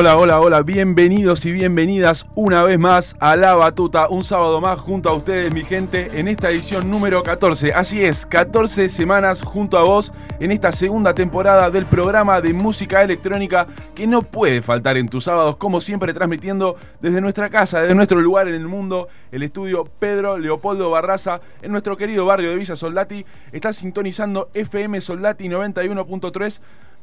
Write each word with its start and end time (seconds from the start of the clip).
Hola, 0.00 0.16
hola, 0.16 0.40
hola, 0.40 0.62
bienvenidos 0.62 1.44
y 1.44 1.52
bienvenidas 1.52 2.24
una 2.34 2.62
vez 2.62 2.78
más 2.78 3.14
a 3.20 3.36
La 3.36 3.54
Batuta, 3.54 4.08
un 4.08 4.24
sábado 4.24 4.58
más 4.58 4.80
junto 4.80 5.10
a 5.10 5.12
ustedes, 5.12 5.52
mi 5.52 5.62
gente, 5.62 6.18
en 6.18 6.26
esta 6.26 6.48
edición 6.48 6.90
número 6.90 7.22
14. 7.22 7.74
Así 7.74 8.02
es, 8.02 8.24
14 8.24 8.88
semanas 8.88 9.42
junto 9.42 9.76
a 9.76 9.84
vos 9.84 10.14
en 10.38 10.52
esta 10.52 10.72
segunda 10.72 11.12
temporada 11.12 11.70
del 11.70 11.84
programa 11.84 12.40
de 12.40 12.54
música 12.54 13.02
electrónica 13.02 13.66
que 13.94 14.06
no 14.06 14.22
puede 14.22 14.62
faltar 14.62 14.96
en 14.96 15.10
tus 15.10 15.24
sábados, 15.24 15.56
como 15.56 15.82
siempre 15.82 16.14
transmitiendo 16.14 16.76
desde 17.02 17.20
nuestra 17.20 17.50
casa, 17.50 17.82
desde 17.82 17.94
nuestro 17.94 18.22
lugar 18.22 18.48
en 18.48 18.54
el 18.54 18.68
mundo, 18.68 19.08
el 19.30 19.42
estudio 19.42 19.84
Pedro 19.84 20.38
Leopoldo 20.38 20.90
Barraza, 20.90 21.42
en 21.60 21.72
nuestro 21.72 21.98
querido 21.98 22.24
barrio 22.24 22.48
de 22.48 22.56
Villa 22.56 22.74
Soldati. 22.74 23.26
Está 23.52 23.74
sintonizando 23.74 24.48
FM 24.54 24.98
Soldati 25.02 25.46
91.3 25.46 26.58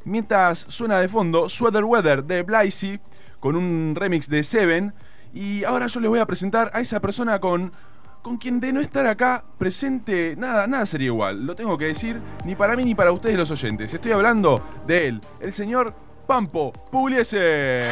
mientras 0.06 0.60
suena 0.60 1.00
de 1.00 1.08
fondo 1.08 1.50
Sweater 1.50 1.84
Weather 1.84 2.24
de 2.24 2.44
Blysey 2.44 3.00
con 3.40 3.56
un 3.56 3.94
remix 3.96 4.30
de 4.30 4.44
Seven. 4.44 4.94
Y 5.34 5.64
ahora 5.64 5.88
yo 5.88 6.00
les 6.00 6.10
voy 6.10 6.20
a 6.20 6.26
presentar 6.26 6.72
a 6.74 6.80
esa 6.80 7.00
persona 7.00 7.40
con, 7.40 7.72
con 8.22 8.38
quien 8.38 8.60
de 8.60 8.74
no 8.74 8.82
estar 8.82 9.06
acá 9.06 9.44
presente, 9.58 10.36
nada, 10.38 10.66
nada 10.68 10.86
sería 10.86 11.08
igual. 11.08 11.46
Lo 11.46 11.56
tengo 11.56 11.78
que 11.78 11.86
decir, 11.86 12.20
ni 12.46 12.56
para 12.56 12.76
mí 12.76 12.84
ni 12.86 12.96
para 12.96 13.12
ustedes 13.12 13.38
los 13.38 13.52
oyentes. 13.52 13.94
Estoy 13.94 14.14
hablando 14.14 14.64
de 14.88 15.08
él, 15.10 15.22
el 15.40 15.54
señor 15.54 15.94
Pampo 16.26 16.72
Pugliese. 16.92 17.86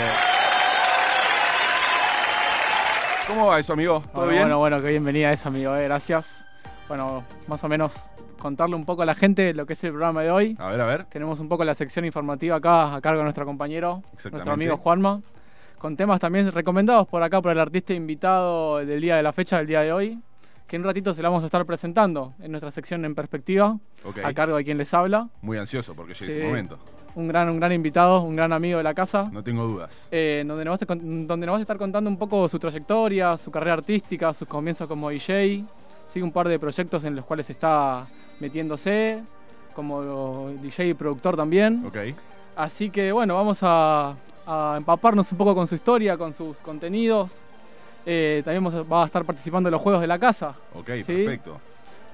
¿Cómo 3.28 3.48
va 3.48 3.60
eso, 3.60 3.74
amigo? 3.74 4.02
¿Todo 4.14 4.26
Bueno, 4.26 4.30
bien? 4.30 4.42
bueno, 4.44 4.60
bueno, 4.60 4.82
que 4.82 4.88
bienvenida 4.90 5.32
eso, 5.32 5.50
amigo, 5.50 5.76
eh, 5.76 5.84
gracias. 5.86 6.45
Bueno, 6.88 7.24
más 7.48 7.64
o 7.64 7.68
menos 7.70 7.94
contarle 8.40 8.76
un 8.76 8.86
poco 8.86 9.02
a 9.02 9.06
la 9.06 9.16
gente 9.16 9.54
lo 9.54 9.66
que 9.66 9.74
es 9.74 9.84
el 9.84 9.92
programa 9.92 10.22
de 10.22 10.32
hoy. 10.32 10.56
A 10.60 10.70
ver, 10.70 10.82
a 10.82 10.86
ver. 10.86 11.06
Tenemos 11.06 11.40
un 11.40 11.50
poco 11.50 11.64
la 11.64 11.74
sección 11.74 12.06
informativa 12.06 12.58
acá 12.58 12.94
a 12.96 13.02
cargo 13.02 13.20
de 13.20 13.24
nuestro 13.24 13.46
compañero, 13.46 14.04
nuestro 14.32 14.54
amigo 14.54 14.78
Juanma, 14.78 15.22
con 15.80 15.96
temas 15.98 16.20
también 16.20 16.52
recomendados 16.52 17.08
por 17.08 17.24
acá 17.24 17.42
por 17.42 17.52
el 17.52 17.60
artista 17.60 17.94
invitado 17.94 18.78
del 18.86 19.02
día 19.02 19.16
de 19.16 19.24
la 19.24 19.34
fecha 19.34 19.58
del 19.58 19.68
día 19.68 19.82
de 19.82 19.92
hoy, 19.92 20.20
que 20.68 20.76
en 20.76 20.84
un 20.84 20.88
ratito 20.88 21.14
se 21.14 21.22
lo 21.24 21.30
vamos 21.30 21.44
a 21.44 21.48
estar 21.48 21.66
presentando 21.66 22.34
en 22.40 22.52
nuestra 22.52 22.70
sección 22.72 23.04
en 23.06 23.16
perspectiva, 23.16 23.78
Ok. 24.04 24.20
a 24.24 24.34
cargo 24.34 24.58
de 24.58 24.64
quien 24.64 24.78
les 24.78 24.94
habla. 24.94 25.30
Muy 25.42 25.58
ansioso 25.58 25.96
porque 25.96 26.14
llegue 26.14 26.34
Sí. 26.34 26.40
ese 26.40 26.48
momento. 26.48 26.78
Un 27.16 27.28
gran, 27.28 27.50
un 27.50 27.58
gran 27.60 27.72
invitado, 27.72 28.22
un 28.22 28.36
gran 28.36 28.52
amigo 28.52 28.78
de 28.78 28.84
la 28.84 28.94
casa. 28.94 29.30
No 29.32 29.44
tengo 29.44 29.64
dudas. 29.66 30.10
eh, 30.12 30.44
donde, 30.46 30.66
nos 30.66 30.80
vas 30.80 30.82
a, 30.90 30.96
donde 30.96 31.46
nos 31.46 31.54
vas 31.54 31.60
a 31.60 31.62
estar 31.62 31.78
contando 31.78 32.10
un 32.10 32.18
poco 32.18 32.48
su 32.50 32.60
trayectoria, 32.60 33.38
su 33.38 33.50
carrera 33.52 33.74
artística, 33.74 34.34
sus 34.34 34.48
comienzos 34.48 34.88
como 34.88 35.10
DJ. 35.10 35.64
Sigue 36.16 36.24
un 36.24 36.32
par 36.32 36.48
de 36.48 36.58
proyectos 36.58 37.04
en 37.04 37.14
los 37.14 37.26
cuales 37.26 37.50
está 37.50 38.08
metiéndose, 38.40 39.22
como 39.74 40.50
DJ 40.62 40.88
y 40.88 40.94
productor 40.94 41.36
también. 41.36 41.84
Ok. 41.86 41.98
Así 42.56 42.90
que 42.90 43.12
bueno, 43.12 43.36
vamos 43.36 43.58
a, 43.64 44.16
a 44.48 44.76
empaparnos 44.78 45.30
un 45.34 45.38
poco 45.38 45.54
con 45.54 45.68
su 45.68 45.76
historia, 45.76 46.16
con 46.18 46.34
sus 46.34 46.60
contenidos. 46.60 47.34
Eh, 48.06 48.42
también 48.46 48.66
va 48.90 49.04
a 49.04 49.06
estar 49.08 49.26
participando 49.26 49.68
en 49.68 49.74
los 49.74 49.82
juegos 49.82 50.00
de 50.00 50.08
la 50.08 50.18
casa. 50.18 50.56
Ok, 50.74 50.90
Sí. 51.00 51.04
perfecto. 51.04 51.60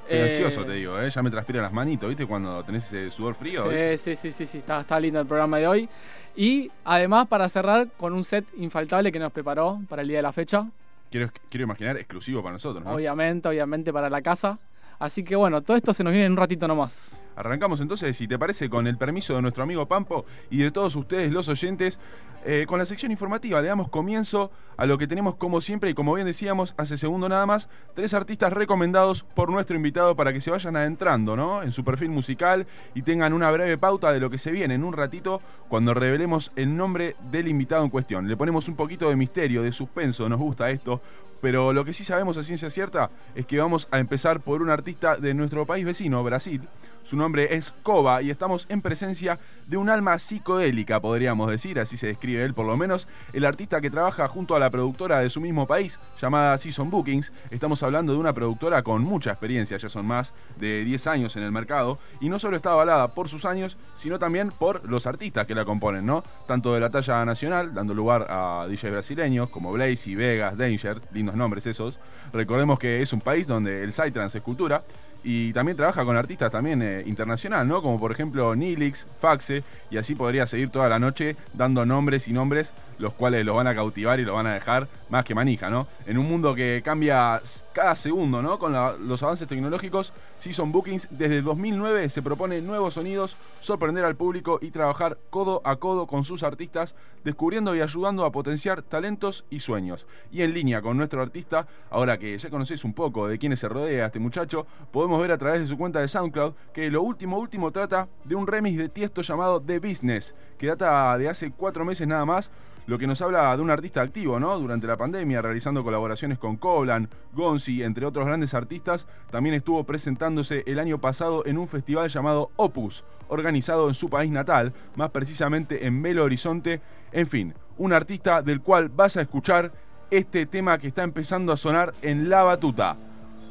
Estoy 0.06 0.18
Eh, 0.18 0.24
ansioso, 0.24 0.66
te 0.66 0.74
digo, 0.74 1.00
¿eh? 1.00 1.08
Ya 1.12 1.22
me 1.22 1.30
transpiran 1.30 1.62
las 1.62 1.72
manitos, 1.72 2.10
¿viste? 2.10 2.26
Cuando 2.26 2.64
tenés 2.64 2.88
ese 2.92 3.12
sudor 3.12 3.36
frío, 3.36 3.66
¿viste? 3.66 3.98
Sí, 4.00 4.16
sí, 4.16 4.32
sí, 4.32 4.32
sí, 4.32 4.46
sí, 4.48 4.58
está, 4.58 4.82
está 4.82 5.00
lindo 5.00 5.20
el 5.22 5.28
programa 5.28 5.60
de 5.60 5.68
hoy. 5.68 5.88
Y 6.36 6.72
además 6.86 7.28
para 7.28 7.48
cerrar 7.50 7.88
con 8.00 8.14
un 8.14 8.24
set 8.24 8.46
infaltable 8.58 9.12
que 9.12 9.20
nos 9.20 9.32
preparó 9.32 9.80
para 9.88 10.02
el 10.02 10.08
día 10.08 10.18
de 10.18 10.24
la 10.24 10.34
fecha. 10.34 10.66
Quiero, 11.12 11.28
quiero 11.50 11.66
imaginar 11.66 11.98
exclusivo 11.98 12.42
para 12.42 12.54
nosotros, 12.54 12.84
¿no? 12.84 12.94
Obviamente, 12.94 13.50
obviamente 13.50 13.92
para 13.92 14.10
la 14.10 14.22
casa. 14.22 14.58
Así 14.98 15.24
que 15.24 15.36
bueno, 15.36 15.62
todo 15.62 15.76
esto 15.76 15.94
se 15.94 16.04
nos 16.04 16.14
viene 16.14 16.28
en 16.28 16.32
un 16.32 16.38
ratito 16.38 16.68
nomás. 16.68 17.22
Arrancamos 17.36 17.82
entonces, 17.82 18.16
si 18.16 18.28
te 18.28 18.38
parece, 18.40 18.70
con 18.70 18.88
el 18.88 18.98
permiso 18.98 19.36
de 19.36 19.42
nuestro 19.42 19.64
amigo 19.64 19.88
Pampo 19.88 20.26
y 20.50 20.60
de 20.60 20.72
todos 20.72 20.96
ustedes, 20.96 21.32
los 21.32 21.48
oyentes, 21.50 22.00
eh, 22.46 22.66
con 22.68 22.80
la 22.80 22.86
sección 22.86 23.12
informativa. 23.12 23.62
Le 23.62 23.68
damos 23.68 23.90
comienzo 23.90 24.52
a 24.78 24.86
lo 24.86 24.98
que 24.98 25.08
tenemos 25.08 25.36
como 25.36 25.62
siempre 25.62 25.90
y 25.90 25.94
como 25.94 26.14
bien 26.14 26.26
decíamos 26.26 26.74
hace 26.78 26.98
segundo 26.98 27.30
nada 27.30 27.46
más, 27.46 27.70
tres 27.94 28.14
artistas 28.14 28.52
recomendados 28.54 29.24
por 29.24 29.52
nuestro 29.52 29.76
invitado 29.76 30.16
para 30.16 30.34
que 30.34 30.42
se 30.42 30.52
vayan 30.52 30.76
adentrando, 30.76 31.36
¿no? 31.36 31.62
En 31.62 31.72
su 31.72 31.84
perfil 31.84 32.10
musical 32.10 32.66
y 32.96 33.04
tengan 33.04 33.34
una 33.34 33.52
breve 33.52 33.78
pauta 33.78 34.12
de 34.12 34.20
lo 34.20 34.30
que 34.30 34.38
se 34.38 34.52
viene 34.52 34.76
en 34.76 34.84
un 34.84 34.94
ratito 34.94 35.42
cuando 35.68 35.94
revelemos 35.94 36.52
el 36.56 36.76
nombre 36.76 37.16
del 37.32 37.48
invitado 37.48 37.84
en 37.84 37.90
cuestión. 37.90 38.28
Le 38.28 38.38
ponemos 38.38 38.68
un 38.68 38.76
poquito 38.76 39.10
de 39.10 39.16
misterio, 39.16 39.62
de 39.62 39.72
suspenso, 39.72 40.28
nos 40.30 40.40
gusta 40.40 40.70
esto. 40.72 41.02
Pero 41.42 41.74
lo 41.74 41.84
que 41.84 41.94
sí 41.94 42.06
sabemos 42.06 42.38
a 42.38 42.44
ciencia 42.44 42.70
cierta 42.70 43.10
es 43.34 43.48
que 43.48 43.58
vamos 43.58 43.88
a 43.92 44.00
empezar 44.00 44.42
por 44.42 44.62
un 44.62 44.70
artista 44.70 45.18
de 45.18 45.34
nuestro 45.34 45.66
país 45.66 45.84
vecino, 45.84 46.24
Brasil. 46.24 46.62
Su 47.04 47.18
nombre 47.18 47.56
es 47.56 47.74
Koba 47.84 48.22
y 48.22 48.30
estamos 48.30 48.68
en 48.70 48.82
presencia 48.82 49.40
de 49.66 49.78
un 49.78 49.90
alma 49.90 50.20
psicodélica, 50.20 51.00
podríamos 51.00 51.50
decir, 51.50 51.80
así 51.80 51.98
se 51.98 52.08
describe 52.08 52.31
él 52.36 52.54
por 52.54 52.66
lo 52.66 52.78
menos. 52.78 53.08
El 53.34 53.46
artista 53.46 53.82
que 53.82 53.90
trabaja 53.90 54.28
junto 54.28 54.56
a 54.56 54.60
la 54.60 54.70
productora 54.70 55.20
de 55.20 55.30
su 55.30 55.42
mismo 55.42 55.68
país, 55.68 56.00
llamada 56.20 56.58
Season 56.58 56.90
Bookings. 56.90 57.32
Estamos 57.50 57.84
hablando 57.84 58.14
de 58.14 58.20
una 58.20 58.34
productora 58.34 58.84
con 58.84 59.04
mucha 59.04 59.32
experiencia, 59.32 59.78
ya 59.78 59.90
son 59.90 60.06
más 60.06 60.34
de 60.58 60.84
10 60.84 61.08
años 61.08 61.36
en 61.36 61.44
el 61.44 61.52
mercado. 61.52 62.00
Y 62.20 62.30
no 62.30 62.40
solo 62.40 62.56
está 62.56 62.72
avalada 62.72 63.10
por 63.10 63.30
sus 63.30 63.46
años, 63.46 63.78
sino 63.96 64.20
también 64.20 64.52
por 64.52 64.88
los 64.90 65.08
artistas 65.08 65.46
que 65.46 65.56
la 65.56 65.66
componen, 65.66 66.06
¿no? 66.06 66.24
Tanto 66.48 66.74
de 66.74 66.80
la 66.80 66.90
talla 66.90 67.26
nacional, 67.26 67.74
dando 67.74 67.94
lugar 67.94 68.28
a 68.30 68.66
DJs 68.68 68.92
brasileños 68.92 69.50
como 69.50 69.72
Blaze 69.72 70.12
y 70.12 70.16
Vegas, 70.16 70.58
Danger, 70.58 71.02
lindos 71.12 71.36
nombres 71.36 71.68
esos. 71.68 72.00
Recordemos 72.34 72.80
que 72.80 73.02
es 73.02 73.14
un 73.14 73.22
país 73.22 73.48
donde 73.48 73.84
el 73.84 73.94
Psytrance 73.94 74.38
es 74.38 74.44
cultura. 74.44 74.84
Y 75.24 75.54
también 75.54 75.78
trabaja 75.78 76.04
con 76.04 76.18
artistas 76.18 76.52
también 76.52 76.82
eh, 76.82 77.04
internacional, 77.06 77.68
¿no? 77.68 77.82
Como 77.82 78.00
por 78.00 78.12
ejemplo 78.12 78.56
Nilix, 78.56 79.06
Faxe, 79.20 79.64
y 79.92 79.98
así 79.98 80.16
podría 80.16 80.48
seguir 80.48 80.70
toda 80.70 80.90
la 80.90 81.00
noche 81.00 81.36
dando 81.54 81.86
nombres 81.86 82.28
y 82.28 82.34
nombres, 82.34 82.74
los 82.98 83.14
cuales 83.14 83.46
los 83.46 83.56
van 83.56 83.68
a 83.68 83.76
cautivar 83.76 84.20
y 84.20 84.26
los 84.26 84.36
van 84.36 84.48
a 84.48 84.54
dejar 84.54 84.88
más 85.12 85.26
que 85.26 85.36
manija, 85.36 85.70
¿no? 85.70 85.88
En 86.06 86.18
un 86.18 86.28
mundo 86.28 86.56
que 86.56 86.82
cambia 86.84 87.42
cada 87.74 87.96
segundo, 87.96 88.42
¿no? 88.42 88.58
Con 88.58 88.74
los 89.08 89.22
avances 89.22 89.48
tecnológicos, 89.48 90.14
Season 90.40 90.72
Bookings 90.72 91.10
desde 91.12 91.38
el 91.40 91.44
2009 91.44 92.10
se 92.10 92.22
propone 92.22 92.62
nuevos 92.62 92.94
sonidos, 92.96 93.36
sorprender 93.60 94.06
al 94.06 94.16
público 94.16 94.58
y 94.62 94.72
trabajar 94.72 95.18
codo 95.30 95.62
a 95.66 95.76
codo 95.76 96.08
con 96.08 96.24
sus 96.24 96.44
artistas, 96.44 96.96
descubriendo 97.26 97.76
y 97.76 97.82
ayudando 97.82 98.24
a 98.24 98.32
potenciar 98.32 98.82
talentos 98.82 99.44
y 99.50 99.60
sueños. 99.60 100.08
Y 100.32 100.44
en 100.44 100.54
línea 100.54 100.82
con 100.82 100.98
nuestro 100.98 101.22
artista, 101.22 101.68
ahora 101.90 102.18
que 102.18 102.38
ya 102.38 102.50
conocéis 102.50 102.86
un 102.86 102.94
poco 102.94 103.28
de 103.28 103.38
quiénes 103.38 103.60
se 103.60 103.68
rodea 103.68 104.06
este 104.06 104.20
muchacho, 104.20 104.66
podemos 104.92 105.22
ver 105.22 105.34
a 105.34 105.38
través 105.38 105.60
de 105.60 105.68
su 105.68 105.78
cuenta 105.78 106.00
de 106.00 106.08
SoundCloud 106.08 106.54
que 106.74 106.90
lo 106.90 107.02
último, 107.02 107.38
último 107.38 107.72
trata 107.72 108.08
de 108.24 108.36
un 108.36 108.48
remix 108.48 108.78
de 108.78 108.88
Tiesto 108.88 109.22
llamado 109.22 109.62
The 109.62 109.80
Business, 109.80 110.34
que 110.58 110.68
data 110.68 111.18
de 111.18 111.28
hace 111.28 111.52
cuatro 111.52 111.84
meses 111.84 112.08
nada 112.08 112.24
más, 112.24 112.50
lo 112.88 112.98
que 112.98 113.08
nos 113.08 113.22
habla 113.22 113.56
de 113.56 113.62
un 113.62 113.70
artista 113.70 114.02
activo, 114.02 114.40
¿no? 114.40 114.58
Durante 114.58 114.88
la 114.88 114.98
pandemia, 114.98 115.42
realizando 115.42 115.84
colaboraciones 115.84 116.38
con 116.38 116.58
Coblan, 116.58 117.10
Gonzi, 117.34 117.84
entre 117.84 118.06
otros 118.06 118.26
grandes 118.26 118.54
artistas, 118.54 119.08
también 119.30 119.56
estuvo 119.56 119.84
presentándose 119.86 120.64
el 120.66 120.80
año 120.80 121.00
pasado 121.00 121.46
en 121.46 121.58
un 121.58 121.68
festival 121.68 122.10
llamado 122.10 122.52
Opus, 122.56 123.06
organizado 123.28 123.88
en 123.88 123.94
su 123.94 124.10
país 124.10 124.32
natal, 124.32 124.74
más 124.96 125.12
precisamente 125.12 125.86
en 125.86 126.02
Belo 126.02 126.24
Horizonte. 126.24 126.82
En 127.12 127.28
fin, 127.28 127.54
un 127.78 127.94
artista 127.94 128.42
del 128.42 128.62
cual 128.62 128.90
vas 128.90 129.18
a 129.18 129.22
escuchar 129.22 129.72
este 130.10 130.46
tema 130.46 130.78
que 130.78 130.88
está 130.88 131.04
empezando 131.04 131.54
a 131.54 131.58
sonar 131.58 131.94
en 132.02 132.30
La 132.30 132.44
Batuta. 132.44 132.98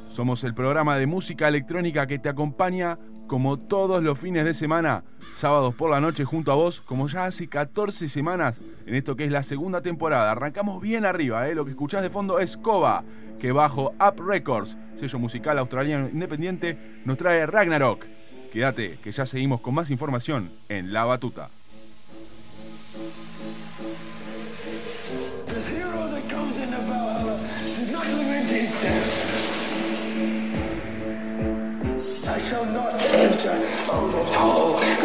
Somos 0.08 0.44
el 0.44 0.54
programa 0.54 0.96
de 0.96 1.06
música 1.06 1.48
electrónica 1.48 2.06
que 2.06 2.18
te 2.18 2.28
acompaña 2.28 2.98
como 3.26 3.58
todos 3.58 4.02
los 4.02 4.18
fines 4.18 4.44
de 4.44 4.54
semana, 4.54 5.04
sábados 5.34 5.74
por 5.74 5.90
la 5.90 6.00
noche 6.00 6.24
junto 6.24 6.52
a 6.52 6.54
vos, 6.54 6.80
como 6.80 7.08
ya 7.08 7.26
hace 7.26 7.48
14 7.48 8.08
semanas 8.08 8.62
en 8.86 8.94
esto 8.94 9.16
que 9.16 9.24
es 9.24 9.30
la 9.30 9.42
segunda 9.42 9.80
temporada. 9.80 10.32
Arrancamos 10.32 10.80
bien 10.80 11.04
arriba, 11.04 11.48
¿eh? 11.48 11.54
lo 11.54 11.64
que 11.64 11.70
escuchás 11.70 12.02
de 12.02 12.10
fondo 12.10 12.38
es 12.38 12.56
Kova, 12.56 13.04
que 13.38 13.52
bajo 13.52 13.92
Up 14.00 14.20
Records, 14.24 14.76
sello 14.94 15.18
musical 15.18 15.58
australiano 15.58 16.08
independiente, 16.08 17.00
nos 17.04 17.16
trae 17.16 17.46
Ragnarok. 17.46 18.04
Quédate, 18.52 18.98
que 19.02 19.12
ya 19.12 19.26
seguimos 19.26 19.60
con 19.60 19.74
más 19.74 19.90
información 19.90 20.50
en 20.68 20.92
La 20.92 21.04
Batuta. 21.04 21.50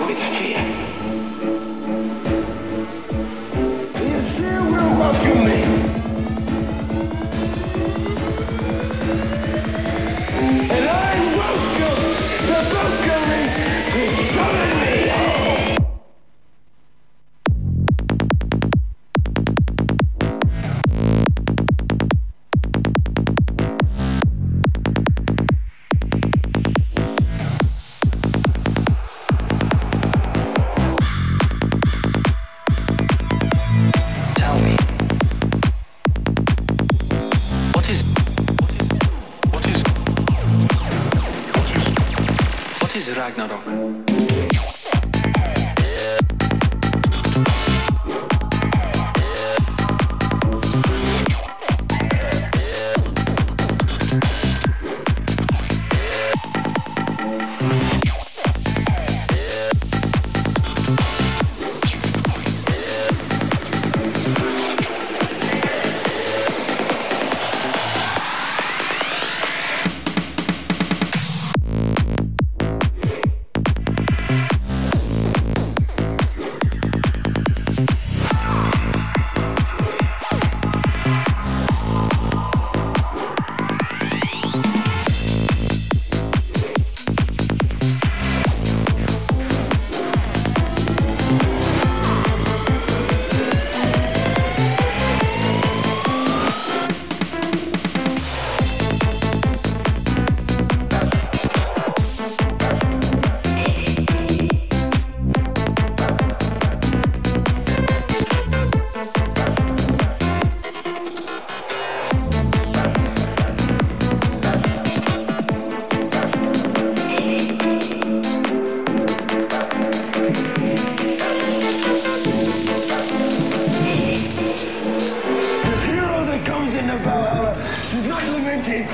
With 0.07 0.21
fear. 0.37 0.59
Asir 4.17 4.61
will 4.61 4.91
welcome 4.99 5.45
me. 5.47 5.59
And 10.75 10.85
I 10.89 11.13
welcome 11.41 12.03
the 12.49 12.59
Valkyries 12.71 13.53
to 13.93 14.01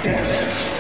death. 0.04 0.72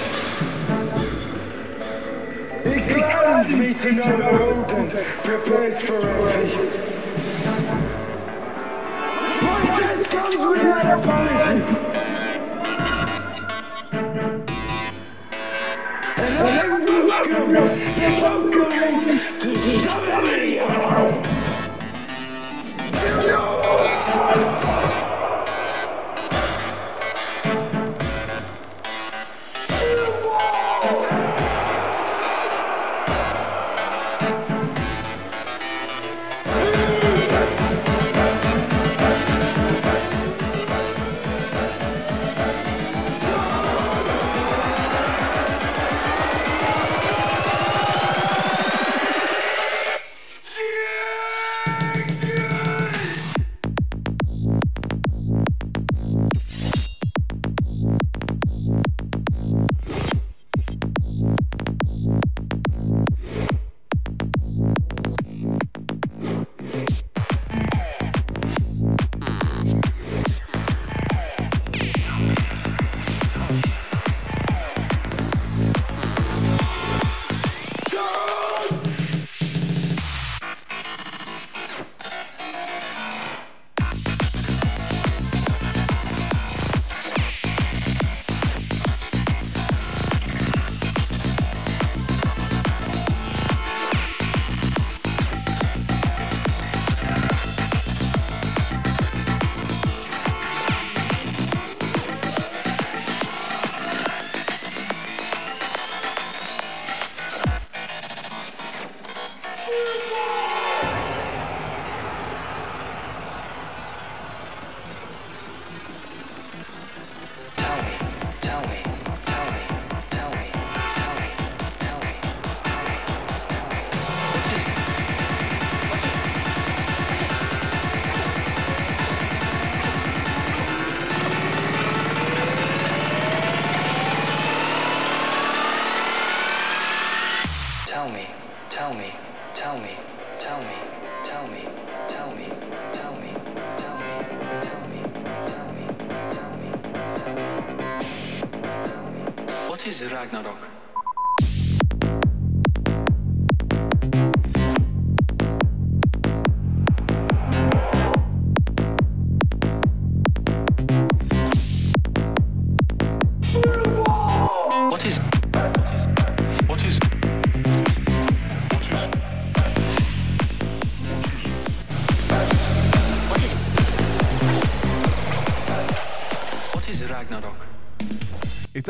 It 2.65 2.87
gladdens 2.87 3.51
me 3.51 3.73
to 3.73 3.91
know 3.93 4.17
that 4.17 4.41
Odin 4.41 4.89
prepares 5.23 5.81
for 5.81 5.97
a 5.97 6.31
feast. 6.31 6.99
Death 9.77 10.09
comes 10.09 10.35
without 10.37 10.99
apology. 10.99 11.57
And 16.17 16.33
I 16.37 16.67
will 16.67 17.07
welcome 17.07 17.53
the 17.53 17.61
Valkyries 18.19 18.80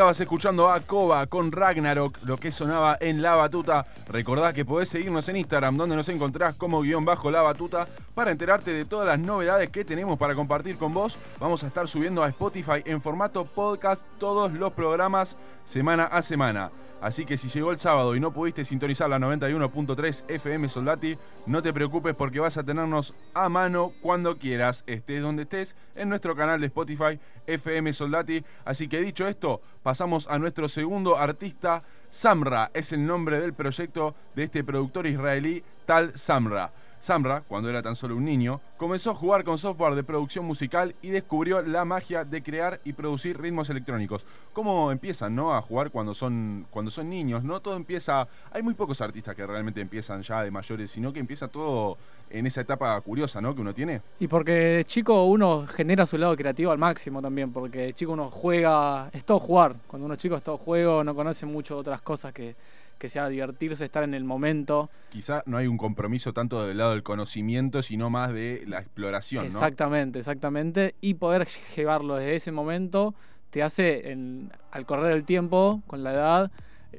Estabas 0.01 0.19
escuchando 0.19 0.71
a 0.71 0.79
Koba 0.79 1.27
con 1.27 1.51
Ragnarok, 1.51 2.17
lo 2.23 2.37
que 2.37 2.51
sonaba 2.51 2.97
en 2.99 3.21
La 3.21 3.35
Batuta. 3.35 3.85
Recordá 4.07 4.51
que 4.51 4.65
podés 4.65 4.89
seguirnos 4.89 5.29
en 5.29 5.37
Instagram, 5.37 5.77
donde 5.77 5.95
nos 5.95 6.09
encontrás 6.09 6.55
como 6.55 6.81
guion 6.81 7.05
bajo 7.05 7.29
La 7.29 7.43
Batuta, 7.43 7.87
para 8.13 8.31
enterarte 8.31 8.71
de 8.71 8.85
todas 8.85 9.07
las 9.07 9.19
novedades 9.19 9.69
que 9.69 9.85
tenemos 9.85 10.17
para 10.17 10.35
compartir 10.35 10.77
con 10.77 10.93
vos. 10.93 11.17
Vamos 11.39 11.63
a 11.63 11.67
estar 11.67 11.87
subiendo 11.87 12.23
a 12.23 12.29
Spotify 12.29 12.81
en 12.85 13.01
formato 13.01 13.45
podcast 13.45 14.05
todos 14.19 14.53
los 14.53 14.73
programas 14.73 15.37
semana 15.63 16.03
a 16.05 16.21
semana. 16.21 16.71
Así 17.01 17.25
que 17.25 17.35
si 17.35 17.49
llegó 17.49 17.71
el 17.71 17.79
sábado 17.79 18.15
y 18.15 18.19
no 18.19 18.31
pudiste 18.31 18.63
sintonizar 18.63 19.09
la 19.09 19.17
91.3 19.17 20.23
FM 20.27 20.69
Soldati, 20.69 21.17
no 21.47 21.63
te 21.63 21.73
preocupes 21.73 22.13
porque 22.13 22.39
vas 22.39 22.57
a 22.57 22.63
tenernos 22.63 23.15
a 23.33 23.49
mano 23.49 23.91
cuando 24.01 24.37
quieras, 24.37 24.83
estés 24.85 25.23
donde 25.23 25.43
estés, 25.43 25.75
en 25.95 26.09
nuestro 26.09 26.35
canal 26.35 26.59
de 26.61 26.67
Spotify 26.67 27.19
FM 27.47 27.91
Soldati. 27.93 28.45
Así 28.65 28.87
que 28.87 29.01
dicho 29.01 29.27
esto, 29.27 29.61
pasamos 29.81 30.27
a 30.27 30.37
nuestro 30.37 30.69
segundo 30.69 31.17
artista. 31.17 31.81
Samra 32.11 32.69
es 32.75 32.91
el 32.91 33.03
nombre 33.03 33.39
del 33.39 33.53
proyecto 33.53 34.13
de 34.35 34.43
este 34.43 34.63
productor 34.63 35.07
israelí 35.07 35.63
Tal 35.87 36.15
Samra. 36.15 36.71
Samra, 37.01 37.41
cuando 37.41 37.67
era 37.67 37.81
tan 37.81 37.95
solo 37.95 38.15
un 38.15 38.23
niño, 38.23 38.61
comenzó 38.77 39.09
a 39.09 39.15
jugar 39.15 39.43
con 39.43 39.57
software 39.57 39.95
de 39.95 40.03
producción 40.03 40.45
musical 40.45 40.93
y 41.01 41.09
descubrió 41.09 41.59
la 41.63 41.83
magia 41.83 42.23
de 42.23 42.43
crear 42.43 42.79
y 42.83 42.93
producir 42.93 43.41
ritmos 43.41 43.71
electrónicos. 43.71 44.23
¿Cómo 44.53 44.91
empiezan, 44.91 45.33
no, 45.33 45.55
a 45.55 45.63
jugar 45.63 45.89
cuando 45.89 46.13
son 46.13 46.67
cuando 46.69 46.91
son 46.91 47.09
niños? 47.09 47.43
No 47.43 47.59
todo 47.59 47.75
empieza, 47.75 48.27
hay 48.51 48.61
muy 48.61 48.75
pocos 48.75 49.01
artistas 49.01 49.35
que 49.35 49.47
realmente 49.47 49.81
empiezan 49.81 50.21
ya 50.21 50.43
de 50.43 50.51
mayores, 50.51 50.91
sino 50.91 51.11
que 51.11 51.19
empieza 51.19 51.47
todo 51.47 51.97
en 52.29 52.45
esa 52.45 52.61
etapa 52.61 53.01
curiosa, 53.01 53.41
¿no? 53.41 53.55
que 53.55 53.61
uno 53.61 53.73
tiene. 53.73 54.01
Y 54.19 54.27
porque 54.27 54.51
de 54.51 54.85
chico 54.85 55.25
uno 55.25 55.65
genera 55.65 56.05
su 56.05 56.19
lado 56.19 56.35
creativo 56.37 56.71
al 56.71 56.77
máximo 56.77 57.19
también, 57.19 57.51
porque 57.51 57.79
de 57.79 57.93
chico 57.93 58.11
uno 58.11 58.29
juega, 58.29 59.09
es 59.11 59.25
todo 59.25 59.39
jugar. 59.39 59.75
Cuando 59.87 60.05
uno 60.05 60.13
es 60.13 60.19
chico 60.19 60.35
es 60.35 60.43
todo 60.43 60.57
juego, 60.57 61.03
no 61.03 61.15
conoce 61.15 61.47
mucho 61.47 61.77
otras 61.77 62.01
cosas 62.01 62.31
que, 62.31 62.55
que 63.01 63.09
sea 63.09 63.27
divertirse, 63.29 63.83
estar 63.83 64.03
en 64.03 64.13
el 64.13 64.23
momento. 64.23 64.91
Quizá 65.09 65.41
no 65.47 65.57
hay 65.57 65.65
un 65.65 65.75
compromiso 65.77 66.33
tanto 66.33 66.67
del 66.67 66.77
lado 66.77 66.91
del 66.91 67.01
conocimiento, 67.01 67.81
sino 67.81 68.11
más 68.11 68.31
de 68.31 68.63
la 68.67 68.77
exploración, 68.79 69.45
¿no? 69.45 69.49
Exactamente, 69.49 70.19
exactamente. 70.19 70.93
Y 71.01 71.15
poder 71.15 71.47
llevarlo 71.75 72.15
desde 72.17 72.35
ese 72.35 72.51
momento 72.51 73.15
te 73.49 73.63
hace, 73.63 74.11
en- 74.11 74.51
al 74.71 74.85
correr 74.85 75.13
el 75.13 75.23
tiempo, 75.25 75.81
con 75.87 76.03
la 76.03 76.13
edad, 76.13 76.51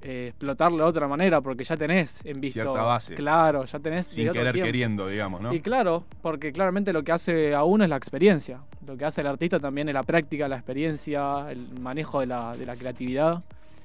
eh, 0.02 0.26
explotarlo 0.30 0.78
de 0.78 0.82
otra 0.90 1.06
manera, 1.06 1.40
porque 1.40 1.62
ya 1.62 1.76
tenés 1.76 2.24
en 2.26 2.40
visto. 2.40 2.62
Cierta 2.62 2.82
base. 2.82 3.14
Claro, 3.14 3.64
ya 3.64 3.78
tenés. 3.78 4.06
Sin 4.08 4.32
querer 4.32 4.52
tiempo. 4.54 4.66
queriendo, 4.66 5.06
digamos, 5.06 5.40
¿no? 5.40 5.54
Y 5.54 5.60
claro, 5.60 6.04
porque 6.20 6.50
claramente 6.50 6.92
lo 6.92 7.04
que 7.04 7.12
hace 7.12 7.54
a 7.54 7.62
uno 7.62 7.84
es 7.84 7.90
la 7.90 7.96
experiencia. 7.96 8.60
Lo 8.86 8.96
que 8.96 9.04
hace 9.04 9.20
el 9.20 9.28
artista 9.28 9.60
también 9.60 9.88
es 9.88 9.94
la 9.94 10.02
práctica, 10.02 10.48
la 10.48 10.56
experiencia, 10.56 11.48
el 11.50 11.78
manejo 11.80 12.18
de 12.20 12.26
la, 12.26 12.56
de 12.56 12.66
la 12.66 12.74
creatividad. 12.74 13.42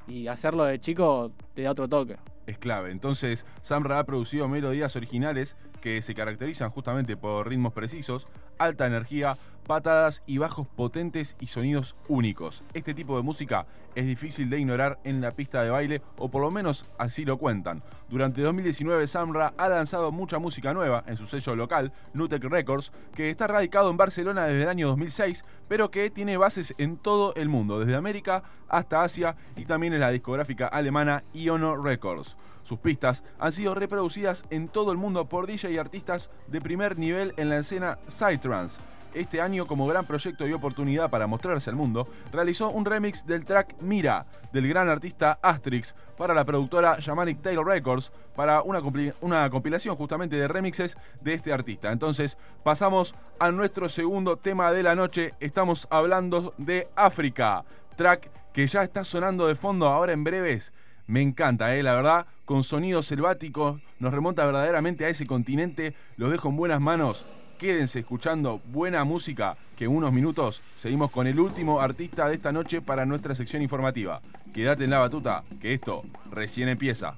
Y 0.08 0.28
hacerlo 0.28 0.64
de 0.64 0.80
chico 0.80 1.32
te 1.54 1.64
da 1.64 1.72
otro 1.72 1.88
toque. 1.88 2.18
es 2.46 2.58
clave. 2.58 2.92
Entonces, 2.92 3.46
Samra 3.62 4.00
ha 4.00 4.06
producido 4.06 4.48
melodías 4.48 4.96
originales 4.96 5.58
que 5.82 6.02
se 6.02 6.14
caracterizan 6.14 6.70
justamente 6.70 7.18
por 7.18 7.48
ritmos 7.50 7.74
precisos, 7.74 8.28
alta 8.58 8.88
energía, 8.88 9.36
patadas 9.68 10.24
y 10.26 10.40
bajos 10.40 10.66
potentes 10.68 11.36
y 11.40 11.48
sonidos 11.48 11.96
únicos. 12.08 12.64
Este 12.74 12.94
tipo 12.94 13.18
de 13.18 13.24
música 13.24 13.68
es 13.94 14.06
difícil 14.06 14.50
de 14.50 14.60
ignorar 14.60 15.00
en 15.04 15.22
la 15.22 15.32
pista 15.32 15.64
de 15.64 15.70
baile, 15.70 16.02
o 16.18 16.30
por 16.30 16.42
lo 16.42 16.50
menos 16.50 16.86
así 16.98 17.26
lo 17.26 17.38
cuentan. 17.38 17.84
Durante 18.10 18.42
2019, 18.42 19.06
Samra 19.08 19.54
ha 19.58 19.70
lanzado 19.70 20.12
mucha 20.12 20.40
música 20.40 20.74
nueva 20.74 21.04
en 21.08 21.18
su 21.18 21.28
sello 21.28 21.56
local, 21.56 21.92
Nutec 22.14 22.44
Records, 22.44 22.92
que 23.14 23.30
está 23.30 23.48
radicado 23.48 23.92
en 23.92 23.98
Barcelona 23.98 24.46
desde 24.46 24.64
el 24.64 24.70
año 24.70 24.88
2006, 24.88 25.44
pero 25.68 25.92
que 25.92 26.10
tiene 26.10 26.38
bases 26.38 26.74
en 26.78 26.98
todo 26.98 27.34
el 27.36 27.50
mundo, 27.50 27.80
desde 27.80 27.96
América 27.96 28.44
hasta 28.70 29.04
Asia 29.04 29.36
y 29.56 29.66
también 29.66 29.94
en 29.94 30.00
la 30.00 30.12
discográfica 30.12 30.68
alemana 30.68 31.24
Iono 31.34 31.76
Records. 31.76 32.38
Sus 32.64 32.80
pistas 32.80 33.24
han 33.40 33.54
sido 33.54 33.76
reproducidas 33.76 34.44
en 34.50 34.68
todo 34.68 34.92
el 34.92 34.98
mundo 34.98 35.30
por 35.30 35.48
DJ 35.48 35.72
y 35.72 35.78
artistas 35.78 36.30
de 36.48 36.60
primer 36.60 37.00
nivel 37.00 37.34
en 37.38 37.50
la 37.50 37.60
escena 37.60 37.98
Psytrance. 38.08 38.82
Este 39.18 39.42
año, 39.42 39.66
como 39.66 39.88
gran 39.88 40.06
proyecto 40.06 40.48
y 40.48 40.54
oportunidad 40.54 41.10
para 41.10 41.26
mostrarse 41.26 41.72
al 41.72 41.76
mundo, 41.76 42.08
realizó 42.32 42.70
un 42.70 42.86
remix 42.86 43.26
del 43.26 43.46
track 43.46 43.82
Mira, 43.82 44.28
del 44.54 44.68
gran 44.68 44.90
artista 44.90 45.40
Asterix, 45.42 45.96
para 46.16 46.36
la 46.36 46.46
productora 46.46 46.98
Shamanic 47.00 47.42
Tail 47.42 47.66
Records, 47.66 48.12
para 48.36 48.62
una, 48.62 48.80
una 49.22 49.50
compilación 49.50 49.96
justamente 49.96 50.36
de 50.36 50.48
remixes 50.48 51.00
de 51.20 51.34
este 51.34 51.52
artista. 51.52 51.92
Entonces, 51.92 52.38
pasamos 52.64 53.16
a 53.40 53.50
nuestro 53.52 53.90
segundo 53.90 54.38
tema 54.38 54.72
de 54.72 54.84
la 54.84 54.94
noche. 54.94 55.34
Estamos 55.40 55.88
hablando 55.90 56.54
de 56.60 56.88
África, 56.96 57.66
track 57.96 58.30
que 58.54 58.68
ya 58.68 58.84
está 58.84 59.04
sonando 59.04 59.48
de 59.48 59.56
fondo 59.56 59.88
ahora 59.88 60.14
en 60.14 60.24
breves. 60.24 60.74
Me 61.08 61.24
encanta, 61.24 61.76
eh, 61.76 61.82
la 61.82 61.96
verdad, 61.96 62.28
con 62.46 62.64
sonidos 62.64 63.08
selváticos, 63.08 63.82
nos 63.98 64.14
remonta 64.14 64.46
verdaderamente 64.46 65.06
a 65.06 65.10
ese 65.10 65.26
continente, 65.26 65.96
los 66.18 66.30
dejo 66.30 66.50
en 66.50 66.58
buenas 66.58 66.82
manos. 66.82 67.26
Quédense 67.58 68.00
escuchando 68.00 68.62
buena 68.72 69.04
música, 69.04 69.58
que 69.76 69.86
en 69.86 69.92
unos 69.92 70.14
minutos 70.14 70.62
seguimos 70.76 71.10
con 71.10 71.26
el 71.26 71.40
último 71.40 71.82
artista 71.82 72.28
de 72.28 72.36
esta 72.36 72.52
noche 72.52 72.82
para 72.84 73.04
nuestra 73.08 73.34
sección 73.34 73.64
informativa. 73.64 74.22
Quédate 74.54 74.84
en 74.84 74.92
la 74.92 75.00
batuta, 75.00 75.44
que 75.60 75.74
esto 75.74 76.04
recién 76.30 76.70
empieza. 76.70 77.16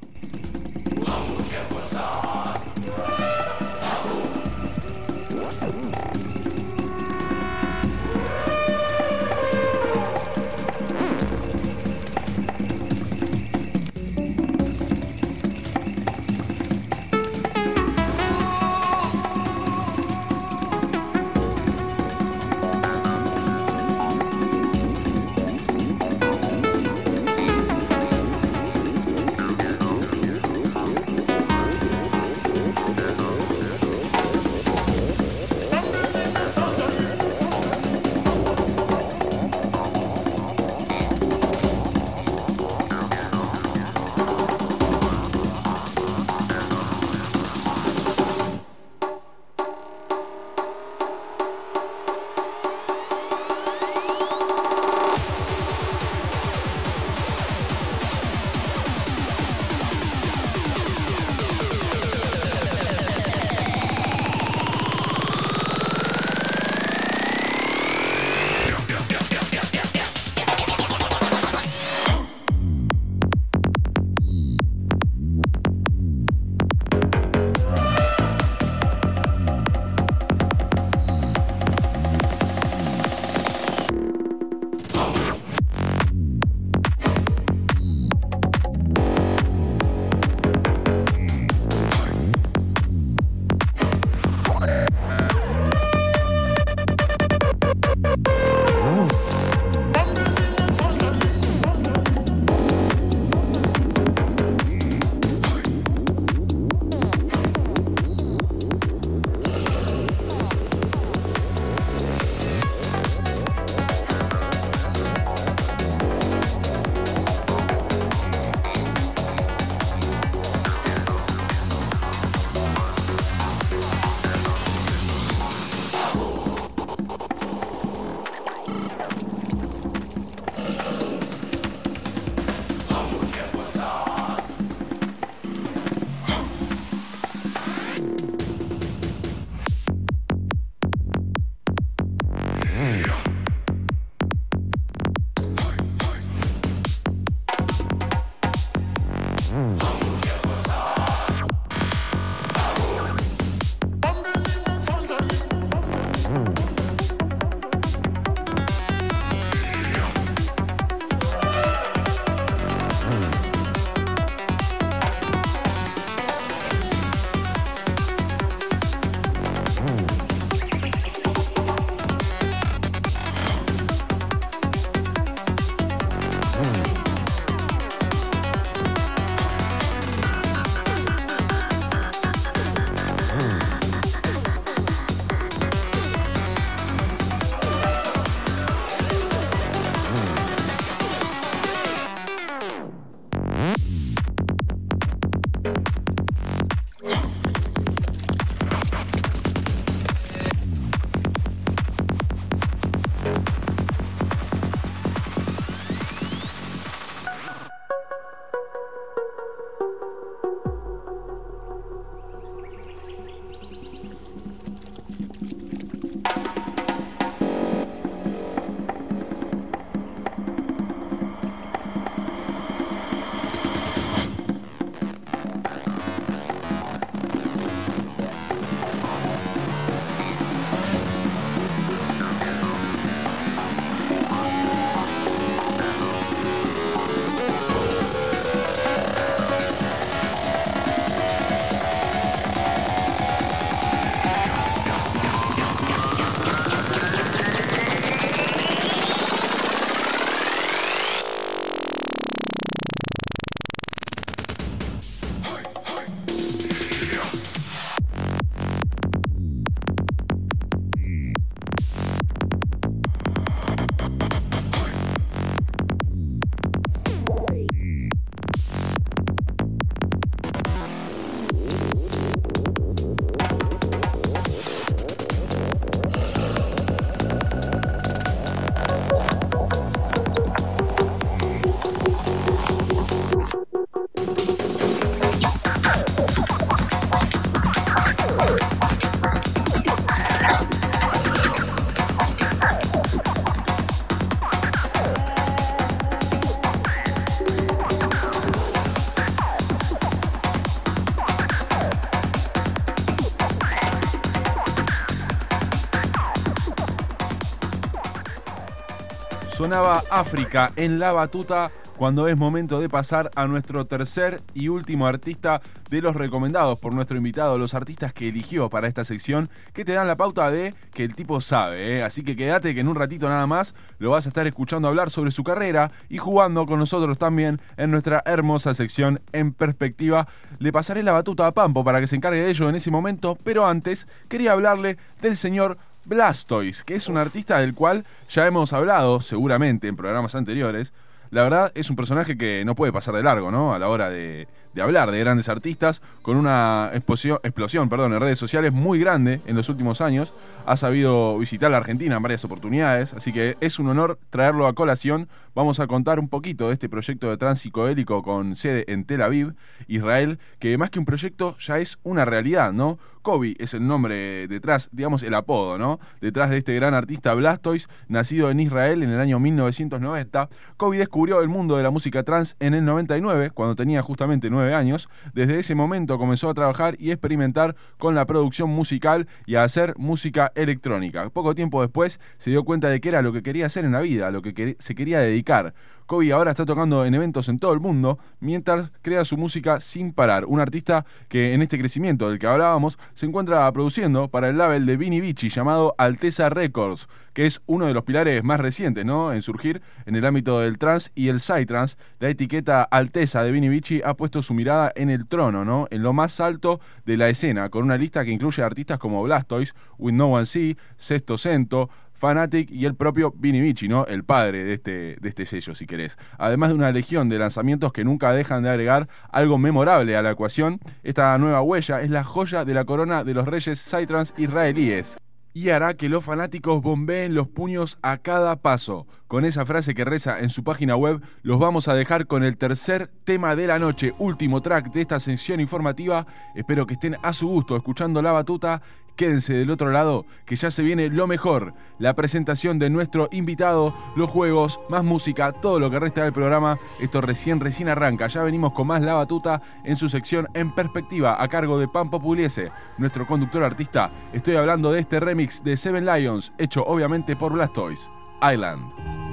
Sonaba 309.70 310.02
África 310.10 310.72
en 310.78 310.98
la 310.98 311.12
batuta 311.12 311.70
cuando 311.96 312.28
es 312.28 312.36
momento 312.36 312.80
de 312.80 312.90
pasar 312.90 313.30
a 313.36 313.46
nuestro 313.46 313.86
tercer 313.86 314.42
y 314.56 314.70
último 314.70 315.06
artista 315.06 315.62
de 315.92 316.02
los 316.02 316.16
recomendados 316.16 316.80
por 316.80 316.94
nuestro 316.94 317.18
invitado, 317.18 317.58
los 317.58 317.76
artistas 317.76 318.14
que 318.14 318.30
eligió 318.30 318.70
para 318.70 318.88
esta 318.88 319.06
sección, 319.06 319.50
que 319.74 319.86
te 319.86 319.92
dan 319.92 320.08
la 320.08 320.16
pauta 320.16 320.50
de 320.50 320.74
que 320.94 321.04
el 321.04 321.14
tipo 321.14 321.40
sabe. 321.42 321.98
¿eh? 321.98 322.04
Así 322.04 322.24
que 322.24 322.36
quédate 322.36 322.74
que 322.74 322.80
en 322.80 322.88
un 322.88 322.96
ratito 322.96 323.28
nada 323.28 323.46
más 323.46 323.76
lo 324.00 324.12
vas 324.12 324.26
a 324.26 324.30
estar 324.30 324.48
escuchando 324.48 324.88
hablar 324.88 325.12
sobre 325.12 325.30
su 325.30 325.44
carrera 325.44 325.92
y 326.08 326.18
jugando 326.18 326.66
con 326.66 326.80
nosotros 326.80 327.20
también 327.20 327.62
en 327.78 327.92
nuestra 327.92 328.24
hermosa 328.26 328.74
sección 328.74 329.22
en 329.34 329.52
perspectiva. 329.52 330.28
Le 330.58 330.72
pasaré 330.72 331.04
la 331.04 331.12
batuta 331.12 331.46
a 331.46 331.52
Pampo 331.52 331.84
para 331.84 332.00
que 332.00 332.08
se 332.08 332.16
encargue 332.16 332.42
de 332.42 332.50
ello 332.50 332.70
en 332.70 332.76
ese 332.76 332.90
momento, 332.90 333.38
pero 333.44 333.68
antes 333.68 334.08
quería 334.30 334.54
hablarle 334.54 334.98
del 335.22 335.36
señor 335.36 335.78
Blastoise, 336.06 336.84
que 336.84 336.96
es 336.96 337.08
un 337.08 337.18
artista 337.18 337.60
del 337.60 337.76
cual 337.76 338.06
ya 338.30 338.46
hemos 338.48 338.74
hablado 338.74 339.22
seguramente 339.22 339.88
en 339.88 339.96
programas 339.96 340.36
anteriores. 340.36 340.94
La 341.32 341.44
verdad 341.44 341.72
es 341.76 341.90
un 341.90 341.96
personaje 341.96 342.38
que 342.38 342.64
no 342.66 342.76
puede 342.76 342.92
pasar 342.92 343.16
de 343.16 343.24
largo, 343.24 343.52
¿no? 343.52 343.74
A 343.74 343.80
la 343.80 343.88
hora 343.90 344.10
de, 344.10 344.48
de 344.74 344.82
hablar 344.82 345.12
de 345.12 345.20
grandes 345.20 345.50
artistas, 345.50 346.02
con 346.22 346.38
una 346.38 346.92
explosión, 346.94 347.40
explosión 347.44 347.90
perdón, 347.90 348.14
en 348.14 348.20
redes 348.20 348.40
sociales 348.40 348.72
muy 348.72 349.00
grande 349.00 349.42
en 349.46 349.56
los 349.56 349.70
últimos 349.70 350.02
años. 350.02 350.34
Ha 350.66 350.78
sabido 350.78 351.38
visitar 351.38 351.72
la 351.72 351.78
Argentina 351.78 352.16
en 352.16 352.24
varias 352.24 352.46
oportunidades, 352.46 353.14
así 353.14 353.34
que 353.34 353.58
es 353.60 353.80
un 353.80 353.88
honor 353.88 354.20
traerlo 354.30 354.68
a 354.68 354.74
colación. 354.74 355.28
Vamos 355.56 355.80
a 355.80 355.88
contar 355.88 356.20
un 356.20 356.30
poquito 356.30 356.68
de 356.68 356.74
este 356.74 356.90
proyecto 356.90 357.30
de 357.30 357.38
trans 357.38 357.60
psicodélico 357.60 358.24
con 358.24 358.56
sede 358.56 358.86
en 358.88 359.04
Tel 359.04 359.22
Aviv, 359.22 359.56
Israel, 359.88 360.40
que 360.60 360.78
más 360.78 360.90
que 360.90 361.00
un 361.00 361.06
proyecto 361.06 361.58
ya 361.58 361.80
es 361.80 361.98
una 362.04 362.26
realidad, 362.26 362.72
¿no? 362.72 363.00
Kobe 363.22 363.56
es 363.60 363.74
el 363.74 363.86
nombre 363.86 364.48
detrás, 364.48 364.90
digamos 364.92 365.24
el 365.24 365.34
apodo, 365.34 365.78
¿no? 365.78 366.00
Detrás 366.22 366.50
de 366.50 366.58
este 366.58 366.74
gran 366.76 366.94
artista 366.94 367.34
Blastoise, 367.34 367.88
nacido 368.08 368.50
en 368.50 368.60
Israel 368.60 369.04
en 369.04 369.10
el 369.10 369.20
año 369.20 369.40
1990. 369.40 370.50
Kobe 370.78 370.98
descubrió 370.98 371.42
el 371.42 371.50
mundo 371.50 371.76
de 371.78 371.84
la 371.84 371.90
música 371.90 372.24
trans 372.24 372.56
en 372.60 372.74
el 372.74 372.86
99, 372.86 373.52
cuando 373.52 373.76
tenía 373.76 374.02
justamente 374.02 374.50
9 374.50 374.69
años. 374.74 375.10
Desde 375.34 375.60
ese 375.60 375.76
momento 375.76 376.18
comenzó 376.18 376.50
a 376.50 376.54
trabajar 376.54 376.96
y 377.00 377.12
experimentar 377.12 377.76
con 377.98 378.16
la 378.16 378.26
producción 378.26 378.70
musical 378.70 379.28
y 379.46 379.56
a 379.56 379.64
hacer 379.64 379.94
música 379.98 380.52
electrónica. 380.56 381.30
Poco 381.30 381.56
tiempo 381.56 381.82
después 381.82 382.20
se 382.38 382.50
dio 382.50 382.64
cuenta 382.64 382.90
de 382.90 383.02
que 383.02 383.10
era 383.10 383.22
lo 383.22 383.34
que 383.34 383.44
quería 383.44 383.66
hacer 383.66 383.86
en 383.86 383.92
la 383.92 384.02
vida, 384.02 384.32
lo 384.32 384.42
que 384.42 384.76
se 384.80 384.96
quería 384.96 385.20
dedicar. 385.20 385.74
Kobe 386.10 386.32
ahora 386.32 386.50
está 386.50 386.66
tocando 386.66 387.06
en 387.06 387.14
eventos 387.14 387.50
en 387.50 387.60
todo 387.60 387.72
el 387.72 387.80
mundo 387.80 388.18
mientras 388.40 388.92
crea 389.04 389.24
su 389.26 389.38
música 389.38 389.80
sin 389.80 390.12
parar. 390.12 390.46
Un 390.46 390.60
artista 390.60 391.06
que 391.28 391.54
en 391.54 391.62
este 391.62 391.78
crecimiento 391.78 392.28
del 392.28 392.40
que 392.40 392.48
hablábamos 392.48 392.98
se 393.14 393.28
encuentra 393.28 393.72
produciendo 393.72 394.28
para 394.28 394.50
el 394.50 394.58
label 394.58 394.88
de 394.88 394.98
Vini 394.98 395.22
Vici 395.22 395.50
llamado 395.50 395.94
Alteza 396.00 396.50
Records, 396.50 397.08
que 397.34 397.46
es 397.46 397.62
uno 397.68 397.86
de 397.86 397.94
los 397.94 398.06
pilares 398.06 398.44
más 398.44 398.60
recientes 398.60 399.06
¿no? 399.06 399.32
en 399.34 399.44
surgir 399.44 399.84
en 400.08 400.16
el 400.16 400.26
ámbito 400.26 400.60
del 400.60 400.80
trans 400.80 401.12
y 401.14 401.28
el 401.28 401.40
psytrance. 401.40 401.96
La 402.20 402.30
etiqueta 402.30 402.82
Alteza 402.82 403.44
de 403.44 403.52
Vini 403.52 403.70
Vici 403.70 404.02
ha 404.04 404.16
puesto 404.16 404.42
su 404.42 404.56
mirada 404.56 404.92
en 404.96 405.12
el 405.12 405.28
trono, 405.28 405.64
¿no? 405.64 405.88
en 405.92 406.02
lo 406.02 406.12
más 406.12 406.40
alto 406.40 406.80
de 407.06 407.18
la 407.18 407.30
escena, 407.30 407.70
con 407.70 407.84
una 407.84 407.98
lista 407.98 408.26
que 408.26 408.32
incluye 408.32 408.64
artistas 408.64 408.98
como 408.98 409.22
Blastoise, 409.22 409.76
With 410.00 410.14
No 410.16 410.30
One 410.30 410.48
See, 410.48 410.76
Sexto 410.98 411.38
Cento, 411.38 411.88
Fanatic 412.20 412.70
y 412.70 412.86
el 412.86 412.96
propio 412.96 413.34
Vini 413.36 413.62
Vici, 413.62 413.88
¿no? 413.88 414.06
El 414.06 414.24
padre 414.24 414.64
de 414.64 414.74
este, 414.74 415.18
de 415.20 415.30
este 415.30 415.46
sello, 415.46 415.74
si 415.74 415.88
querés. 415.88 416.18
Además 416.38 416.70
de 416.70 416.76
una 416.76 416.92
legión 416.92 417.30
de 417.30 417.40
lanzamientos 417.40 417.94
que 417.94 418.04
nunca 418.04 418.34
dejan 418.34 418.64
de 418.64 418.70
agregar 418.70 419.08
algo 419.32 419.58
memorable 419.58 420.16
a 420.16 420.22
la 420.22 420.32
ecuación, 420.32 420.80
esta 421.04 421.38
nueva 421.38 421.62
huella 421.62 422.02
es 422.02 422.10
la 422.10 422.24
joya 422.24 422.66
de 422.66 422.74
la 422.74 422.86
corona 422.86 423.24
de 423.24 423.34
los 423.34 423.48
reyes 423.48 423.80
Psytrance 423.80 424.34
israelíes 424.38 425.18
y 425.54 425.72
hará 425.72 425.96
que 425.96 426.10
los 426.10 426.24
fanáticos 426.24 426.82
bombeen 426.82 427.34
los 427.34 427.48
puños 427.48 427.98
a 428.02 428.18
cada 428.18 428.58
paso. 428.58 429.08
Con 429.28 429.46
esa 429.46 429.66
frase 429.66 429.94
que 429.94 430.06
reza 430.06 430.40
en 430.40 430.50
su 430.50 430.64
página 430.64 430.96
web, 430.96 431.22
los 431.42 431.60
vamos 431.60 431.88
a 431.88 431.96
dejar 431.96 432.28
con 432.28 432.44
el 432.44 432.58
tercer 432.58 433.10
tema 433.24 433.56
de 433.56 433.68
la 433.68 433.80
noche, 433.80 434.14
último 434.20 434.62
track 434.62 434.92
de 434.92 435.02
esta 435.02 435.20
sesión 435.20 435.60
informativa. 435.60 436.26
Espero 436.56 436.86
que 436.86 436.94
estén 436.94 437.18
a 437.24 437.34
su 437.34 437.48
gusto 437.48 437.76
escuchando 437.76 438.22
la 438.22 438.32
batuta. 438.32 438.82
Quédense 439.20 439.52
del 439.52 439.70
otro 439.70 439.92
lado, 439.92 440.26
que 440.46 440.56
ya 440.56 440.72
se 440.72 440.82
viene 440.82 441.10
lo 441.10 441.28
mejor, 441.28 441.74
la 441.98 442.16
presentación 442.16 442.80
de 442.80 442.90
nuestro 442.90 443.28
invitado, 443.34 443.94
los 444.16 444.30
juegos, 444.30 444.80
más 444.88 445.04
música, 445.04 445.52
todo 445.52 445.78
lo 445.78 445.92
que 445.92 446.00
resta 446.00 446.24
del 446.24 446.32
programa. 446.32 446.80
Esto 447.02 447.20
recién, 447.20 447.60
recién 447.60 447.90
arranca. 447.90 448.28
Ya 448.28 448.44
venimos 448.44 448.72
con 448.72 448.88
más 448.88 449.02
La 449.02 449.16
Batuta 449.16 449.62
en 449.84 449.98
su 449.98 450.08
sección 450.08 450.48
En 450.54 450.74
Perspectiva, 450.74 451.44
a 451.44 451.50
cargo 451.50 451.78
de 451.78 451.90
Pampo 451.90 452.22
Pugliese, 452.22 452.72
nuestro 452.98 453.28
conductor 453.28 453.62
artista. 453.62 454.10
Estoy 454.32 454.56
hablando 454.56 454.90
de 454.90 455.02
este 455.02 455.20
remix 455.20 455.66
de 455.66 455.76
Seven 455.76 456.06
Lions, 456.06 456.54
hecho 456.58 456.86
obviamente 456.86 457.36
por 457.36 457.52
Blastoise, 457.52 458.10
Island. 458.42 459.29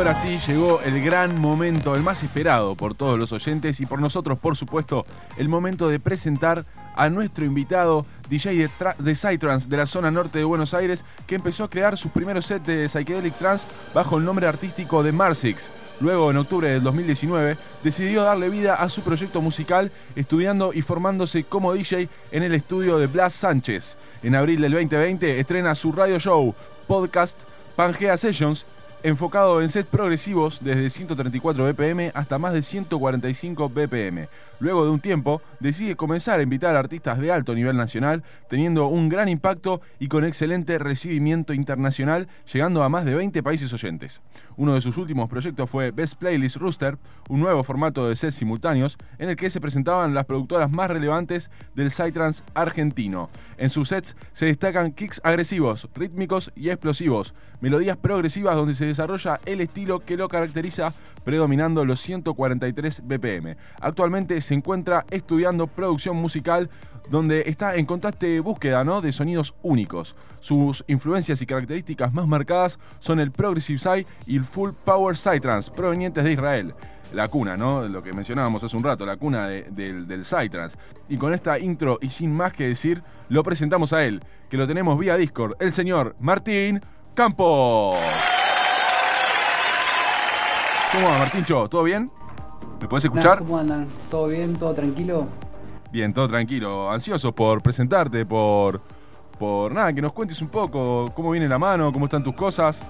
Ahora 0.00 0.14
sí 0.14 0.38
llegó 0.46 0.80
el 0.80 1.02
gran 1.02 1.38
momento, 1.38 1.94
el 1.94 2.02
más 2.02 2.22
esperado 2.22 2.74
por 2.74 2.94
todos 2.94 3.18
los 3.18 3.32
oyentes 3.32 3.80
y 3.80 3.86
por 3.86 4.00
nosotros, 4.00 4.38
por 4.38 4.56
supuesto, 4.56 5.04
el 5.36 5.50
momento 5.50 5.90
de 5.90 6.00
presentar 6.00 6.64
a 6.96 7.10
nuestro 7.10 7.44
invitado, 7.44 8.06
DJ 8.30 8.54
de, 8.54 8.70
de 8.98 9.14
Psytrance 9.14 9.68
de 9.68 9.76
la 9.76 9.84
zona 9.84 10.10
norte 10.10 10.38
de 10.38 10.46
Buenos 10.46 10.72
Aires, 10.72 11.04
que 11.26 11.34
empezó 11.34 11.64
a 11.64 11.68
crear 11.68 11.98
sus 11.98 12.12
primeros 12.12 12.46
sets 12.46 12.66
de 12.66 12.88
Psychedelic 12.88 13.34
Trance 13.34 13.68
bajo 13.92 14.16
el 14.16 14.24
nombre 14.24 14.46
artístico 14.46 15.02
de 15.02 15.12
Marsix. 15.12 15.70
Luego, 16.00 16.30
en 16.30 16.38
octubre 16.38 16.70
del 16.70 16.82
2019, 16.82 17.58
decidió 17.84 18.22
darle 18.22 18.48
vida 18.48 18.76
a 18.76 18.88
su 18.88 19.02
proyecto 19.02 19.42
musical, 19.42 19.92
estudiando 20.16 20.72
y 20.72 20.80
formándose 20.80 21.44
como 21.44 21.74
DJ 21.74 22.08
en 22.32 22.42
el 22.42 22.54
estudio 22.54 22.96
de 22.96 23.06
Blas 23.06 23.34
Sánchez. 23.34 23.98
En 24.22 24.34
abril 24.34 24.62
del 24.62 24.72
2020 24.72 25.40
estrena 25.40 25.74
su 25.74 25.92
radio 25.92 26.18
show, 26.18 26.54
podcast 26.86 27.42
Pangea 27.76 28.16
Sessions, 28.16 28.64
enfocado 29.02 29.62
en 29.62 29.68
sets 29.68 29.88
progresivos 29.88 30.58
desde 30.62 30.90
134 30.90 31.64
BPM 31.64 32.12
hasta 32.14 32.38
más 32.38 32.52
de 32.52 32.62
145 32.62 33.68
BPM. 33.68 34.28
Luego 34.58 34.84
de 34.84 34.90
un 34.90 35.00
tiempo, 35.00 35.40
decide 35.58 35.96
comenzar 35.96 36.38
a 36.38 36.42
invitar 36.42 36.76
a 36.76 36.80
artistas 36.80 37.18
de 37.18 37.32
alto 37.32 37.54
nivel 37.54 37.78
nacional, 37.78 38.22
teniendo 38.46 38.88
un 38.88 39.08
gran 39.08 39.30
impacto 39.30 39.80
y 39.98 40.08
con 40.08 40.22
excelente 40.24 40.78
recibimiento 40.78 41.54
internacional, 41.54 42.28
llegando 42.52 42.82
a 42.82 42.90
más 42.90 43.06
de 43.06 43.14
20 43.14 43.42
países 43.42 43.72
oyentes. 43.72 44.20
Uno 44.58 44.74
de 44.74 44.82
sus 44.82 44.98
últimos 44.98 45.30
proyectos 45.30 45.70
fue 45.70 45.92
Best 45.92 46.18
Playlist 46.18 46.56
Rooster, 46.56 46.98
un 47.30 47.40
nuevo 47.40 47.64
formato 47.64 48.06
de 48.06 48.16
sets 48.16 48.34
simultáneos 48.34 48.98
en 49.18 49.30
el 49.30 49.36
que 49.36 49.48
se 49.48 49.62
presentaban 49.62 50.12
las 50.12 50.26
productoras 50.26 50.70
más 50.70 50.90
relevantes 50.90 51.50
del 51.74 51.90
Psytrance 51.90 52.44
argentino. 52.52 53.30
En 53.56 53.70
sus 53.70 53.88
sets 53.88 54.14
se 54.32 54.46
destacan 54.46 54.92
kicks 54.92 55.22
agresivos, 55.24 55.88
rítmicos 55.94 56.52
y 56.54 56.68
explosivos, 56.68 57.34
melodías 57.62 57.96
progresivas 57.96 58.56
donde 58.56 58.74
se 58.74 58.89
desarrolla 58.90 59.40
el 59.46 59.60
estilo 59.60 60.00
que 60.00 60.16
lo 60.16 60.28
caracteriza 60.28 60.92
predominando 61.24 61.84
los 61.84 62.00
143 62.00 63.02
BPM. 63.04 63.56
Actualmente 63.80 64.40
se 64.40 64.54
encuentra 64.54 65.04
estudiando 65.10 65.66
producción 65.66 66.16
musical 66.16 66.70
donde 67.08 67.42
está 67.46 67.74
en 67.74 67.86
constante 67.86 68.38
búsqueda 68.40 68.84
¿no? 68.84 69.00
de 69.00 69.12
sonidos 69.12 69.54
únicos. 69.62 70.14
Sus 70.38 70.84
influencias 70.86 71.42
y 71.42 71.46
características 71.46 72.12
más 72.12 72.26
marcadas 72.28 72.78
son 73.00 73.18
el 73.20 73.32
Progressive 73.32 73.78
Psy 73.78 74.06
y 74.26 74.36
el 74.36 74.44
Full 74.44 74.70
Power 74.84 75.16
Psytrance, 75.16 75.70
provenientes 75.72 76.22
de 76.22 76.32
Israel. 76.32 76.74
La 77.12 77.26
cuna, 77.26 77.56
¿no? 77.56 77.88
Lo 77.88 78.00
que 78.02 78.12
mencionábamos 78.12 78.62
hace 78.62 78.76
un 78.76 78.84
rato, 78.84 79.04
la 79.04 79.16
cuna 79.16 79.48
de- 79.48 79.64
del, 79.72 80.06
del 80.06 80.24
Psytrance. 80.24 80.78
Y 81.08 81.16
con 81.16 81.34
esta 81.34 81.58
intro 81.58 81.98
y 82.00 82.08
sin 82.10 82.32
más 82.32 82.52
que 82.52 82.68
decir, 82.68 83.02
lo 83.28 83.42
presentamos 83.42 83.92
a 83.92 84.04
él, 84.04 84.22
que 84.48 84.56
lo 84.56 84.68
tenemos 84.68 84.96
vía 84.96 85.16
Discord, 85.16 85.56
el 85.58 85.72
señor 85.72 86.14
Martín 86.20 86.80
Campos. 87.14 87.96
¿Cómo 90.92 91.08
va, 91.08 91.18
Martíncho? 91.18 91.68
¿Todo 91.68 91.82
bien? 91.84 92.10
¿Me 92.80 92.88
puedes 92.88 93.04
escuchar? 93.04 93.38
¿Cómo 93.38 93.58
andan? 93.58 93.88
¿Todo 94.10 94.28
bien? 94.28 94.56
¿Todo 94.56 94.74
tranquilo? 94.74 95.28
Bien, 95.92 96.12
todo 96.12 96.28
tranquilo. 96.28 96.90
Ansioso 96.90 97.32
por 97.34 97.62
presentarte, 97.62 98.24
por. 98.26 98.80
por 99.38 99.72
nada, 99.72 99.92
que 99.92 100.02
nos 100.02 100.12
cuentes 100.12 100.40
un 100.42 100.48
poco 100.48 101.12
cómo 101.14 101.30
viene 101.30 101.48
la 101.48 101.58
mano, 101.58 101.92
cómo 101.92 102.06
están 102.06 102.22
tus 102.24 102.34
cosas. 102.34 102.86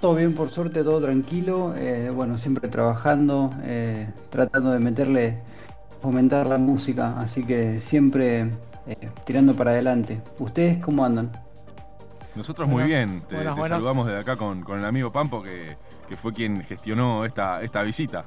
Todo 0.00 0.16
bien, 0.16 0.34
por 0.34 0.48
suerte, 0.48 0.82
todo 0.82 1.00
tranquilo. 1.00 1.74
Eh, 1.76 2.10
bueno, 2.10 2.36
siempre 2.38 2.68
trabajando, 2.68 3.50
eh, 3.62 4.12
tratando 4.30 4.70
de 4.70 4.80
meterle, 4.80 5.42
fomentar 6.00 6.46
la 6.46 6.58
música, 6.58 7.18
así 7.20 7.44
que 7.44 7.80
siempre 7.80 8.50
eh, 8.86 9.10
tirando 9.24 9.54
para 9.54 9.70
adelante. 9.70 10.20
¿Ustedes 10.38 10.78
cómo 10.82 11.04
andan? 11.04 11.30
Nosotros 12.34 12.68
muy 12.68 12.82
Buenas, 12.82 12.88
bien. 12.88 13.22
Te, 13.28 13.36
buenas, 13.36 13.54
te 13.54 13.60
buenas. 13.60 13.78
saludamos 13.78 14.06
desde 14.06 14.20
acá 14.20 14.36
con, 14.36 14.62
con 14.62 14.78
el 14.78 14.84
amigo 14.84 15.12
Pampo, 15.12 15.42
que, 15.42 15.76
que 16.12 16.16
fue 16.18 16.30
quien 16.30 16.62
gestionó 16.62 17.24
esta, 17.24 17.62
esta 17.62 17.82
visita. 17.82 18.26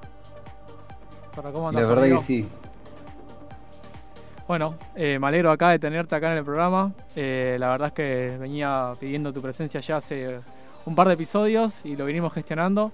Para 1.36 1.52
cómo 1.52 1.66
La 1.66 1.78
andás, 1.78 1.88
verdad 1.88 2.04
amigo? 2.06 2.18
que 2.18 2.26
sí. 2.26 2.48
Bueno, 4.48 4.74
eh, 4.96 5.20
me 5.20 5.28
alegro 5.28 5.52
acá 5.52 5.70
de 5.70 5.78
tenerte 5.78 6.16
acá 6.16 6.32
en 6.32 6.40
el 6.40 6.44
programa. 6.44 6.94
Eh, 7.16 7.58
la 7.60 7.70
verdad 7.70 7.90
es 7.90 7.94
que 7.94 8.38
venía 8.40 8.92
pidiendo 9.00 9.32
tu 9.32 9.40
presencia 9.40 9.82
ya 9.82 9.98
hace 9.98 10.40
un 10.88 10.96
par 10.96 11.08
de 11.10 11.14
episodios 11.14 11.86
y 11.86 11.96
lo 11.96 12.06
vinimos 12.06 12.34
gestionando. 12.34 12.92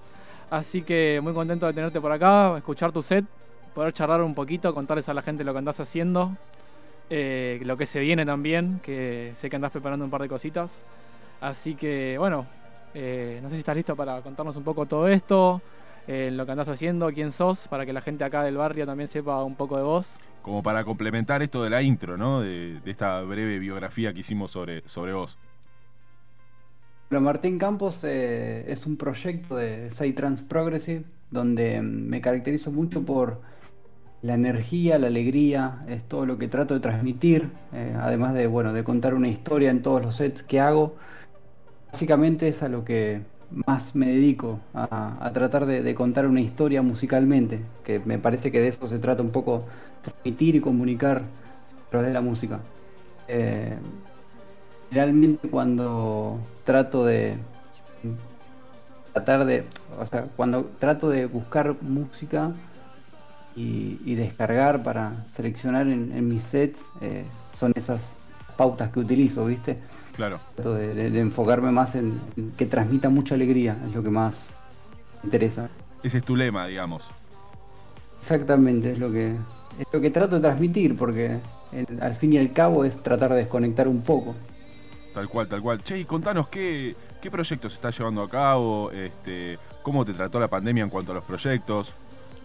Así 0.50 0.82
que 0.82 1.20
muy 1.22 1.32
contento 1.32 1.64
de 1.66 1.72
tenerte 1.72 1.98
por 1.98 2.12
acá, 2.12 2.54
escuchar 2.58 2.92
tu 2.92 3.00
set, 3.00 3.24
poder 3.74 3.94
charlar 3.94 4.20
un 4.20 4.34
poquito, 4.34 4.74
contarles 4.74 5.08
a 5.08 5.14
la 5.14 5.22
gente 5.22 5.42
lo 5.42 5.52
que 5.54 5.58
andás 5.60 5.80
haciendo, 5.80 6.36
eh, 7.08 7.62
lo 7.64 7.78
que 7.78 7.86
se 7.86 7.98
viene 7.98 8.26
también, 8.26 8.78
que 8.82 9.32
sé 9.36 9.48
que 9.48 9.56
andás 9.56 9.72
preparando 9.72 10.04
un 10.04 10.10
par 10.10 10.20
de 10.20 10.28
cositas. 10.28 10.84
Así 11.40 11.76
que 11.76 12.16
bueno, 12.18 12.46
Eh, 12.94 13.40
no 13.42 13.48
sé 13.48 13.56
si 13.56 13.60
estás 13.60 13.76
listo 13.76 13.96
para 13.96 14.20
contarnos 14.22 14.56
un 14.56 14.64
poco 14.64 14.86
todo 14.86 15.08
esto, 15.08 15.62
eh, 16.06 16.30
lo 16.32 16.44
que 16.44 16.52
andás 16.52 16.68
haciendo, 16.68 17.10
quién 17.12 17.32
sos, 17.32 17.68
para 17.68 17.86
que 17.86 17.92
la 17.92 18.00
gente 18.00 18.24
acá 18.24 18.42
del 18.42 18.56
barrio 18.56 18.86
también 18.86 19.08
sepa 19.08 19.42
un 19.44 19.54
poco 19.54 19.76
de 19.76 19.82
vos. 19.82 20.18
Como 20.42 20.62
para 20.62 20.84
complementar 20.84 21.42
esto 21.42 21.62
de 21.62 21.70
la 21.70 21.82
intro, 21.82 22.16
¿no? 22.16 22.40
De, 22.40 22.80
de 22.80 22.90
esta 22.90 23.20
breve 23.22 23.58
biografía 23.58 24.12
que 24.12 24.20
hicimos 24.20 24.50
sobre, 24.50 24.86
sobre 24.88 25.12
vos. 25.12 25.38
Bueno, 27.12 27.26
Martín 27.26 27.58
Campos 27.58 28.04
eh, 28.04 28.64
es 28.72 28.86
un 28.86 28.96
proyecto 28.96 29.56
de 29.56 29.90
Psytrance 29.90 30.44
Progressive 30.46 31.04
donde 31.30 31.82
mm, 31.82 31.84
me 31.84 32.22
caracterizo 32.22 32.70
mucho 32.70 33.04
por 33.04 33.42
la 34.22 34.32
energía, 34.32 34.98
la 34.98 35.08
alegría, 35.08 35.84
es 35.88 36.04
todo 36.04 36.24
lo 36.24 36.38
que 36.38 36.48
trato 36.48 36.72
de 36.72 36.80
transmitir, 36.80 37.50
eh, 37.74 37.94
además 38.00 38.32
de, 38.32 38.46
bueno, 38.46 38.72
de 38.72 38.82
contar 38.82 39.12
una 39.12 39.28
historia 39.28 39.70
en 39.70 39.82
todos 39.82 40.00
los 40.00 40.14
sets 40.14 40.42
que 40.42 40.58
hago. 40.58 40.96
Básicamente 41.92 42.48
es 42.48 42.62
a 42.62 42.68
lo 42.68 42.84
que 42.84 43.20
más 43.50 43.94
me 43.94 44.06
dedico, 44.06 44.58
a, 44.74 45.30
tratar 45.32 45.66
de, 45.66 45.94
contar 45.94 46.26
una 46.26 46.40
historia 46.40 46.82
musicalmente, 46.82 47.60
que 47.84 48.00
me 48.00 48.18
parece 48.18 48.50
que 48.50 48.60
de 48.60 48.68
eso 48.68 48.88
se 48.88 48.98
trata 48.98 49.22
un 49.22 49.30
poco, 49.30 49.64
transmitir 50.00 50.56
y 50.56 50.60
comunicar 50.60 51.18
a 51.18 51.90
través 51.90 52.08
de 52.08 52.14
la 52.14 52.22
música. 52.22 52.60
Eh, 53.28 53.76
Generalmente 54.92 55.48
cuando 55.48 56.38
trato 56.64 57.06
de 57.06 57.36
tratar 59.14 59.46
de, 59.46 59.64
o 59.98 60.04
sea, 60.04 60.26
cuando 60.36 60.66
trato 60.78 61.08
de 61.08 61.24
buscar 61.24 61.76
música 61.80 62.52
y, 63.56 64.14
descargar 64.14 64.82
para 64.82 65.24
seleccionar 65.32 65.86
en, 65.88 66.12
en 66.12 66.28
mis 66.28 66.44
sets, 66.44 66.84
eh, 67.00 67.24
son 67.54 67.72
esas 67.74 68.16
pautas 68.58 68.90
que 68.90 69.00
utilizo, 69.00 69.46
¿viste? 69.46 69.78
Claro. 70.14 70.40
Trato 70.54 70.74
de, 70.74 70.94
de- 70.94 71.10
de 71.10 71.20
enfocarme 71.20 71.70
más 71.72 71.94
en, 71.94 72.20
en 72.36 72.50
que 72.52 72.66
transmita 72.66 73.08
mucha 73.08 73.34
alegría, 73.34 73.78
es 73.86 73.94
lo 73.94 74.02
que 74.02 74.10
más 74.10 74.50
me 75.22 75.26
interesa. 75.28 75.68
Ese 76.02 76.18
es 76.18 76.24
tu 76.24 76.36
lema, 76.36 76.66
digamos. 76.66 77.08
Exactamente, 78.20 78.92
es 78.92 78.98
lo 78.98 79.10
que, 79.10 79.30
es 79.78 79.86
lo 79.92 80.00
que 80.00 80.10
trato 80.10 80.36
de 80.36 80.42
transmitir, 80.42 80.96
porque 80.96 81.38
al 82.00 82.14
fin 82.14 82.32
y 82.34 82.38
al 82.38 82.52
cabo 82.52 82.84
es 82.84 83.02
tratar 83.02 83.30
de 83.30 83.36
desconectar 83.38 83.88
un 83.88 84.02
poco. 84.02 84.34
Tal 85.14 85.28
cual, 85.28 85.48
tal 85.48 85.60
cual. 85.60 85.82
Che, 85.82 85.98
y 85.98 86.04
contanos 86.04 86.48
qué, 86.48 86.94
qué 87.20 87.30
proyectos 87.30 87.74
estás 87.74 87.96
llevando 87.98 88.22
a 88.22 88.28
cabo, 88.30 88.90
este, 88.92 89.58
cómo 89.82 90.04
te 90.04 90.12
trató 90.12 90.38
la 90.40 90.48
pandemia 90.48 90.84
en 90.84 90.90
cuanto 90.90 91.12
a 91.12 91.14
los 91.16 91.24
proyectos. 91.24 91.94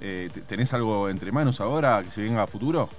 Eh, 0.02 0.30
te- 0.34 0.42
¿Tenés 0.42 0.74
algo 0.74 1.10
entre 1.10 1.32
manos 1.32 1.60
ahora 1.62 2.02
que 2.04 2.12
se 2.12 2.22
venga 2.22 2.44
a 2.44 2.48
futuro? 2.48 2.90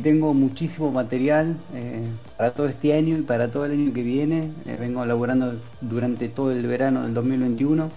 Tengo 0.00 0.32
muchísimo 0.34 0.92
material 0.92 1.56
eh, 1.74 2.02
para 2.38 2.52
todo 2.52 2.68
este 2.68 2.94
año 2.94 3.18
y 3.18 3.22
para 3.22 3.50
todo 3.50 3.64
el 3.66 3.72
año 3.72 3.92
que 3.92 4.02
viene. 4.02 4.48
Eh, 4.66 4.76
vengo 4.78 5.02
elaborando 5.02 5.54
durante 5.80 6.28
todo 6.28 6.52
el 6.52 6.66
verano 6.66 7.02
del 7.02 7.12
2021. 7.14 7.90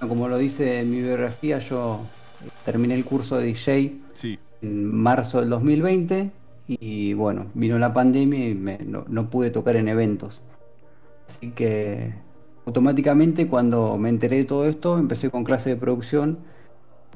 Bueno, 0.00 0.08
Como 0.08 0.28
lo 0.28 0.38
dice 0.38 0.80
en 0.80 0.90
mi 0.90 1.00
biografía, 1.00 1.58
yo 1.58 2.00
eh, 2.44 2.48
terminé 2.64 2.94
el 2.94 3.04
curso 3.04 3.36
de 3.38 3.46
DJ 3.46 3.96
Sí. 4.14 4.38
en 4.60 4.92
marzo 4.94 5.40
del 5.40 5.50
2020 5.50 6.30
y 6.68 7.14
bueno, 7.14 7.46
vino 7.54 7.78
la 7.78 7.92
pandemia 7.92 8.48
y 8.48 8.54
me- 8.54 8.78
no, 8.78 9.04
no 9.08 9.30
pude 9.30 9.50
tocar 9.50 9.76
en 9.76 9.88
eventos. 9.88 10.42
Así 11.28 11.52
que 11.52 12.12
automáticamente 12.66 13.46
cuando 13.46 13.96
me 13.98 14.08
enteré 14.08 14.38
de 14.38 14.44
todo 14.44 14.66
esto, 14.68 14.98
empecé 14.98 15.30
con 15.30 15.44
clase 15.44 15.70
de 15.70 15.76
producción. 15.76 16.38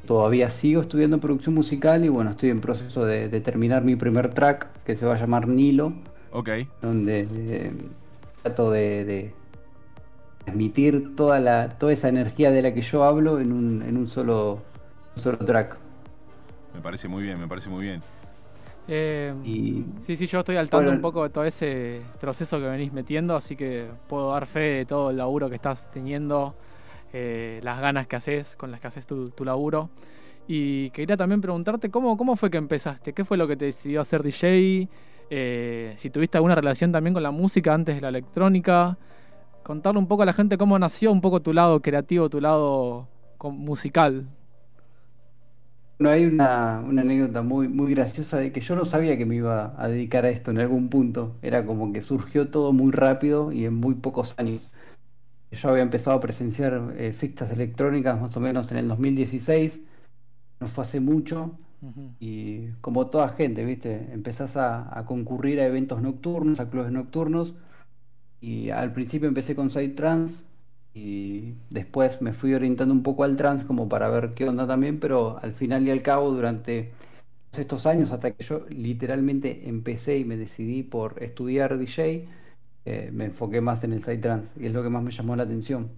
Todavía 0.06 0.50
sigo 0.50 0.82
estudiando 0.82 1.18
producción 1.18 1.54
musical 1.54 2.04
y 2.04 2.08
bueno, 2.08 2.30
estoy 2.30 2.50
en 2.50 2.60
proceso 2.60 3.04
de, 3.06 3.28
de 3.28 3.40
terminar 3.40 3.84
mi 3.84 3.96
primer 3.96 4.34
track 4.34 4.68
que 4.84 4.96
se 4.96 5.06
va 5.06 5.14
a 5.14 5.16
llamar 5.16 5.48
Nilo, 5.48 5.94
Ok. 6.32 6.50
donde 6.82 7.26
eh, 7.32 7.72
trato 8.42 8.70
de, 8.70 9.04
de 9.04 9.34
transmitir 10.44 11.16
toda, 11.16 11.40
la, 11.40 11.70
toda 11.78 11.92
esa 11.92 12.08
energía 12.08 12.50
de 12.50 12.62
la 12.62 12.74
que 12.74 12.82
yo 12.82 13.04
hablo 13.04 13.40
en 13.40 13.52
un, 13.52 13.82
en 13.82 13.96
un 13.96 14.06
solo, 14.06 14.62
un 15.16 15.22
solo 15.22 15.38
track. 15.38 15.76
Me 16.74 16.80
parece 16.80 17.08
muy 17.08 17.22
bien, 17.22 17.38
me 17.40 17.48
parece 17.48 17.70
muy 17.70 17.82
bien. 17.84 18.00
Eh, 18.86 19.32
Y 19.44 19.84
Sí, 20.02 20.16
sí, 20.18 20.26
yo 20.26 20.40
estoy 20.40 20.56
al 20.56 20.68
tanto 20.68 20.84
Bueno. 20.84 20.96
un 20.96 21.00
poco 21.00 21.22
de 21.22 21.30
todo 21.30 21.44
ese 21.44 22.02
proceso 22.20 22.58
que 22.58 22.66
venís 22.66 22.92
metiendo, 22.92 23.34
así 23.36 23.56
que 23.56 23.86
puedo 24.06 24.32
dar 24.32 24.44
fe 24.46 24.60
de 24.60 24.84
todo 24.86 25.10
el 25.10 25.16
laburo 25.16 25.48
que 25.48 25.54
estás 25.56 25.90
teniendo, 25.90 26.54
eh, 27.14 27.60
las 27.64 27.80
ganas 27.80 28.08
que 28.08 28.16
haces, 28.16 28.56
con 28.56 28.72
las 28.72 28.80
que 28.82 28.88
haces 28.88 29.06
tu, 29.06 29.30
tu 29.32 29.46
laburo. 29.46 29.90
Y 30.48 30.90
quería 30.90 31.16
también 31.16 31.40
preguntarte 31.42 31.90
cómo, 31.90 32.16
cómo 32.18 32.36
fue 32.36 32.50
que 32.50 32.58
empezaste, 32.58 33.14
qué 33.14 33.24
fue 33.24 33.36
lo 33.38 33.48
que 33.48 33.56
te 33.56 33.66
decidió 33.66 34.00
hacer 34.02 34.22
DJ, 34.22 34.88
Eh, 35.30 35.94
si 35.98 36.10
tuviste 36.10 36.38
alguna 36.38 36.54
relación 36.54 36.92
también 36.92 37.14
con 37.14 37.22
la 37.22 37.30
música 37.32 37.74
antes 37.74 37.94
de 37.96 38.00
la 38.02 38.10
electrónica, 38.10 38.98
contarle 39.62 39.98
un 40.00 40.08
poco 40.08 40.22
a 40.22 40.26
la 40.26 40.32
gente 40.34 40.58
cómo 40.58 40.78
nació 40.78 41.12
un 41.12 41.20
poco 41.22 41.42
tu 41.42 41.52
lado 41.54 41.80
creativo, 41.82 42.30
tu 42.30 42.40
lado 42.40 43.08
musical. 43.42 44.26
No 45.98 46.10
hay 46.10 46.24
una, 46.24 46.80
una 46.80 47.02
anécdota 47.02 47.42
muy, 47.42 47.68
muy 47.68 47.94
graciosa 47.94 48.38
de 48.38 48.52
que 48.52 48.60
yo 48.60 48.74
no 48.76 48.84
sabía 48.84 49.16
que 49.16 49.26
me 49.26 49.36
iba 49.36 49.74
a 49.80 49.88
dedicar 49.88 50.24
a 50.24 50.30
esto 50.30 50.50
en 50.50 50.58
algún 50.58 50.90
punto. 50.90 51.38
Era 51.42 51.64
como 51.66 51.92
que 51.92 52.02
surgió 52.02 52.50
todo 52.50 52.72
muy 52.72 52.90
rápido 52.92 53.52
y 53.52 53.64
en 53.64 53.74
muy 53.74 53.94
pocos 53.94 54.34
años. 54.38 54.72
Yo 55.50 55.68
había 55.70 55.82
empezado 55.82 56.16
a 56.16 56.20
presenciar 56.20 56.94
eh, 56.98 57.12
fiestas 57.12 57.50
electrónicas 57.52 58.20
más 58.20 58.36
o 58.36 58.40
menos 58.40 58.70
en 58.72 58.78
el 58.78 58.88
2016. 58.88 59.82
No 60.60 60.66
fue 60.68 60.84
hace 60.84 61.00
mucho. 61.00 61.58
Y 62.20 62.68
como 62.80 63.08
toda 63.08 63.28
gente, 63.30 63.64
¿viste? 63.64 64.08
Empezás 64.12 64.56
a, 64.56 64.98
a 64.98 65.06
concurrir 65.06 65.60
a 65.60 65.66
eventos 65.66 66.02
nocturnos, 66.02 66.60
a 66.60 66.68
clubes 66.70 66.92
nocturnos. 66.92 67.54
Y 68.40 68.70
al 68.70 68.92
principio 68.92 69.28
empecé 69.28 69.54
con 69.56 69.70
Side 69.70 69.90
Trans 69.90 70.44
y 70.94 71.54
después 71.70 72.20
me 72.22 72.32
fui 72.32 72.54
orientando 72.54 72.94
un 72.94 73.02
poco 73.02 73.24
al 73.24 73.36
trans 73.36 73.64
como 73.64 73.88
para 73.88 74.08
ver 74.08 74.30
qué 74.32 74.48
onda 74.48 74.66
también, 74.66 75.00
pero 75.00 75.38
al 75.42 75.52
final 75.54 75.86
y 75.86 75.90
al 75.90 76.02
cabo, 76.02 76.30
durante 76.30 76.92
estos 77.52 77.86
años, 77.86 78.12
hasta 78.12 78.32
que 78.32 78.44
yo 78.44 78.66
literalmente 78.70 79.68
empecé 79.68 80.18
y 80.18 80.24
me 80.24 80.36
decidí 80.36 80.82
por 80.82 81.22
estudiar 81.22 81.78
DJ, 81.78 82.28
eh, 82.84 83.10
me 83.12 83.26
enfoqué 83.26 83.60
más 83.60 83.84
en 83.84 83.92
el 83.92 84.02
Side 84.02 84.18
Trans 84.18 84.50
y 84.58 84.66
es 84.66 84.72
lo 84.72 84.82
que 84.82 84.90
más 84.90 85.02
me 85.02 85.10
llamó 85.10 85.36
la 85.36 85.44
atención. 85.44 85.90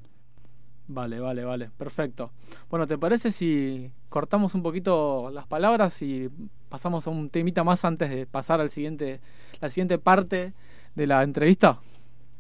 Vale, 0.89 1.19
vale, 1.19 1.45
vale, 1.45 1.71
perfecto. 1.77 2.31
Bueno, 2.71 2.87
¿te 2.87 2.97
parece 2.97 3.33
si 3.33 3.91
cortamos 4.09 4.55
un 4.55 4.63
poquito 4.63 5.31
las 5.33 5.47
palabras 5.47 6.01
y 6.03 6.31
pasamos 6.69 7.07
a 7.07 7.11
un 7.11 7.29
temita 7.29 7.65
más 7.65 7.85
antes 7.85 8.09
de 8.09 8.27
pasar 8.27 8.61
al 8.61 8.71
siguiente, 8.71 9.21
la 9.61 9.69
siguiente 9.69 9.99
parte 9.99 10.53
de 10.95 11.07
la 11.07 11.25
entrevista? 11.25 11.81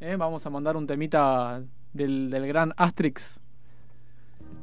¿Eh? 0.01 0.15
Vamos 0.17 0.47
a 0.47 0.51
mandar 0.51 0.77
un 0.77 0.87
temita 0.87 1.61
del, 1.93 2.31
del 2.31 2.47
gran 2.47 2.73
Astrix. 2.77 3.41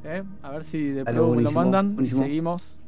¿Eh? 0.04 0.22
A 0.42 0.50
ver 0.50 0.64
si 0.64 0.88
de 0.88 1.04
Dale, 1.04 1.16
pro 1.16 1.34
me 1.34 1.42
lo 1.42 1.50
buenísimo, 1.50 1.60
mandan 1.60 1.96
y 2.02 2.08
seguimos. 2.08 2.78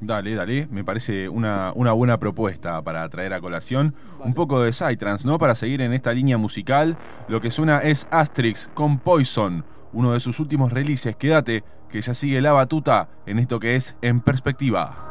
Dale, 0.00 0.34
dale. 0.34 0.66
Me 0.70 0.82
parece 0.82 1.28
una, 1.28 1.72
una 1.74 1.92
buena 1.92 2.18
propuesta 2.18 2.82
para 2.82 3.08
traer 3.08 3.34
a 3.34 3.40
colación 3.40 3.94
Vale. 4.18 4.28
un 4.28 4.34
poco 4.34 4.62
de 4.62 4.72
Psytrance, 4.72 5.26
¿no? 5.26 5.38
Para 5.38 5.54
seguir 5.54 5.82
en 5.82 5.92
esta 5.92 6.12
línea 6.12 6.38
musical. 6.38 6.96
Lo 7.28 7.40
que 7.40 7.50
suena 7.50 7.78
es 7.80 8.06
Asterix 8.10 8.70
con 8.72 8.98
Poison, 8.98 9.64
uno 9.92 10.12
de 10.12 10.20
sus 10.20 10.40
últimos 10.40 10.72
releases. 10.72 11.16
Quédate, 11.16 11.64
que 11.90 12.00
ya 12.00 12.14
sigue 12.14 12.40
la 12.40 12.52
batuta 12.52 13.08
en 13.26 13.38
esto 13.38 13.60
que 13.60 13.76
es 13.76 13.96
En 14.00 14.20
Perspectiva. 14.20 15.09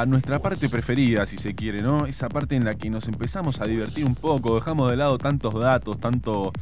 A 0.00 0.06
nuestra 0.06 0.38
parte 0.38 0.68
preferida, 0.68 1.26
si 1.26 1.38
se 1.38 1.54
quiere, 1.54 1.82
¿no? 1.82 2.06
Esa 2.06 2.28
parte 2.28 2.54
en 2.54 2.64
la 2.64 2.76
que 2.76 2.88
nos 2.88 3.08
empezamos 3.08 3.60
a 3.60 3.64
divertir 3.64 4.04
un 4.04 4.14
poco, 4.14 4.54
dejamos 4.54 4.90
de 4.90 4.96
lado 4.96 5.18
tantos 5.18 5.54
datos, 5.54 5.98
tanto, 5.98 6.52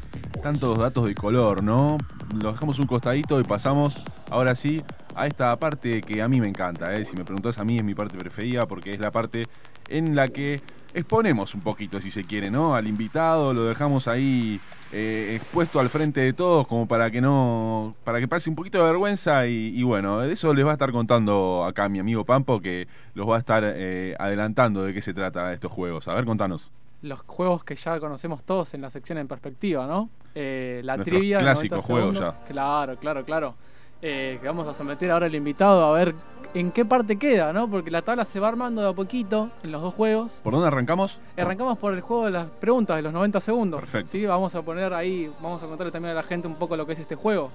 tantos 0.43 0.79
datos 0.79 1.05
de 1.05 1.15
color, 1.15 1.63
¿no? 1.63 1.99
Lo 2.43 2.53
dejamos 2.53 2.79
un 2.79 2.87
costadito 2.87 3.39
y 3.39 3.45
pasamos, 3.45 3.99
ahora 4.31 4.55
sí, 4.55 4.83
a 5.15 5.27
esta 5.27 5.55
parte 5.59 6.01
que 6.01 6.23
a 6.23 6.29
mí 6.29 6.41
me 6.41 6.49
encanta, 6.49 6.95
¿eh? 6.95 7.05
Si 7.05 7.15
me 7.15 7.25
preguntas 7.25 7.59
a 7.59 7.65
mí 7.65 7.77
es 7.77 7.85
mi 7.85 7.95
parte 7.95 8.17
preferida 8.17 8.67
porque 8.67 8.95
es 8.95 9.01
la 9.01 9.11
parte 9.11 9.45
en 9.89 10.17
la 10.17 10.29
que 10.29 10.63
exponemos 10.95 11.55
un 11.55 11.61
poquito, 11.61 12.01
si 12.01 12.11
se 12.11 12.25
quiere, 12.25 12.51
¿no? 12.51 12.75
Al 12.75 12.87
invitado, 12.87 13.53
lo 13.53 13.65
dejamos 13.65 14.09
ahí 14.09 14.59
eh, 14.93 15.35
expuesto 15.37 15.79
al 15.79 15.91
frente 15.91 16.21
de 16.21 16.33
todos, 16.33 16.67
como 16.67 16.89
para 16.89 17.11
que 17.11 17.21
no. 17.21 17.76
Para 18.17 18.23
que 18.23 18.29
pase 18.29 18.49
un 18.49 18.57
poquito 18.57 18.79
de 18.79 18.85
vergüenza. 18.85 19.47
Y, 19.47 19.79
y 19.79 19.83
bueno, 19.83 20.21
de 20.21 20.33
eso 20.33 20.55
les 20.55 20.65
va 20.65 20.71
a 20.71 20.73
estar 20.73 20.91
contando 20.91 21.67
acá 21.67 21.87
mi 21.91 21.99
amigo 21.99 22.25
Pampo, 22.25 22.63
que 22.63 22.89
los 23.13 23.29
va 23.29 23.37
a 23.37 23.39
estar 23.39 23.63
eh, 23.67 24.17
adelantando 24.19 24.83
de 24.85 24.95
qué 24.95 25.03
se 25.03 25.13
trata 25.13 25.53
estos 25.53 25.71
juegos. 25.71 26.09
A 26.09 26.15
ver, 26.15 26.25
contanos. 26.25 26.71
Los 27.03 27.21
juegos 27.27 27.63
que 27.63 27.75
ya 27.75 28.01
conocemos 28.01 28.43
todos 28.43 28.73
en 28.73 28.81
la 28.81 28.89
sección 28.89 29.19
en 29.19 29.29
perspectiva, 29.29 29.87
¿no? 29.87 30.09
Eh, 30.35 30.81
la 30.83 30.97
Nuestros 30.97 31.19
trivia. 31.19 31.37
clásicos 31.37 31.87
90 31.87 31.87
juegos 31.87 32.17
segundos. 32.17 32.35
Claro, 32.49 32.97
claro, 32.97 33.25
claro. 33.27 33.55
Eh, 34.01 34.39
que 34.41 34.47
vamos 34.47 34.67
a 34.67 34.73
someter 34.73 35.11
ahora 35.11 35.27
al 35.27 35.35
invitado 35.35 35.85
a 35.85 35.93
ver 35.93 36.15
en 36.55 36.71
qué 36.73 36.87
parte 36.87 37.17
queda, 37.19 37.53
¿no? 37.53 37.69
Porque 37.69 37.91
la 37.91 38.01
tabla 38.01 38.25
se 38.25 38.41
va 38.41 38.49
armando 38.49 38.81
de 38.81 38.89
a 38.89 38.93
poquito 38.95 39.51
en 39.63 39.73
los 39.73 39.83
dos 39.83 39.93
juegos. 39.93 40.41
¿Por 40.43 40.55
dónde 40.55 40.69
arrancamos? 40.69 41.21
Arrancamos 41.37 41.77
por 41.77 41.93
el 41.93 42.01
juego 42.01 42.25
de 42.25 42.31
las 42.31 42.47
preguntas 42.47 42.97
de 42.97 43.03
los 43.03 43.13
90 43.13 43.41
segundos. 43.41 43.81
Perfecto. 43.81 44.13
¿sí? 44.13 44.25
Vamos 44.25 44.55
a 44.55 44.63
poner 44.63 44.95
ahí, 44.95 45.31
vamos 45.43 45.63
a 45.63 45.67
contarle 45.67 45.93
también 45.93 46.13
a 46.13 46.15
la 46.15 46.23
gente 46.23 46.49
un 46.49 46.55
poco 46.55 46.79
lo 46.79 46.87
que 46.87 46.95
es 46.95 46.99
este 47.01 47.15
juego. 47.15 47.51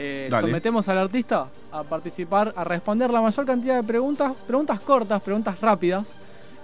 Eh, 0.00 0.28
sometemos 0.30 0.88
al 0.88 0.98
artista 0.98 1.48
a 1.72 1.82
participar, 1.82 2.54
a 2.56 2.62
responder 2.62 3.10
la 3.10 3.20
mayor 3.20 3.44
cantidad 3.44 3.74
de 3.74 3.82
preguntas, 3.82 4.40
preguntas 4.46 4.78
cortas, 4.78 5.20
preguntas 5.20 5.60
rápidas, 5.60 6.14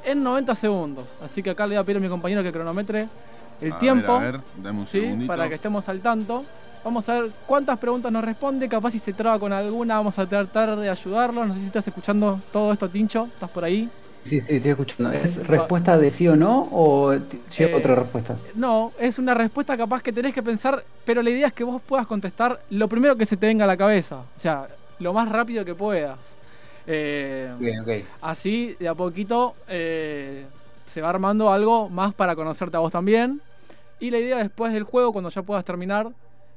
en 0.05 0.23
90 0.23 0.55
segundos. 0.55 1.05
Así 1.21 1.43
que 1.43 1.51
acá 1.51 1.65
le 1.67 1.71
voy 1.71 1.79
a 1.79 1.85
pedir 1.85 1.97
a 1.97 2.01
mi 2.01 2.09
compañero 2.09 2.45
que 2.45 2.53
cronometre 2.53 3.09
el 3.61 3.73
A 3.73 3.75
ver, 3.75 3.81
tiempo. 3.81 4.13
a 4.13 4.19
ver, 4.21 4.41
dame 4.63 4.81
un 4.81 4.87
¿sí? 4.87 5.25
Para 5.27 5.49
que 5.49 5.57
estemos 5.57 5.89
al 5.89 6.01
tanto. 6.01 6.45
Vamos 6.85 7.09
a 7.09 7.15
ver 7.15 7.31
cuántas 7.47 7.77
preguntas 7.79 8.13
nos 8.13 8.23
responde. 8.23 8.69
Capaz 8.69 8.93
si 8.93 9.01
se 9.01 9.13
traba 9.13 9.39
con 9.41 9.53
alguna, 9.53 9.97
vamos 9.97 10.17
a 10.19 10.27
tratar 10.27 10.77
de 10.77 10.89
ayudarlo. 10.89 11.45
No 11.45 11.55
sé 11.55 11.61
si 11.61 11.67
estás 11.67 11.89
escuchando 11.89 12.39
todo 12.53 12.73
esto, 12.73 12.89
Tincho. 12.89 13.25
¿Estás 13.25 13.51
por 13.51 13.65
ahí? 13.65 13.89
Sí, 14.25 14.41
sí, 14.41 14.57
estoy 14.57 14.71
escuchando. 14.73 15.13
¿Es 15.13 15.47
respuesta 15.47 15.99
de 15.99 16.11
sí 16.11 16.27
o 16.29 16.37
no 16.37 16.69
o 16.73 17.13
lleva 17.57 17.73
Eh, 17.73 17.75
otra 17.77 17.95
respuesta? 17.95 18.37
No, 18.55 18.95
es 18.99 19.19
una 19.19 19.35
respuesta 19.35 19.77
capaz 19.77 20.03
que 20.03 20.13
tenés 20.13 20.35
que 20.35 20.43
pensar, 20.43 20.87
pero 21.05 21.23
la 21.23 21.31
idea 21.31 21.49
es 21.49 21.53
que 21.53 21.65
vos 21.65 21.83
puedas 21.83 22.07
contestar 22.07 22.65
lo 22.71 22.89
primero 22.89 23.17
que 23.17 23.27
se 23.27 23.37
te 23.37 23.47
venga 23.47 23.65
a 23.65 23.69
la 23.69 23.77
cabeza. 23.77 24.27
O 24.37 24.41
sea, 24.41 24.69
lo 24.99 25.13
más 25.13 25.29
rápido 25.29 25.65
que 25.65 25.75
puedas. 25.75 26.19
Eh, 26.87 27.55
Bien, 27.59 27.81
ok. 27.81 27.89
Así, 28.23 28.77
de 28.81 28.89
a 28.89 28.95
poquito, 28.95 29.57
eh, 29.69 30.47
se 30.87 31.01
va 31.03 31.11
armando 31.11 31.53
algo 31.53 31.91
más 31.91 32.15
para 32.15 32.35
conocerte 32.35 32.77
a 32.77 32.81
vos 32.81 32.93
también. 32.93 33.43
Y 34.01 34.11
la 34.11 34.19
idea 34.19 34.39
después 34.39 34.73
del 34.73 34.85
juego, 34.85 35.13
cuando 35.13 35.31
ya 35.31 35.43
puedas 35.43 35.65
terminar, 35.65 36.11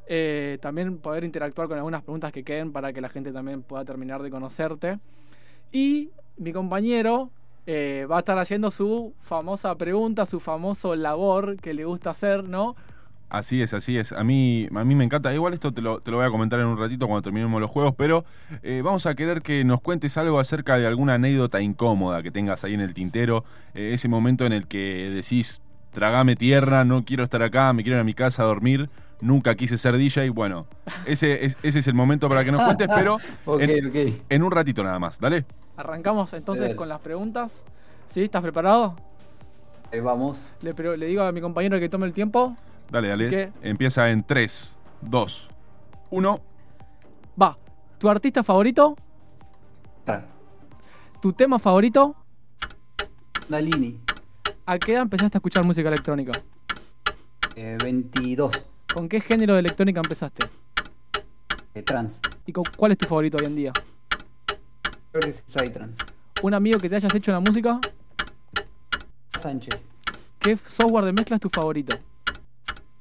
eh, 0.07 0.57
también 0.61 0.97
poder 0.99 1.24
interactuar 1.26 1.68
con 1.68 1.78
algunas 1.78 2.01
preguntas 2.01 2.32
que 2.32 2.43
queden 2.43 2.72
para 2.72 2.93
que 2.93 3.01
la 3.01 3.09
gente 3.09 3.32
también 3.34 3.61
pueda 3.61 3.84
terminar 3.86 4.24
de 4.24 4.30
conocerte. 4.32 4.99
Y 5.72 6.11
mi 6.38 6.53
compañero 6.53 7.30
eh, 7.68 8.07
va 8.09 8.15
a 8.15 8.20
estar 8.20 8.39
haciendo 8.39 8.72
su 8.72 9.13
famosa 9.22 9.76
pregunta, 9.76 10.26
su 10.26 10.39
famoso 10.39 10.95
labor 10.95 11.57
que 11.57 11.74
le 11.74 11.86
gusta 11.86 12.09
hacer, 12.09 12.43
¿no? 12.43 12.76
Así 13.30 13.61
es, 13.61 13.74
así 13.74 13.97
es. 13.97 14.13
A 14.13 14.24
mí, 14.24 14.70
a 14.74 14.86
mí 14.86 14.95
me 14.95 15.03
encanta. 15.03 15.34
Igual 15.34 15.53
esto 15.53 15.74
te 15.74 15.82
lo, 15.82 15.99
te 15.99 16.11
lo 16.11 16.18
voy 16.18 16.26
a 16.26 16.30
comentar 16.30 16.61
en 16.61 16.65
un 16.68 16.80
ratito 16.80 17.07
cuando 17.07 17.22
terminemos 17.24 17.59
los 17.59 17.70
juegos, 17.70 17.93
pero 17.97 18.24
eh, 18.63 18.82
vamos 18.82 19.05
a 19.05 19.15
querer 19.15 19.41
que 19.41 19.65
nos 19.65 19.82
cuentes 19.82 20.18
algo 20.18 20.39
acerca 20.39 20.78
de 20.78 20.88
alguna 20.88 21.15
anécdota 21.15 21.59
incómoda 21.61 22.24
que 22.24 22.32
tengas 22.32 22.63
ahí 22.63 22.74
en 22.74 22.80
el 22.80 22.93
tintero. 22.93 23.43
Eh, 23.76 23.91
ese 23.93 24.07
momento 24.07 24.45
en 24.45 24.53
el 24.53 24.65
que 24.68 25.11
decís, 25.13 25.59
tragame 25.91 26.38
tierra, 26.38 26.86
no 26.86 27.03
quiero 27.03 27.24
estar 27.26 27.43
acá, 27.43 27.74
me 27.74 27.84
quiero 27.84 27.97
ir 27.97 28.01
a 28.01 28.05
mi 28.05 28.13
casa 28.13 28.43
a 28.43 28.45
dormir, 28.45 28.89
nunca 29.20 29.55
quise 29.55 29.78
ser 29.78 29.97
DJ. 29.97 30.30
Bueno, 30.30 30.65
ese 31.05 31.43
es, 31.43 31.57
ese 31.63 31.80
es 31.80 31.88
el 31.88 31.95
momento 31.95 32.30
para 32.30 32.45
que 32.45 32.53
nos 32.53 32.61
cuentes, 32.63 32.88
pero 32.95 33.18
Ok, 33.45 33.59
en, 33.61 33.88
ok. 33.88 33.95
en 34.30 34.43
un 34.43 34.51
ratito 34.51 34.86
nada 34.86 34.99
más. 34.99 35.20
Dale. 35.20 35.43
Arrancamos 35.78 36.34
entonces 36.34 36.76
con 36.76 36.90
las 36.90 37.00
preguntas. 37.02 37.64
¿Sí? 38.08 38.24
¿Estás 38.24 38.42
preparado? 38.42 38.96
Ahí 39.92 40.00
vamos. 40.00 40.54
Le, 40.62 40.74
pero- 40.74 40.96
le 40.98 41.06
digo 41.06 41.22
a 41.24 41.32
mi 41.32 41.40
compañero 41.42 41.80
que 41.80 41.88
tome 41.88 42.06
el 42.08 42.14
tiempo. 42.14 42.56
Dale, 42.90 43.12
Así 43.12 43.24
dale. 43.26 43.30
que- 43.30 43.70
Empieza 43.70 44.10
en 44.10 44.24
3, 44.24 44.78
2, 45.02 45.50
1. 46.10 46.40
Va. 47.42 47.58
¿Tu 47.98 48.10
artista 48.10 48.44
favorito? 48.44 48.96
Tra. 50.06 50.26
¿Tu 51.22 51.34
tema 51.34 51.60
favorito? 51.60 52.16
Dalini, 53.50 54.00
¿A 54.66 54.78
qué 54.78 54.92
edad 54.94 55.04
empezaste 55.04 55.38
a 55.38 55.40
escuchar 55.40 55.64
música 55.66 55.88
electrónica? 55.88 56.42
eh, 57.56 57.78
22. 57.82 58.66
¿Con 58.94 59.08
qué 59.10 59.20
género 59.22 59.54
de 59.54 59.60
electrónica 59.62 60.00
empezaste? 60.02 60.50
eh, 61.74 61.84
trans. 61.84 62.20
¿Y 62.46 62.52
con, 62.52 62.64
cuál 62.76 62.92
es 62.92 62.98
tu 62.98 63.06
favorito 63.06 63.38
hoy 63.38 63.46
en 63.46 63.56
día? 63.56 63.74
Creo 65.18 65.32
que 65.32 65.36
es 65.36 65.43
Psytrance. 65.47 65.97
¿Un 66.43 66.53
amigo 66.53 66.80
que 66.80 66.88
te 66.89 66.95
hayas 66.95 67.11
hecho 67.15 67.32
en 67.32 67.36
la 67.36 67.39
música? 67.39 67.80
Sánchez, 69.39 69.82
¿Qué 70.38 70.55
software 70.57 71.05
de 71.05 71.11
mezcla 71.13 71.38
es 71.38 71.41
tu 71.41 71.49
favorito? 71.49 71.97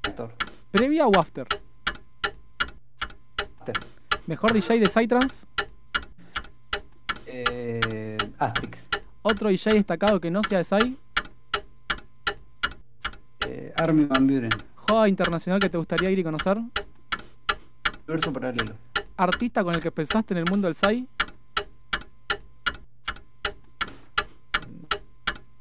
actor. 0.02 0.32
¿Previa 0.70 1.06
o 1.06 1.18
after? 1.18 1.46
After. 3.58 3.74
¿Mejor 4.26 4.54
DJ 4.54 4.80
de 4.80 4.88
Psytrance? 4.88 5.46
Eh, 7.26 8.16
Asterix. 8.38 8.88
¿Otro 9.20 9.50
DJ 9.50 9.74
destacado 9.74 10.18
que 10.18 10.30
no 10.30 10.42
sea 10.44 10.58
de 10.58 10.64
Psy? 10.64 10.96
Eh, 13.40 13.74
Armin 13.76 14.08
Van 14.08 14.26
Buren. 14.26 14.50
¿Joda 14.74 15.06
internacional 15.06 15.60
que 15.60 15.68
te 15.68 15.76
gustaría 15.76 16.10
ir 16.10 16.18
y 16.18 16.24
conocer? 16.24 16.56
Verso 18.06 18.32
paralelo. 18.32 18.74
¿Artista 19.18 19.62
con 19.62 19.74
el 19.74 19.82
que 19.82 19.90
pensaste 19.90 20.32
en 20.32 20.38
el 20.38 20.46
mundo 20.46 20.66
del 20.66 20.74
Psy? 20.76 21.06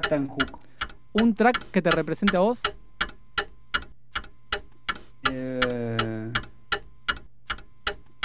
Tan 0.09 0.27
Hook. 0.27 0.59
¿Un 1.13 1.33
track 1.33 1.71
que 1.71 1.81
te 1.81 1.91
represente 1.91 2.37
a 2.37 2.41
vos? 2.41 2.61
Eh... 5.31 6.31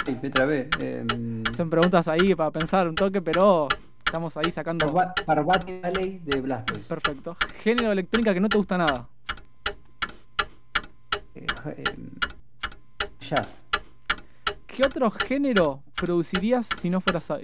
Ay, 0.05 0.19
me 0.21 0.29
trabé. 0.29 0.69
Eh, 0.79 1.05
Son 1.55 1.69
preguntas 1.69 2.07
ahí 2.07 2.35
para 2.35 2.51
pensar 2.51 2.87
un 2.87 2.95
toque, 2.95 3.21
pero 3.21 3.67
estamos 4.05 4.35
ahí 4.37 4.51
sacando... 4.51 4.87
Parva- 4.87 5.13
Parvati 5.25 5.79
Valley 5.79 6.19
de 6.19 6.41
Blastoise. 6.41 6.87
Perfecto. 6.87 7.37
¿Género 7.63 7.87
de 7.89 7.93
electrónica 7.93 8.33
que 8.33 8.39
no 8.39 8.49
te 8.49 8.57
gusta 8.57 8.77
nada? 8.77 9.07
Eh, 11.35 11.45
eh, 11.77 11.83
jazz. 13.19 13.63
¿Qué 14.67 14.83
otro 14.85 15.09
género 15.11 15.81
producirías 15.95 16.67
si 16.81 16.89
no 16.89 16.99
fueras 17.01 17.25
Psy? 17.25 17.41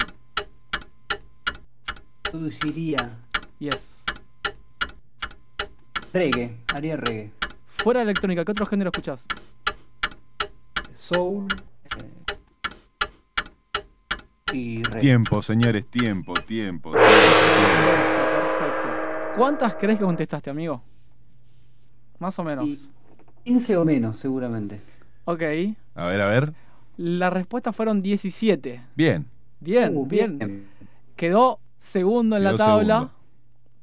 Produciría 2.24 3.18
Yes. 3.60 3.97
Reggae. 6.14 6.58
Haría 6.74 6.98
reggae. 6.98 7.32
Fuera 7.68 8.00
de 8.00 8.06
electrónica, 8.06 8.44
¿qué 8.46 8.52
otro 8.52 8.66
género 8.66 8.90
escuchás? 8.90 9.28
Soul. 10.94 11.48
eh, 11.52 12.14
y 14.54 14.84
reggae. 14.84 15.00
Tiempo, 15.00 15.42
señores, 15.42 15.86
tiempo, 15.88 16.34
tiempo. 16.36 16.92
tiempo. 16.92 16.98
Perfecto, 17.04 18.60
perfecto. 18.60 19.34
¿Cuántas 19.36 19.76
crees 19.76 20.00
que 20.00 20.06
contestaste, 20.06 20.50
amigo? 20.50 20.82
Más 22.20 22.38
o 22.40 22.44
menos. 22.44 22.66
Y 22.66 22.80
15 23.44 23.78
o 23.78 23.86
menos, 23.86 24.18
seguramente. 24.18 24.80
Ok. 25.26 25.42
A 25.96 26.06
ver, 26.06 26.22
a 26.22 26.28
ver. 26.28 26.54
La 26.98 27.30
respuesta 27.30 27.72
fueron 27.74 28.02
17. 28.02 28.82
Bien. 28.96 29.28
Bien, 29.60 29.96
Uh, 29.96 30.06
bien. 30.08 30.68
Quedó 31.16 31.60
segundo 31.78 32.38
en 32.38 32.44
la 32.44 32.56
tabla. 32.56 32.96
segundo. 32.96 33.12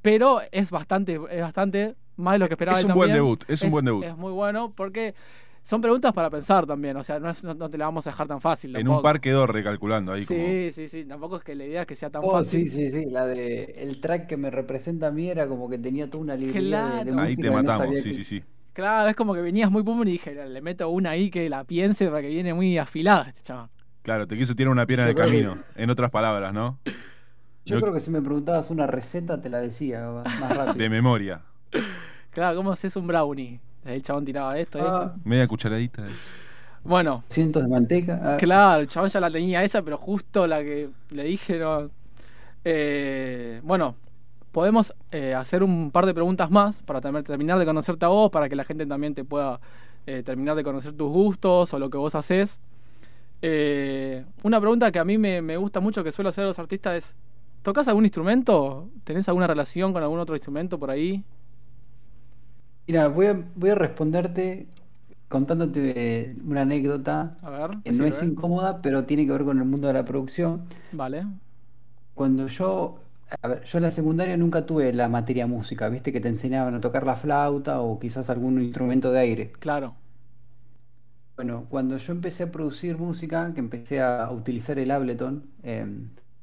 Pero 0.02 0.40
es 0.52 0.70
bastante, 0.70 1.20
es 1.30 1.40
bastante 1.40 1.94
más 2.16 2.34
de 2.34 2.38
lo 2.40 2.46
que 2.48 2.54
esperaba 2.54 2.78
Es 2.78 2.84
un 2.84 2.94
buen 2.94 3.12
debut, 3.12 3.44
es 3.48 3.62
un 3.62 3.70
buen 3.70 3.84
debut. 3.84 4.04
Es 4.04 4.16
muy 4.16 4.32
bueno 4.32 4.72
porque 4.74 5.14
son 5.62 5.80
preguntas 5.80 6.12
para 6.12 6.28
pensar 6.30 6.66
también. 6.66 6.96
O 6.96 7.02
sea, 7.02 7.18
no, 7.18 7.30
es- 7.30 7.42
no- 7.42 7.54
no 7.54 7.70
te 7.70 7.78
la 7.78 7.86
vamos 7.86 8.06
a 8.06 8.10
dejar 8.10 8.26
tan 8.28 8.40
fácil. 8.40 8.76
En 8.76 8.86
un 8.88 9.00
par 9.02 9.20
quedó 9.20 9.46
recalculando 9.46 10.12
ahí 10.12 10.24
como. 10.26 10.38
Sí, 10.38 10.70
sí, 10.72 10.88
sí. 10.88 11.04
Tampoco 11.04 11.36
es 11.38 11.44
que 11.44 11.54
la 11.54 11.64
idea 11.64 11.80
es 11.82 11.86
que 11.86 11.96
sea 11.96 12.10
tan 12.10 12.22
Oh, 12.24 12.32
fácil. 12.32 12.70
sí, 12.70 12.90
sí, 12.90 12.90
sí. 12.90 13.06
La 13.10 13.26
de 13.26 13.64
el 13.78 14.00
track 14.00 14.26
que 14.26 14.36
me 14.36 14.50
representa 14.50 15.06
a 15.06 15.10
mí 15.10 15.28
era 15.28 15.48
como 15.48 15.68
que 15.70 15.78
tenía 15.78 16.08
toda 16.10 16.22
una 16.22 16.36
librería 16.36 16.84
de, 16.84 16.96
de 16.96 17.02
Claro. 17.04 17.20
Ahí 17.20 17.28
música 17.30 17.42
te 17.42 17.54
no 17.54 17.62
matamos, 17.62 18.00
sí, 18.00 18.12
sí, 18.14 18.24
sí. 18.24 18.42
Claro, 18.74 19.08
es 19.08 19.16
como 19.16 19.34
que 19.34 19.40
venías 19.40 19.70
muy 19.70 19.82
pum 19.84 20.02
y 20.02 20.10
dije, 20.12 20.34
le 20.48 20.60
meto 20.60 20.88
una 20.90 21.10
ahí 21.10 21.30
que 21.30 21.48
la 21.48 21.62
piense 21.64 22.08
para 22.08 22.20
que 22.22 22.28
viene 22.28 22.52
muy 22.52 22.76
afilada 22.76 23.28
este 23.28 23.42
chaval. 23.42 23.68
Claro, 24.02 24.26
te 24.26 24.36
quiso 24.36 24.54
tirar 24.54 24.70
una 24.72 24.84
piedra 24.84 25.04
en 25.04 25.10
el 25.10 25.14
Yo 25.14 25.22
creo 25.22 25.30
que- 25.32 25.44
camino. 25.46 25.64
En 25.76 25.88
otras 25.90 26.10
palabras, 26.10 26.52
¿no? 26.52 26.78
Yo 26.84 27.76
Yo- 27.76 27.80
creo 27.80 27.94
que 27.94 28.00
si 28.00 28.10
me 28.10 28.20
preguntabas 28.20 28.68
una 28.70 28.86
receta 28.86 29.40
te 29.40 29.48
la 29.48 29.58
decía 29.62 30.10
más 30.10 30.24
rápido. 30.58 30.74
De 30.74 30.90
memoria. 30.90 31.40
Claro, 32.30 32.56
¿cómo 32.56 32.72
haces 32.72 32.94
un 32.96 33.06
brownie? 33.06 33.60
El 33.84 34.02
chabón 34.02 34.24
tiraba 34.24 34.58
esto 34.58 34.78
y 34.78 34.82
Ah, 34.82 34.86
eso. 35.12 35.20
Media 35.24 35.46
cucharadita. 35.46 36.02
de- 36.02 36.12
Bueno, 36.82 37.22
cientos 37.28 37.62
de 37.62 37.68
manteca. 37.68 38.20
ah, 38.22 38.36
claro, 38.38 38.82
el 38.82 38.88
chabón 38.88 39.08
ya 39.10 39.20
la 39.20 39.30
tenía 39.30 39.62
esa, 39.62 39.82
pero 39.82 39.96
justo 39.98 40.46
la 40.46 40.62
que 40.62 40.90
le 41.10 41.24
dije 41.24 41.58
no. 41.58 41.90
Eh, 42.64 43.60
bueno, 43.62 43.94
podemos 44.52 44.94
eh, 45.12 45.34
hacer 45.34 45.62
un 45.62 45.90
par 45.90 46.06
de 46.06 46.14
preguntas 46.14 46.50
más 46.50 46.82
para 46.82 47.00
terminar 47.00 47.58
de 47.58 47.64
conocerte 47.66 48.04
a 48.04 48.08
vos, 48.08 48.30
para 48.30 48.48
que 48.48 48.56
la 48.56 48.64
gente 48.64 48.86
también 48.86 49.14
te 49.14 49.24
pueda 49.24 49.60
eh, 50.06 50.22
terminar 50.22 50.56
de 50.56 50.64
conocer 50.64 50.92
tus 50.92 51.10
gustos 51.10 51.72
o 51.74 51.78
lo 51.78 51.88
que 51.90 51.98
vos 51.98 52.14
haces. 52.14 52.60
Eh, 53.42 54.24
una 54.42 54.60
pregunta 54.60 54.90
que 54.90 54.98
a 54.98 55.04
mí 55.04 55.18
me, 55.18 55.42
me 55.42 55.56
gusta 55.56 55.80
mucho 55.80 56.02
que 56.02 56.12
suelo 56.12 56.30
hacer 56.30 56.44
a 56.44 56.48
los 56.48 56.58
artistas 56.58 56.94
es 56.96 57.14
¿Tocas 57.62 57.88
algún 57.88 58.04
instrumento? 58.04 58.88
¿Tenés 59.04 59.26
alguna 59.28 59.46
relación 59.46 59.94
con 59.94 60.02
algún 60.02 60.18
otro 60.18 60.34
instrumento 60.36 60.78
por 60.78 60.90
ahí? 60.90 61.24
Mira, 62.86 63.08
voy 63.08 63.26
a, 63.26 63.44
voy 63.54 63.70
a 63.70 63.74
responderte 63.74 64.68
contándote 65.28 66.30
eh, 66.30 66.36
una 66.44 66.62
anécdota 66.62 67.38
A 67.42 67.50
ver. 67.50 67.70
que 67.84 67.92
no 67.92 68.04
es 68.06 68.16
sirve. 68.16 68.26
incómoda, 68.26 68.82
pero 68.82 69.06
tiene 69.06 69.26
que 69.26 69.32
ver 69.32 69.44
con 69.44 69.58
el 69.58 69.64
mundo 69.66 69.88
de 69.88 69.94
la 69.94 70.04
producción. 70.04 70.66
Vale. 70.92 71.26
Cuando 72.14 72.46
yo, 72.48 73.00
a 73.42 73.48
ver, 73.48 73.62
yo 73.64 73.78
en 73.78 73.84
la 73.84 73.90
secundaria 73.90 74.36
nunca 74.36 74.66
tuve 74.66 74.92
la 74.92 75.08
materia 75.08 75.46
música, 75.46 75.88
viste 75.88 76.12
que 76.12 76.20
te 76.20 76.28
enseñaban 76.28 76.74
a 76.74 76.80
tocar 76.80 77.04
la 77.06 77.14
flauta 77.16 77.80
o 77.80 77.98
quizás 77.98 78.30
algún 78.30 78.60
instrumento 78.62 79.12
de 79.12 79.20
aire. 79.20 79.52
Claro. 79.58 79.96
Bueno, 81.36 81.66
cuando 81.68 81.96
yo 81.96 82.12
empecé 82.12 82.44
a 82.44 82.52
producir 82.52 82.96
música, 82.96 83.52
que 83.54 83.60
empecé 83.60 84.00
a 84.00 84.30
utilizar 84.30 84.78
el 84.78 84.90
Ableton 84.92 85.50
eh, 85.64 85.84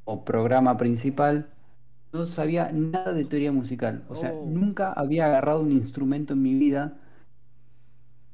o 0.03 0.25
programa 0.25 0.75
principal, 0.77 1.49
no 2.13 2.27
sabía 2.27 2.71
nada 2.73 3.13
de 3.13 3.23
teoría 3.25 3.51
musical. 3.51 4.03
O 4.09 4.15
sea, 4.15 4.33
Oh. 4.33 4.45
nunca 4.47 4.91
había 4.93 5.25
agarrado 5.27 5.61
un 5.61 5.71
instrumento 5.71 6.33
en 6.33 6.41
mi 6.41 6.53
vida 6.55 6.97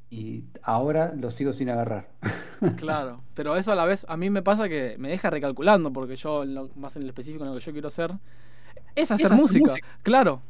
y 0.09 0.45
ahora 0.63 1.13
lo 1.15 1.31
sigo 1.31 1.53
sin 1.53 1.69
agarrar. 1.69 2.09
Claro, 2.77 3.21
pero 3.35 3.55
eso 3.55 3.71
a 3.71 3.75
la 3.75 3.85
vez 3.85 4.03
a 4.09 4.17
mí 4.17 4.31
me 4.31 4.41
pasa 4.41 4.67
que 4.67 4.95
me 4.97 5.09
deja 5.09 5.29
recalculando 5.29 5.93
porque 5.93 6.15
yo, 6.15 6.43
lo- 6.43 6.71
más 6.75 6.95
en 6.95 7.03
el 7.03 7.09
específico 7.09 7.43
en 7.43 7.51
lo 7.51 7.55
que 7.59 7.63
yo 7.63 7.71
quiero 7.71 7.87
hacer, 7.89 8.11
es 8.95 9.11
hacer 9.11 9.27
hacer 9.27 9.37
música. 9.37 9.59
música. 9.69 9.87
Claro. 10.01 10.41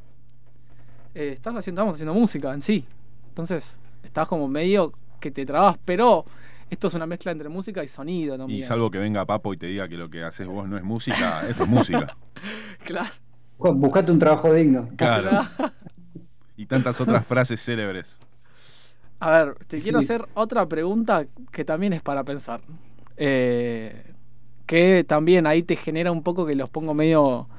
Eh, 1.13 1.32
estás 1.34 1.53
haciendo, 1.53 1.82
estamos 1.82 1.95
haciendo 1.95 2.13
música 2.13 2.53
en 2.53 2.61
sí. 2.61 2.86
Entonces, 3.28 3.78
estás 4.03 4.25
como 4.30 4.47
medio 4.47 4.93
que 5.19 5.32
te 5.32 5.45
trabas, 5.45 5.78
pero 5.84 6.23
esto 6.70 6.88
es 6.88 6.93
una 6.93 7.05
mezcla 7.05 7.32
entre 7.32 7.49
música 7.49 7.84
y 7.84 7.88
sonido 7.88 8.38
también. 8.38 8.59
Y 8.59 8.63
salvo 8.63 8.91
que 8.91 8.99
venga 8.99 9.26
Papo 9.26 9.53
y 9.53 9.57
te 9.57 9.68
diga 9.68 9.88
que 9.88 9.97
lo 9.97 10.09
que 10.09 10.24
haces 10.24 10.47
vos 10.47 10.68
no 10.68 10.78
es 10.78 10.84
música, 10.84 11.47
esto 11.47 11.63
es 11.63 11.70
música. 11.70 12.15
Claro. 12.86 13.09
Buscate 13.57 14.11
un 14.11 14.20
trabajo 14.20 14.53
digno. 14.53 14.88
Claro. 14.95 15.45
Y 16.55 16.68
tantas 16.68 17.01
otras 17.01 17.26
frases 17.26 17.61
célebres. 17.61 18.20
A 19.20 19.32
ver, 19.32 19.55
te 19.65 19.82
quiero 19.82 19.99
hacer 19.99 20.26
otra 20.36 20.65
pregunta 20.68 21.26
que 21.51 21.65
también 21.65 21.91
es 21.93 22.01
para 22.01 22.24
pensar. 22.24 22.61
Eh, 23.18 24.13
que 24.68 25.03
también 25.03 25.47
ahí 25.47 25.63
te 25.63 25.76
genera 25.76 26.11
un 26.11 26.22
poco 26.22 26.45
que 26.45 26.55
los 26.55 26.70
pongo 26.70 26.93
medio, 26.93 27.49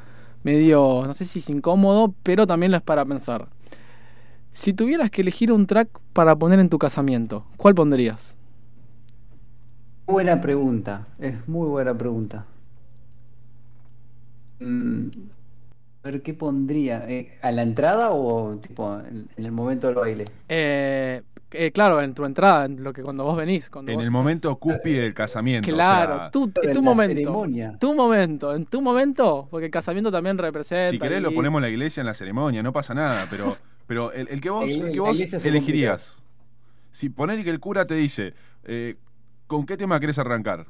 medio, 0.45 1.03
no 1.05 1.15
sé 1.15 1.25
si 1.25 1.41
es 1.41 1.51
incómodo, 1.51 2.15
pero 2.23 2.47
también 2.47 2.71
lo 2.71 2.79
es 2.79 2.83
para 2.83 3.05
pensar. 3.05 3.49
Si 4.53 4.73
tuvieras 4.73 5.11
que 5.11 5.23
elegir 5.23 5.53
un 5.53 5.67
track 5.67 5.89
para 6.13 6.37
poner 6.37 6.61
en 6.61 6.69
tu 6.69 6.79
casamiento, 6.79 7.45
¿cuál 7.57 7.75
pondrías? 7.75 8.38
Buena 10.09 10.41
pregunta, 10.41 11.07
es 11.19 11.47
muy 11.49 11.69
buena 11.69 11.93
pregunta. 11.97 12.47
Mm, 14.59 15.09
a 16.03 16.11
ver, 16.11 16.23
¿qué 16.23 16.33
pondría? 16.33 17.05
Eh, 17.07 17.39
¿a 17.43 17.53
la 17.53 17.61
entrada 17.61 18.13
o 18.13 18.57
tipo 18.57 18.99
en, 19.01 19.29
en 19.37 19.45
el 19.45 19.53
momento 19.53 19.87
del 19.89 19.97
baile? 19.97 20.25
Eh, 20.49 21.21
eh, 21.51 21.73
claro, 21.73 22.01
en 22.01 22.15
tu 22.15 22.25
entrada, 22.25 22.65
en 22.65 22.83
lo 22.83 22.95
que 22.95 23.03
cuando 23.03 23.25
vos 23.25 23.37
venís. 23.37 23.69
Cuando 23.69 23.93
En 23.93 23.97
vos 23.97 24.03
el 24.03 24.09
estás- 24.09 24.13
momento 24.19 24.57
cúspide 24.57 25.03
del 25.03 25.13
casamiento. 25.13 25.71
o 25.71 25.75
Claro, 25.75 26.17
sea, 26.17 26.31
tu, 26.31 26.51
Pero 26.53 26.69
en 26.69 26.73
tu 26.75 26.81
la 26.81 26.85
momento. 26.91 27.15
ceremonia. 27.15 27.77
Tu 27.79 27.95
momento, 27.95 28.55
en 28.57 28.65
tu 28.65 28.81
momento, 28.81 29.47
porque 29.51 29.67
el 29.67 29.71
casamiento 29.73 30.11
también 30.11 30.39
representa. 30.39 30.91
si 30.91 30.99
querés 30.99 31.21
lo 31.21 31.35
ponemos 31.35 31.59
en 31.59 31.63
la 31.65 31.69
iglesia 31.69 32.01
en 32.01 32.07
la 32.07 32.15
ceremonia, 32.15 32.63
no 32.63 32.73
pasa 32.73 32.95
nada, 32.95 33.27
pero, 33.29 33.59
pero 33.87 34.11
el, 34.13 34.27
el 34.31 34.41
que 34.41 34.49
vos, 34.51 34.65
el 34.71 34.91
que 34.91 35.01
vos 35.01 35.21
elegirías. 35.45 36.23
Si 36.93 37.11
poner 37.11 37.45
que 37.45 37.51
el 37.51 37.61
cura 37.61 37.85
te 37.85 37.95
dice, 37.95 38.33
eh, 38.65 38.97
¿con 39.49 39.67
qué 39.67 39.77
tema 39.77 40.01
querés 40.01 40.19
arrancar? 40.19 40.67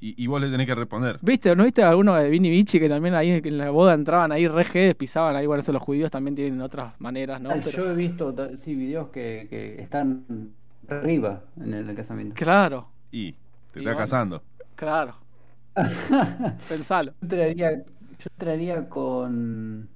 Y, 0.00 0.22
y 0.22 0.28
vos 0.28 0.40
le 0.40 0.48
tenés 0.50 0.66
que 0.66 0.74
responder. 0.76 1.18
¿Viste? 1.22 1.56
¿No 1.56 1.64
viste 1.64 1.82
alguno 1.82 2.14
de 2.14 2.30
Vini 2.30 2.48
Vici 2.50 2.80
que 2.80 2.88
también 2.88 3.14
ahí 3.14 3.32
en 3.32 3.58
la 3.58 3.70
boda 3.70 3.94
entraban 3.94 4.32
ahí 4.32 4.48
re 4.48 4.94
pisaban 4.94 5.36
ahí? 5.36 5.46
Bueno, 5.46 5.60
eso 5.62 5.72
los 5.72 5.82
judíos 5.82 6.10
también 6.10 6.34
tienen 6.36 6.60
otras 6.62 6.94
maneras, 7.00 7.40
¿no? 7.40 7.50
Ah, 7.50 7.56
Pero- 7.62 7.76
Yo 7.76 7.90
he 7.90 7.94
visto 7.96 8.34
sí, 8.56 8.74
videos 8.74 9.10
que, 9.10 9.46
que 9.50 9.82
están 9.82 10.24
arriba 10.88 11.42
en 11.60 11.74
el 11.74 11.94
casamiento. 11.94 12.34
Claro, 12.34 12.88
Y 13.12 13.32
te 13.72 13.80
Y 13.80 13.82
estás 13.82 13.94
bueno. 13.94 13.98
casando. 13.98 14.42
claro. 14.74 15.16
Pensalo. 16.68 17.12
Yo 17.20 17.28
traería, 17.28 17.70
yo 18.18 18.30
traería 18.36 18.88
con 18.88 19.88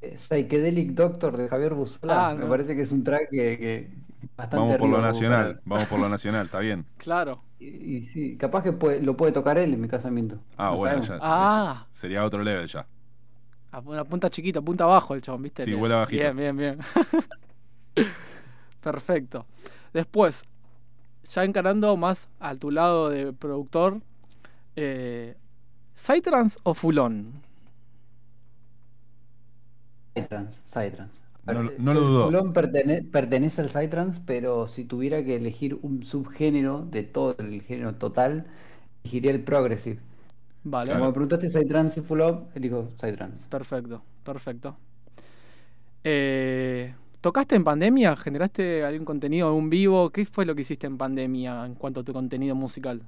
eh, 0.00 0.16
Psychedelic 0.18 0.90
Doctor 0.92 1.36
de 1.36 1.48
Javier 1.48 1.74
Busola. 1.74 2.28
Ah, 2.30 2.34
Me 2.34 2.46
parece 2.46 2.74
que 2.76 2.82
es 2.82 2.92
un 2.92 3.04
track 3.04 3.28
que, 3.30 3.58
que 3.58 3.90
bastante 4.36 4.56
Vamos 4.64 4.76
por 4.78 4.88
lo 4.88 4.96
arriba 4.96 5.08
nacional, 5.08 5.46
para- 5.46 5.60
vamos 5.64 5.88
por 5.88 5.98
lo 6.00 6.08
nacional, 6.10 6.46
está 6.46 6.58
bien. 6.60 6.86
Claro. 6.98 7.42
Y, 7.58 7.66
y 7.96 8.00
sí, 8.02 8.36
capaz 8.36 8.62
que 8.62 8.72
puede- 8.72 9.02
lo 9.02 9.16
puede 9.16 9.32
tocar 9.32 9.58
él 9.58 9.72
en 9.74 9.80
mi 9.80 9.88
casamiento. 9.88 10.38
Ah, 10.56 10.70
No 10.70 10.76
bueno, 10.78 11.02
ya. 11.02 11.18
Ah. 11.20 11.86
Sería 11.92 12.24
otro 12.24 12.42
level 12.42 12.66
ya. 12.66 12.86
A 13.70 13.78
una 13.80 14.04
punta 14.04 14.28
chiquita, 14.28 14.60
punta 14.60 14.84
abajo 14.84 15.14
el 15.14 15.22
chabón, 15.22 15.42
¿viste? 15.42 15.64
Sí, 15.64 15.72
vuela 15.74 15.96
bajito. 15.96 16.20
Bien, 16.22 16.36
bien, 16.36 16.56
bien. 16.56 16.78
Perfecto. 18.82 19.46
Después, 19.92 20.44
ya 21.30 21.44
encarando 21.44 21.96
más 21.96 22.28
a 22.40 22.54
tu 22.54 22.70
lado 22.70 23.08
de 23.08 23.32
productor, 23.32 24.00
eh, 24.76 25.36
¿Psytrance 25.94 26.58
o 26.64 26.74
Fulon? 26.74 27.42
Psytrance, 30.14 30.58
Psytrance. 30.66 31.18
No- 31.46 31.72
no 31.78 31.94
lo 31.94 32.00
el 32.00 32.06
dudo. 32.06 32.24
Fulón 32.26 32.52
pertene- 32.52 33.02
pertenece 33.02 33.60
al 33.62 33.68
Psytrance, 33.70 34.20
pero 34.24 34.68
si 34.68 34.84
tuviera 34.84 35.24
que 35.24 35.36
elegir 35.36 35.78
un 35.82 36.04
subgénero 36.04 36.86
de 36.90 37.02
todo 37.04 37.36
el 37.38 37.62
género 37.62 37.94
total, 37.96 38.46
elegiría 39.04 39.32
el 39.32 39.42
Progressive. 39.44 40.00
Vale. 40.64 40.92
Como 40.92 41.06
me 41.06 41.12
preguntaste 41.12 41.48
Psytrance 41.48 42.00
y 42.00 42.02
Fulop, 42.02 42.56
elijo 42.56 42.90
Psytrance. 42.96 43.46
Perfecto, 43.48 44.02
perfecto. 44.24 44.76
Eh, 46.04 46.94
¿Tocaste 47.20 47.54
en 47.54 47.64
pandemia? 47.64 48.16
¿Generaste 48.16 48.84
algún 48.84 49.04
contenido, 49.04 49.46
algún 49.48 49.70
vivo? 49.70 50.10
¿Qué 50.10 50.26
fue 50.26 50.44
lo 50.44 50.54
que 50.54 50.62
hiciste 50.62 50.86
en 50.86 50.98
pandemia 50.98 51.64
en 51.66 51.74
cuanto 51.76 52.00
a 52.00 52.04
tu 52.04 52.12
contenido 52.12 52.54
musical? 52.56 53.02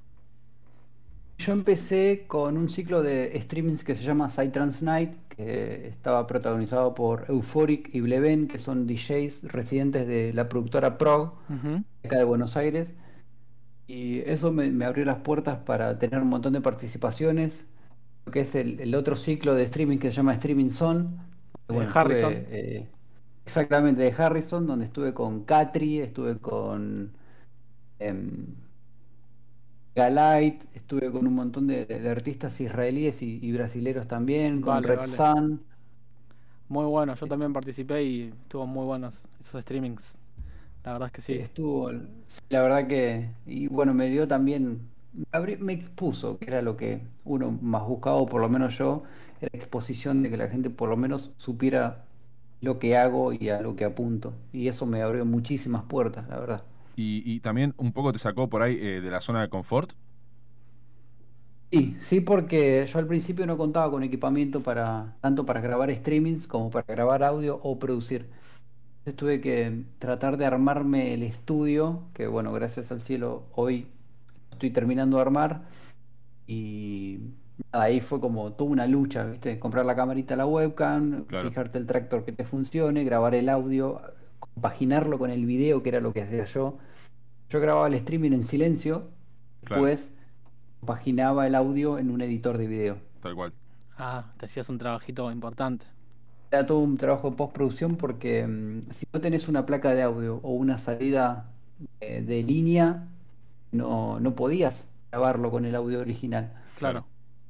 Yo 1.37 1.53
empecé 1.53 2.27
con 2.29 2.57
un 2.57 2.69
ciclo 2.69 3.03
de 3.03 3.39
streamings 3.41 3.83
que 3.85 3.95
se 3.97 4.05
llama 4.05 4.31
Psytrance 4.31 4.85
Night, 4.85 5.15
que 5.29 5.89
estaba 5.89 6.27
protagonizado 6.27 6.95
por 6.95 7.27
Euphoric 7.29 7.91
y 7.95 8.01
Bleven, 8.01 8.47
que 8.49 8.59
son 8.59 8.87
DJs 8.87 9.43
residentes 9.53 10.07
de 10.07 10.33
la 10.33 10.49
productora 10.49 10.97
Prog, 10.97 11.35
acá 12.05 12.19
de 12.19 12.25
Buenos 12.25 12.57
Aires. 12.57 12.95
Y 13.87 14.21
eso 14.21 14.53
me, 14.53 14.71
me 14.73 14.85
abrió 14.87 15.05
las 15.05 15.19
puertas 15.21 15.59
para 15.61 15.99
tener 15.99 16.21
un 16.23 16.29
montón 16.29 16.53
de 16.55 16.61
participaciones. 16.63 17.67
Lo 18.27 18.33
que 18.33 18.41
es 18.41 18.55
el, 18.57 18.81
el 18.81 18.95
otro 18.95 19.17
ciclo 19.17 19.55
de 19.55 19.65
streaming 19.65 19.99
que 19.99 20.11
se 20.11 20.19
llama 20.19 20.35
Streaming 20.35 20.71
Zone. 20.71 21.11
De 21.69 21.75
Bueno, 21.75 21.91
Harrison. 21.93 22.45
estuve, 22.45 22.47
eh, 22.51 22.89
exactamente, 23.45 24.03
de 24.03 24.13
Harrison, 24.17 24.67
donde 24.67 24.87
estuve 24.87 25.15
con 25.15 25.45
Katri, 25.45 26.01
estuve 26.01 26.39
con 26.41 27.17
em, 27.99 28.57
Galite, 29.95 30.67
estuve 30.75 31.11
con 31.13 31.27
un 31.27 31.35
montón 31.35 31.67
de, 31.67 31.87
de 31.87 32.09
artistas 32.09 32.61
israelíes 32.61 33.23
y, 33.23 33.39
y 33.41 33.53
brasileros 33.53 34.09
también, 34.09 34.61
con 34.61 34.75
Vale, 34.75 34.89
Red 34.89 34.97
vale. 34.99 35.13
Sun. 35.13 35.63
Muy 36.69 36.87
bueno, 36.87 37.15
yo 37.15 37.27
también 37.27 37.53
participé 37.53 38.03
y 38.03 38.23
estuvo 38.43 38.67
muy 38.67 38.85
buenos 38.85 39.27
esos 39.41 39.63
streamings. 39.63 40.17
La 40.85 40.93
verdad 40.93 41.07
es 41.07 41.13
que 41.13 41.21
sí. 41.23 41.33
Estuvo, 41.35 41.91
la 42.49 42.63
verdad 42.63 42.87
que, 42.87 43.31
y 43.47 43.69
bueno, 43.69 43.95
me 43.95 44.09
dio 44.09 44.29
también, 44.29 44.81
me, 45.61 45.73
expuso, 45.73 46.39
que 46.39 46.47
era 46.47 46.63
lo 46.63 46.77
que 46.77 47.01
uno 47.25 47.57
más 47.63 47.87
buscaba, 47.87 48.17
o 48.17 48.27
por 48.27 48.41
lo 48.41 48.49
menos 48.49 48.77
yo, 48.79 49.03
era 49.41 49.51
exposición 49.53 50.23
de 50.23 50.31
que 50.31 50.37
la 50.37 50.49
gente 50.49 50.71
por 50.71 50.89
lo 50.89 50.97
menos 50.97 51.31
supiera 51.37 52.05
lo 52.61 52.79
que 52.79 52.97
hago 52.97 53.33
y 53.33 53.49
a 53.49 53.61
lo 53.63 53.77
que 53.77 53.85
apunto. 53.85 54.35
Y 54.53 54.69
eso 54.69 54.87
me 54.87 55.03
abrió 55.03 55.25
muchísimas 55.25 55.85
puertas, 55.85 56.29
la 56.29 56.41
verdad. 56.41 56.65
Y, 56.97 57.23
y 57.25 57.41
también 57.41 57.75
un 57.79 57.93
poco 57.93 58.13
te 58.13 58.19
sacó 58.19 58.49
por 58.49 58.63
ahí 58.63 58.77
eh, 58.81 59.01
de 59.01 59.11
la 59.11 59.21
zona 59.21 59.43
de 59.43 59.49
confort. 59.49 59.93
Sí, 61.71 61.97
sí, 61.99 62.21
porque 62.21 62.87
yo 62.87 62.99
al 63.01 63.07
principio 63.09 63.47
no 63.47 63.57
contaba 63.57 63.91
con 63.91 64.03
equipamiento 64.05 64.63
para 64.63 65.17
tanto 65.21 65.45
para 65.45 65.61
grabar 65.61 65.95
streamings 65.95 66.47
como 66.47 66.71
para 66.71 66.85
grabar 66.87 67.25
audio 67.25 67.59
o 67.65 67.79
producir. 67.81 68.29
Entonces 69.01 69.17
tuve 69.17 69.41
que 69.41 69.85
tratar 69.99 70.37
de 70.39 70.47
armarme 70.47 71.15
el 71.15 71.23
estudio, 71.25 72.11
que 72.15 72.27
bueno, 72.29 72.53
gracias 72.53 72.93
al 72.93 73.03
cielo 73.03 73.45
hoy 73.55 73.89
estoy 74.53 74.71
terminando 74.71 75.17
de 75.19 75.23
armar 75.23 75.63
y 76.47 77.19
nada, 77.73 77.87
ahí 77.87 78.01
fue 78.01 78.21
como 78.21 78.53
toda 78.55 78.71
una 78.71 78.87
lucha, 78.87 79.27
¿viste? 79.27 79.59
Comprar 79.61 79.87
la 79.87 79.97
camarita, 79.97 80.37
la 80.37 80.47
webcam, 80.47 81.27
Claro. 81.27 81.51
fijarte 81.51 81.79
el 81.79 81.87
tractor 81.87 82.25
que 82.25 82.33
te 82.33 82.45
funcione, 82.45 83.05
grabar 83.05 83.35
el 83.35 83.49
audio, 83.49 84.01
compaginarlo 84.55 85.19
con 85.19 85.31
el 85.31 85.47
video, 85.47 85.83
que 85.83 85.91
era 85.91 86.01
lo 86.01 86.13
que 86.13 86.23
hacía 86.23 86.45
yo. 86.45 86.79
Yo 87.49 87.61
grababa 87.61 87.87
el 87.89 87.95
streaming 87.95 88.33
en 88.33 88.43
silencio, 88.45 89.11
Claro. 89.65 89.91
después 89.91 90.15
compaginaba 90.81 91.47
el 91.47 91.55
audio 91.55 91.99
en 91.99 92.11
un 92.11 92.21
editor 92.23 92.59
de 92.59 92.67
video. 92.69 92.99
Tal 93.21 93.35
cual. 93.35 93.53
Ah, 93.97 94.33
te 94.39 94.47
hacías 94.47 94.69
un 94.69 94.79
trabajito 94.79 95.31
importante. 95.33 95.87
Era 96.51 96.67
todo 96.67 96.79
un 96.79 96.97
trabajo 96.97 97.31
de 97.31 97.37
postproducción 97.37 97.97
porque 97.97 98.47
mm, 98.47 98.91
si 98.91 99.07
no 99.13 99.21
tenés 99.21 99.49
una 99.49 99.67
placa 99.67 99.95
de 99.95 100.03
audio 100.03 100.37
o 100.43 100.53
una 100.53 100.79
salida 100.79 101.51
eh, 102.01 102.23
de 102.23 102.43
línea, 102.43 103.09
no, 103.73 104.21
no 104.21 104.35
podías 104.37 104.89
grabarlo 105.11 105.51
con 105.51 105.65
el 105.65 105.75
audio 105.75 106.01
original. 106.01 106.53
Claro. 106.77 107.07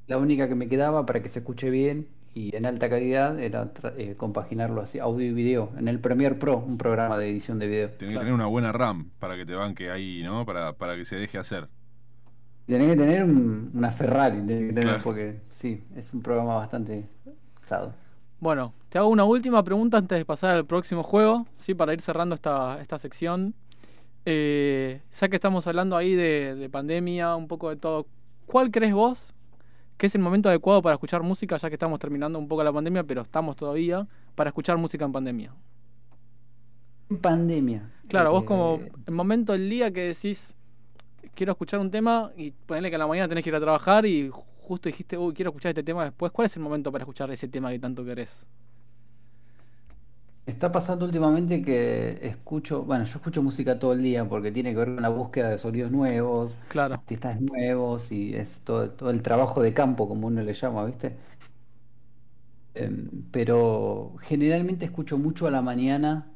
la 0.07 0.19
única 0.19 0.49
que 0.49 0.55
me 0.55 0.69
quedaba 0.69 1.07
para 1.07 1.23
que 1.23 1.29
se 1.31 1.41
escuche 1.41 1.71
bien 1.71 2.09
y 2.35 2.55
en 2.57 2.67
alta 2.67 2.89
calidad 2.91 3.39
era 3.39 3.73
tra- 3.73 3.95
eh, 3.97 4.17
compaginarlo 4.17 4.81
así, 4.81 4.99
audio 4.99 5.25
y 5.27 5.33
video, 5.33 5.73
en 5.79 5.87
el 5.89 6.01
Premiere 6.01 6.35
Pro, 6.35 6.59
un 6.59 6.77
programa 6.77 7.17
de 7.17 7.31
edición 7.31 7.59
de 7.61 7.69
video. 7.69 7.91
Tenés 7.91 8.15
que 8.15 8.19
tener 8.19 8.35
una 8.35 8.47
buena 8.47 8.73
RAM 8.73 9.11
para 9.21 9.37
que 9.37 9.47
te 9.47 9.55
banque 9.55 9.91
ahí, 9.91 10.23
¿no? 10.25 10.45
Para, 10.45 10.73
para 10.73 10.97
que 10.97 11.05
se 11.05 11.17
deje 11.17 11.39
hacer. 11.39 11.69
Tenés 12.67 12.91
que 12.91 12.97
tener 12.97 13.25
un- 13.25 13.71
una 13.75 13.91
Ferrari, 13.91 14.39
tenés 14.39 14.69
que 14.69 14.73
tener, 14.73 14.85
Claro. 14.85 15.01
porque 15.05 15.41
sí, 15.51 15.85
es 15.95 16.13
un 16.15 16.23
programa 16.23 16.57
bastante 16.57 17.07
pesado. 17.61 17.95
Bueno, 18.41 18.75
te 18.89 18.99
hago 18.99 19.09
una 19.09 19.25
última 19.25 19.63
pregunta 19.63 19.99
antes 19.99 20.19
de 20.19 20.25
pasar 20.25 20.51
al 20.57 20.67
próximo 20.67 21.03
juego, 21.03 21.47
sí, 21.57 21.75
para 21.75 21.93
ir 21.93 22.01
cerrando 22.01 22.35
esta, 22.35 22.81
esta 22.81 22.99
sección. 22.99 23.55
Eh, 24.27 25.03
ya 25.21 25.29
que 25.29 25.37
estamos 25.37 25.67
hablando 25.67 25.97
ahí 25.97 26.15
de, 26.15 26.55
de 26.55 26.71
pandemia, 26.71 27.37
un 27.37 27.47
poco 27.49 27.69
de 27.69 27.77
todo, 27.77 28.07
¿cuál 28.47 28.71
crees 28.71 28.95
vos 28.95 29.34
que 29.97 30.07
es 30.07 30.15
el 30.15 30.21
momento 30.21 30.49
adecuado 30.49 30.83
para 30.83 30.95
escuchar 30.95 31.23
música, 31.23 31.57
ya 31.57 31.69
que 31.69 31.75
estamos 31.75 31.99
terminando 31.99 32.39
un 32.39 32.49
poco 32.49 32.65
la 32.65 32.73
pandemia, 32.73 33.05
pero 33.05 33.23
estamos 33.23 33.57
todavía, 33.57 34.07
para 34.35 34.51
escuchar 34.51 34.77
música 34.77 35.05
en 35.05 35.13
pandemia? 35.13 35.53
En 37.11 37.19
pandemia. 37.19 37.91
Claro, 38.09 38.33
vos 38.33 38.43
eh, 38.43 38.47
como 38.47 38.81
el 39.07 39.15
momento 39.15 39.53
del 39.53 39.69
día 39.69 39.91
que 39.91 40.09
decís, 40.09 40.55
quiero 41.35 41.53
escuchar 41.53 41.81
un 41.81 41.91
tema 41.91 42.33
y 42.37 42.51
ponele 42.51 42.91
que 42.91 42.97
a 42.97 42.99
la 42.99 43.07
mañana 43.07 43.29
tenés 43.29 43.45
que 43.45 43.51
ir 43.51 43.57
a 43.57 43.61
trabajar 43.61 44.05
y 44.07 44.31
justo 44.33 44.89
dijiste, 44.89 45.17
uy, 45.17 45.35
quiero 45.35 45.51
escuchar 45.51 45.71
este 45.71 45.83
tema 45.83 46.05
después, 46.05 46.33
¿cuál 46.33 46.47
es 46.47 46.57
el 46.57 46.63
momento 46.63 46.91
para 46.91 47.03
escuchar 47.03 47.31
ese 47.31 47.49
tema 47.49 47.71
que 47.71 47.79
tanto 47.79 48.05
querés? 48.05 48.47
Está 50.47 50.71
pasando 50.71 51.07
últimamente 51.07 51.63
que 51.63 52.19
escucho, 52.27 52.83
bueno, 52.85 53.05
yo 53.05 53.17
escucho 53.17 53.43
música 53.43 53.79
todo 53.79 53.95
el 53.95 54.03
día 54.03 54.29
porque 54.29 54.53
tiene 54.53 54.73
que 54.73 54.77
ver 54.77 54.89
con 54.95 55.03
la 55.03 55.09
búsqueda 55.09 55.49
de 55.49 55.57
sonidos 55.59 55.91
nuevos, 55.91 56.59
Claro. 56.69 56.95
artistas 56.95 57.41
nuevos 57.41 58.13
y 58.13 58.35
es 58.37 58.61
todo, 58.61 58.91
todo 58.91 59.09
el 59.11 59.23
trabajo 59.23 59.63
de 59.63 59.73
campo, 59.73 60.07
como 60.07 60.27
uno 60.27 60.43
le 60.43 60.53
llama, 60.53 60.85
¿viste? 60.85 61.17
Em, 62.75 63.09
pero 63.31 64.17
generalmente 64.23 64.85
escucho 64.85 65.17
mucho 65.17 65.47
a 65.47 65.51
la 65.51 65.63
mañana, 65.63 66.33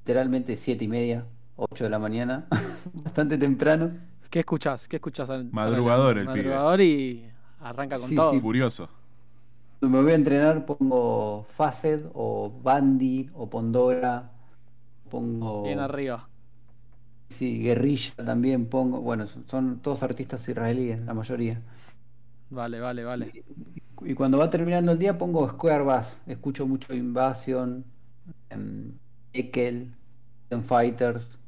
literalmente 0.00 0.56
siete 0.56 0.84
y 0.84 0.88
media, 0.88 1.26
8 1.56 1.84
de 1.84 1.90
la 1.90 1.98
mañana, 1.98 2.46
bastante 2.94 3.36
temprano. 3.38 3.92
¿Qué 4.30 4.40
escuchás? 4.40 4.88
¿Qué 4.88 4.96
escuchás? 4.96 5.28
al- 5.30 5.50
Madrugador 5.50 6.18
el 6.18 6.26
pibe. 6.26 6.44
Madrugador 6.44 6.80
y 6.80 7.24
arranca 7.60 7.98
con 7.98 8.08
Sí, 8.08 8.16
todo. 8.16 8.30
sí. 8.30 8.40
Furioso. 8.40 8.88
Cuando 9.82 9.98
me 9.98 10.04
voy 10.04 10.12
a 10.12 10.14
entrenar 10.14 10.64
pongo 10.64 11.42
Facet 11.42 12.08
o 12.14 12.52
Bandy 12.62 13.28
o 13.34 13.50
Pondora, 13.50 14.30
pongo... 15.10 15.64
Bien 15.64 15.80
arriba. 15.80 16.28
Sí, 17.28 17.58
Guerrilla 17.60 18.14
también 18.24 18.66
pongo. 18.68 19.00
Bueno, 19.00 19.26
son, 19.26 19.48
son 19.48 19.80
todos 19.82 20.04
artistas 20.04 20.48
israelíes, 20.48 21.00
la 21.02 21.14
mayoría. 21.14 21.60
Vale, 22.50 22.80
vale, 22.80 23.04
vale. 23.04 23.32
Y 24.04 24.14
cuando 24.14 24.38
va 24.38 24.50
terminando 24.50 24.92
el 24.92 24.98
día 24.98 25.16
pongo 25.18 25.48
Square 25.48 25.84
Bass. 25.84 26.20
Escucho 26.26 26.66
mucho 26.66 26.94
Invasion, 26.94 27.84
em, 28.50 28.92
Ekel, 29.32 29.94
Fighters. 30.64 31.38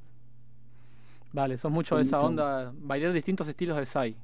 Vale, 1.33 1.57
sos 1.59 1.71
mucho 1.73 1.97
de 1.97 2.03
esa 2.03 2.21
mucho- 2.21 2.27
onda, 2.27 2.73
bailar 2.77 3.13
distintos 3.13 3.49
estilos 3.49 3.77
del 3.77 3.87
Sai. 3.87 4.17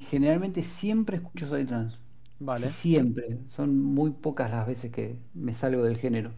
Generalmente 0.00 0.62
siempre 0.62 1.16
escucho 1.16 1.46
Psytrance. 1.46 1.96
Vale, 2.44 2.68
siempre. 2.68 3.38
Son 3.48 3.76
muy 3.78 4.10
pocas 4.10 4.50
las 4.50 4.66
veces 4.66 4.90
que 4.90 5.18
me 5.34 5.54
salgo 5.54 5.82
del 5.84 5.96
género. 5.96 6.32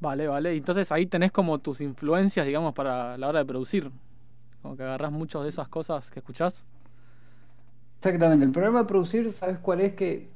vale, 0.00 0.26
vale. 0.28 0.56
Entonces 0.56 0.90
ahí 0.92 1.06
tenés 1.06 1.32
como 1.32 1.58
tus 1.58 1.80
influencias, 1.80 2.46
digamos, 2.46 2.74
para 2.74 3.16
la 3.18 3.28
hora 3.28 3.40
de 3.40 3.44
producir. 3.46 3.90
Como 4.62 4.76
que 4.76 4.82
agarrás 4.84 5.12
muchas 5.12 5.42
de 5.44 5.50
esas 5.50 5.68
cosas 5.68 6.10
que 6.10 6.20
escuchás. 6.20 6.66
Exactamente. 7.98 8.44
El 8.44 8.52
problema 8.52 8.80
de 8.80 8.84
producir, 8.86 9.32
¿sabes 9.32 9.58
cuál 9.58 9.80
es? 9.80 9.94
Que 9.94 10.30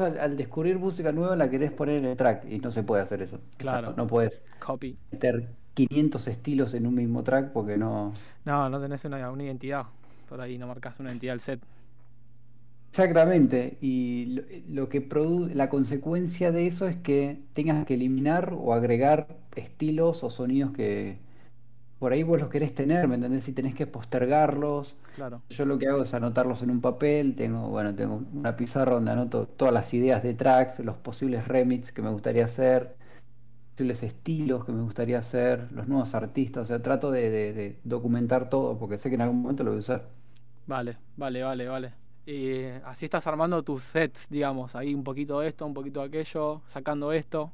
al, 0.00 0.18
al 0.18 0.36
descubrir 0.36 0.78
música 0.78 1.12
nueva 1.12 1.36
la 1.36 1.50
querés 1.50 1.72
poner 1.72 1.96
en 1.98 2.04
el 2.06 2.16
track 2.16 2.44
y 2.50 2.58
no 2.60 2.72
se 2.72 2.82
puede 2.82 3.02
hacer 3.02 3.22
eso. 3.22 3.40
O 3.62 3.68
sea, 3.68 3.80
Claro. 3.80 3.90
no, 3.90 3.96
no 3.96 4.06
puedes 4.06 4.42
Copy. 4.58 4.98
meter 5.10 5.48
500 5.74 6.28
estilos 6.28 6.74
en 6.74 6.86
un 6.86 6.94
mismo 6.94 7.22
track 7.22 7.52
porque 7.52 7.76
no... 7.78 8.12
No, 8.44 8.68
no 8.70 8.80
tenés 8.80 9.04
una, 9.04 9.30
una 9.30 9.44
identidad. 9.44 9.86
Por 10.28 10.40
ahí 10.40 10.58
no 10.58 10.66
marcas 10.66 10.98
una 11.00 11.10
identidad 11.10 11.32
del 11.34 11.40
set. 11.40 11.60
Exactamente, 12.90 13.78
y 13.80 14.26
lo, 14.26 14.42
lo 14.82 14.88
que 14.88 15.00
produce, 15.00 15.54
la 15.54 15.68
consecuencia 15.68 16.50
de 16.52 16.66
eso 16.66 16.88
es 16.88 16.96
que 16.96 17.42
tengas 17.52 17.84
que 17.86 17.94
eliminar 17.94 18.54
o 18.58 18.72
agregar 18.72 19.28
estilos 19.54 20.24
o 20.24 20.30
sonidos 20.30 20.72
que 20.72 21.18
por 21.98 22.12
ahí 22.12 22.22
vos 22.24 22.40
los 22.40 22.50
querés 22.50 22.74
tener, 22.74 23.08
¿me 23.08 23.16
entendés? 23.16 23.48
Y 23.48 23.52
tenés 23.52 23.74
que 23.74 23.86
postergarlos. 23.86 24.96
Claro. 25.12 25.42
Yo 25.50 25.64
lo 25.66 25.78
que 25.78 25.88
hago 25.88 26.02
es 26.04 26.14
anotarlos 26.14 26.62
en 26.62 26.70
un 26.70 26.80
papel, 26.82 27.34
tengo, 27.36 27.68
bueno, 27.70 27.94
tengo 27.94 28.22
una 28.34 28.56
pizarra 28.56 28.94
donde 28.94 29.12
anoto 29.12 29.46
todas 29.48 29.74
las 29.74 29.92
ideas 29.94 30.22
de 30.22 30.34
tracks, 30.34 30.80
los 30.80 30.98
posibles 30.98 31.48
remix 31.48 31.92
que 31.92 32.02
me 32.02 32.10
gustaría 32.10 32.44
hacer, 32.46 32.96
posibles 33.72 34.02
estilos 34.04 34.64
que 34.66 34.72
me 34.72 34.82
gustaría 34.82 35.18
hacer, 35.20 35.72
los 35.72 35.88
nuevos 35.88 36.14
artistas, 36.14 36.64
o 36.64 36.66
sea, 36.66 36.82
trato 36.82 37.10
de, 37.12 37.30
de- 37.30 37.52
de 37.54 37.80
documentar 37.84 38.50
todo 38.50 38.78
porque 38.78 38.98
sé 38.98 39.10
que 39.10 39.16
en 39.16 39.22
algún 39.22 39.42
momento 39.42 39.64
lo 39.64 39.70
voy 39.72 39.78
a 39.78 39.80
usar. 39.80 40.08
Vale, 40.66 40.98
vale, 41.16 41.42
vale, 41.42 41.66
vale. 41.68 41.94
Y 42.28 42.64
así 42.84 43.06
estás 43.06 43.26
armando 43.26 43.62
tus 43.64 43.82
sets, 43.84 44.28
digamos. 44.28 44.74
Ahí 44.76 44.94
un 44.94 45.02
poquito 45.04 45.40
de 45.40 45.48
esto, 45.48 45.64
un 45.66 45.72
poquito 45.74 46.00
de 46.00 46.06
aquello, 46.08 46.62
sacando 46.66 47.12
esto. 47.12 47.52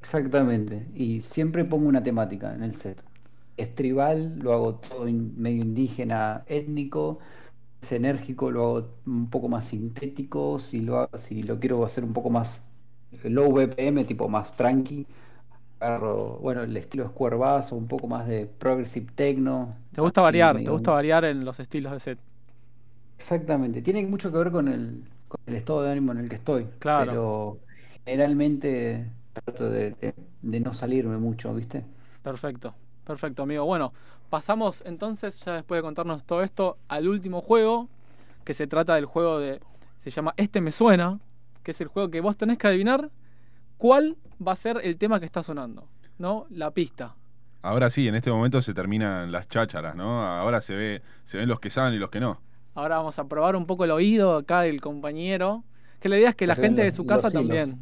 Exactamente, 0.00 0.86
y 0.94 1.20
siempre 1.22 1.64
pongo 1.64 1.88
una 1.88 2.02
temática 2.02 2.54
en 2.54 2.62
el 2.62 2.74
set. 2.74 3.02
Es 3.56 3.74
tribal, 3.74 4.38
lo 4.38 4.52
hago 4.52 4.76
todo 4.76 5.08
in- 5.08 5.34
medio 5.36 5.62
indígena, 5.62 6.44
étnico, 6.46 7.18
es 7.82 7.92
enérgico, 7.92 8.50
lo 8.52 8.62
hago 8.78 8.88
un 9.06 9.30
poco 9.30 9.48
más 9.48 9.66
sintético, 9.66 10.58
si 10.60 10.80
lo, 10.80 10.98
hago- 10.98 11.18
si 11.18 11.42
lo 11.42 11.58
quiero 11.60 11.84
hacer 11.84 12.04
un 12.04 12.12
poco 12.12 12.30
más 12.30 12.62
eh, 13.24 13.30
low 13.30 13.52
BPM, 13.52 14.04
tipo 14.04 14.28
más 14.28 14.56
tranqui, 14.56 15.06
agarro, 15.80 16.38
bueno, 16.40 16.62
el 16.62 16.76
estilo 16.76 17.12
Bass 17.38 17.72
o 17.72 17.76
un 17.76 17.88
poco 17.88 18.08
más 18.08 18.26
de 18.28 18.46
progressive 18.46 19.08
techno. 19.14 19.76
Te 19.92 20.00
gusta 20.00 20.22
variar, 20.22 20.62
te 20.62 20.70
gusta 20.70 20.92
variar 20.92 21.24
en 21.26 21.44
los 21.44 21.60
estilos 21.60 21.92
de 21.92 22.00
set. 22.00 22.18
Exactamente, 23.18 23.82
tiene 23.82 24.06
mucho 24.06 24.30
que 24.32 24.38
ver 24.38 24.50
con 24.50 24.68
el, 24.68 25.02
con 25.26 25.40
el 25.46 25.56
estado 25.56 25.82
de 25.82 25.90
ánimo 25.92 26.12
en 26.12 26.18
el 26.18 26.28
que 26.28 26.36
estoy, 26.36 26.66
Claro. 26.78 27.10
pero 27.10 27.58
generalmente 28.04 29.10
trato 29.32 29.68
de, 29.70 29.90
de- 30.00 30.14
de 30.42 30.60
no 30.60 30.72
salirme 30.72 31.18
mucho, 31.18 31.52
¿viste? 31.54 31.84
Perfecto, 32.22 32.74
perfecto, 33.04 33.42
amigo. 33.42 33.64
Bueno, 33.64 33.92
pasamos 34.30 34.82
entonces, 34.86 35.44
ya 35.44 35.54
después 35.54 35.78
de 35.78 35.82
contarnos 35.82 36.24
todo 36.24 36.42
esto, 36.42 36.78
al 36.88 37.08
último 37.08 37.40
juego, 37.40 37.88
que 38.44 38.54
se 38.54 38.66
trata 38.66 38.94
del 38.94 39.04
juego 39.06 39.38
de. 39.38 39.60
Se 39.98 40.10
llama 40.10 40.32
Este 40.36 40.60
me 40.60 40.72
suena, 40.72 41.18
que 41.62 41.72
es 41.72 41.80
el 41.80 41.88
juego 41.88 42.10
que 42.10 42.20
vos 42.20 42.36
tenés 42.36 42.56
que 42.56 42.68
adivinar 42.68 43.10
cuál 43.76 44.16
va 44.44 44.52
a 44.52 44.56
ser 44.56 44.80
el 44.82 44.96
tema 44.96 45.18
que 45.20 45.26
está 45.26 45.42
sonando, 45.42 45.88
¿no? 46.18 46.46
La 46.50 46.70
pista. 46.70 47.14
Ahora 47.62 47.90
sí, 47.90 48.06
en 48.08 48.14
este 48.14 48.30
momento 48.30 48.62
se 48.62 48.72
terminan 48.72 49.32
las 49.32 49.48
chácharas, 49.48 49.96
¿no? 49.96 50.24
Ahora 50.24 50.60
se 50.60 50.74
ve, 50.76 51.02
se 51.24 51.38
ven 51.38 51.48
los 51.48 51.58
que 51.60 51.68
saben 51.70 51.94
y 51.94 51.98
los 51.98 52.08
que 52.10 52.20
no. 52.20 52.40
Ahora 52.78 52.98
vamos 52.98 53.18
a 53.18 53.24
probar 53.26 53.56
un 53.56 53.66
poco 53.66 53.84
el 53.84 53.90
oído 53.90 54.36
acá 54.36 54.60
del 54.60 54.80
compañero. 54.80 55.64
Que 55.98 56.08
la 56.08 56.16
idea 56.16 56.28
es 56.28 56.36
que 56.36 56.46
la 56.46 56.54
gente 56.54 56.84
de 56.84 56.92
su 56.92 57.04
casa 57.04 57.28
hilos. 57.28 57.32
también. 57.32 57.80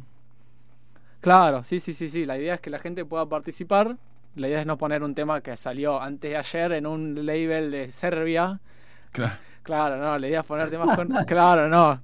Claro, 1.21 1.63
sí, 1.63 1.79
sí, 1.79 1.93
sí, 1.93 2.09
sí. 2.09 2.25
La 2.25 2.35
idea 2.39 2.55
es 2.55 2.61
que 2.61 2.71
la 2.71 2.79
gente 2.79 3.05
pueda 3.05 3.27
participar. 3.27 3.97
La 4.35 4.47
idea 4.47 4.59
es 4.59 4.65
no 4.65 4.79
poner 4.79 5.03
un 5.03 5.13
tema 5.13 5.41
que 5.41 5.55
salió 5.55 6.01
antes 6.01 6.31
de 6.31 6.37
ayer 6.37 6.71
en 6.71 6.87
un 6.87 7.27
label 7.27 7.69
de 7.69 7.91
Serbia. 7.91 8.59
Claro. 9.11 9.33
Claro, 9.61 9.97
no, 9.97 10.17
la 10.17 10.27
idea 10.27 10.39
es 10.39 10.45
poner 10.45 10.69
temas 10.71 10.95
con... 10.95 11.09
Claro, 11.27 11.67
no. 11.67 12.01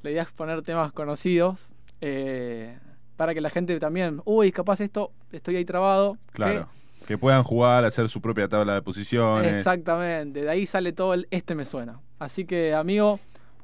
La 0.00 0.10
idea 0.10 0.22
es 0.22 0.32
poner 0.32 0.62
temas 0.62 0.92
conocidos. 0.92 1.74
eh, 2.00 2.78
para 3.16 3.34
que 3.34 3.42
la 3.42 3.50
gente 3.50 3.78
también. 3.78 4.22
Uy, 4.24 4.50
capaz 4.50 4.80
esto, 4.80 5.12
estoy 5.30 5.56
ahí 5.56 5.66
trabado. 5.66 6.16
Claro. 6.32 6.68
Que 7.06 7.18
puedan 7.18 7.42
jugar, 7.42 7.84
hacer 7.84 8.08
su 8.08 8.22
propia 8.22 8.48
tabla 8.48 8.72
de 8.72 8.80
posiciones. 8.80 9.58
Exactamente, 9.58 10.40
de 10.40 10.48
ahí 10.48 10.64
sale 10.64 10.94
todo 10.94 11.12
el 11.12 11.28
este 11.30 11.54
me 11.54 11.66
suena. 11.66 12.00
Así 12.20 12.44
que, 12.44 12.74
amigo, 12.74 13.18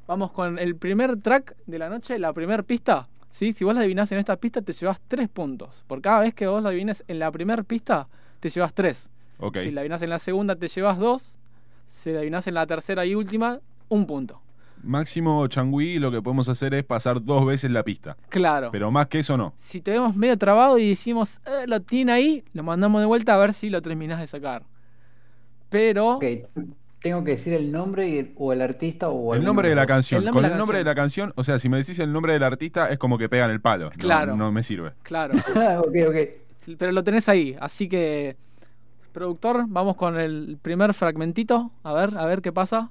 vamos 0.08 0.32
con 0.32 0.58
el 0.58 0.76
primer 0.76 1.18
track 1.18 1.54
de 1.66 1.78
la 1.78 1.90
noche, 1.90 2.18
la 2.18 2.32
primera 2.32 2.62
pista. 2.62 3.06
¿sí? 3.30 3.52
Si 3.52 3.64
vos 3.64 3.74
la 3.74 3.80
adivinás 3.80 4.10
en 4.12 4.18
esta 4.18 4.36
pista, 4.36 4.62
te 4.62 4.72
llevas 4.72 4.98
tres 5.06 5.28
puntos. 5.28 5.84
Por 5.86 6.00
cada 6.00 6.20
vez 6.20 6.34
que 6.34 6.46
vos 6.46 6.62
la 6.62 6.70
adivines 6.70 7.04
en 7.06 7.18
la 7.18 7.30
primera 7.30 7.62
pista, 7.62 8.08
te 8.40 8.48
llevas 8.48 8.72
tres. 8.72 9.10
Ok. 9.38 9.58
Si 9.58 9.70
la 9.70 9.82
adivinás 9.82 10.00
en 10.00 10.08
la 10.08 10.18
segunda, 10.18 10.56
te 10.56 10.68
llevas 10.68 10.96
dos. 10.96 11.36
Si 11.90 12.10
la 12.10 12.20
adivinás 12.20 12.46
en 12.46 12.54
la 12.54 12.66
tercera 12.66 13.04
y 13.04 13.14
última, 13.14 13.60
un 13.90 14.06
punto. 14.06 14.40
Máximo 14.82 15.46
changüí, 15.48 15.98
lo 15.98 16.10
que 16.10 16.22
podemos 16.22 16.48
hacer 16.48 16.72
es 16.72 16.84
pasar 16.84 17.22
dos 17.22 17.44
veces 17.44 17.70
la 17.70 17.82
pista. 17.82 18.16
Claro. 18.30 18.70
Pero 18.72 18.90
más 18.90 19.08
que 19.08 19.18
eso 19.18 19.36
no. 19.36 19.52
Si 19.56 19.82
te 19.82 19.90
vemos 19.90 20.16
medio 20.16 20.38
trabado 20.38 20.78
y 20.78 20.88
decimos, 20.88 21.40
eh, 21.44 21.66
lo 21.66 21.80
tiene 21.82 22.12
ahí, 22.12 22.44
lo 22.54 22.62
mandamos 22.62 23.02
de 23.02 23.06
vuelta 23.06 23.34
a 23.34 23.36
ver 23.36 23.52
si 23.52 23.68
lo 23.68 23.82
terminás 23.82 24.18
de 24.18 24.26
sacar. 24.26 24.62
Pero. 25.68 26.16
Ok, 26.16 26.24
tengo 27.06 27.22
que 27.22 27.32
decir 27.32 27.52
el 27.54 27.70
nombre 27.70 28.08
y 28.08 28.18
el- 28.18 28.32
o 28.36 28.52
el 28.52 28.60
artista 28.60 29.10
o 29.10 29.32
El 29.34 29.44
nombre 29.44 29.68
de 29.68 29.76
la 29.76 29.86
canción. 29.86 30.18
El 30.18 30.24
nombre 30.24 30.38
Con 30.38 30.42
de 30.42 30.48
la 30.48 30.54
el 30.54 30.58
nombre 30.58 30.78
de 30.78 30.84
la 30.84 30.94
canción, 30.96 31.32
o 31.36 31.44
sea, 31.44 31.60
si 31.60 31.68
me 31.68 31.76
decís 31.76 32.00
el 32.00 32.12
nombre 32.12 32.32
del 32.32 32.42
artista, 32.42 32.90
es 32.90 32.98
como 32.98 33.16
que 33.16 33.28
pegan 33.28 33.50
el 33.52 33.60
palo. 33.60 33.86
No- 33.86 33.90
Claro. 33.96 34.36
No, 34.36 34.50
me 34.50 34.64
sirve. 34.64 34.90
Claro. 35.04 35.34
ok, 35.78 35.96
ok. 36.08 36.16
Pero 36.76 36.90
lo 36.90 37.04
tenés 37.04 37.28
ahí, 37.28 37.56
así 37.60 37.88
que. 37.88 38.36
Productor, 39.12 39.64
vamos 39.68 39.94
con 39.96 40.18
el 40.18 40.58
primer 40.60 40.92
fragmentito. 40.94 41.70
A 41.84 41.92
ver, 41.94 42.18
a 42.18 42.26
ver 42.26 42.42
qué 42.42 42.52
pasa. 42.52 42.90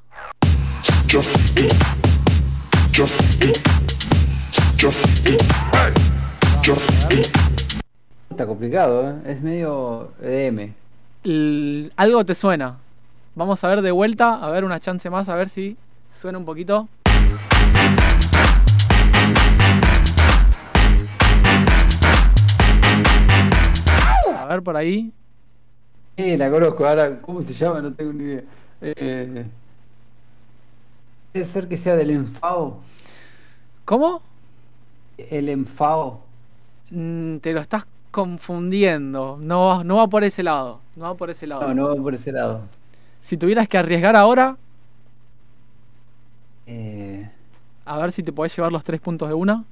Está 8.30 8.46
complicado, 8.46 9.10
¿eh? 9.10 9.14
Es 9.32 9.42
medio 9.42 10.12
EDM. 10.22 10.74
L- 11.24 11.92
algo 11.96 12.26
te 12.26 12.36
suena. 12.36 12.78
Vamos 13.38 13.62
a 13.66 13.68
ver 13.68 13.82
de 13.82 13.92
vuelta, 13.92 14.36
a 14.36 14.50
ver 14.50 14.64
una 14.64 14.80
chance 14.80 15.10
más, 15.10 15.28
a 15.28 15.36
ver 15.36 15.50
si 15.50 15.76
suena 16.14 16.38
un 16.38 16.46
poquito. 16.46 16.88
A 24.38 24.46
ver 24.48 24.64
por 24.64 24.78
ahí. 24.78 25.12
Eh, 26.16 26.38
la 26.38 26.50
conozco. 26.50 26.86
Ahora, 26.88 27.18
¿cómo 27.18 27.42
se 27.42 27.54
llama? 27.54 27.82
No 27.82 27.94
tengo 27.94 28.14
ni 28.14 28.24
idea. 28.24 28.44
Eh, 28.80 29.46
puede 31.34 31.46
ser 31.46 31.68
que 31.68 31.76
sea 31.76 31.98
del 31.98 32.12
enfado. 32.12 32.78
¿Cómo? 33.84 34.22
El 35.18 35.50
enfado. 35.50 36.22
Mm, 36.90 37.38
te 37.40 37.52
lo 37.52 37.60
estás 37.60 37.86
confundiendo. 38.12 39.38
No, 39.42 39.84
no 39.84 39.98
va 39.98 40.08
por 40.08 40.24
ese 40.24 40.42
lado. 40.42 40.80
No 40.96 41.04
va 41.04 41.16
por 41.16 41.30
ese 41.30 41.48
lado. 41.48 41.68
No, 41.68 41.74
no 41.74 41.90
va 41.90 42.02
por 42.02 42.16
ese 42.16 42.32
lado. 42.32 42.62
Si 43.26 43.38
tuvieras 43.38 43.68
que 43.68 43.80
arriesgar 43.80 44.16
ahora, 44.16 44.56
Eh, 46.68 47.28
a 47.86 47.98
ver 47.98 48.12
si 48.12 48.22
te 48.22 48.32
podés 48.32 48.56
llevar 48.56 48.72
los 48.72 48.84
tres 48.84 49.02
puntos 49.02 49.28
de 49.28 49.34
una. 49.34 49.64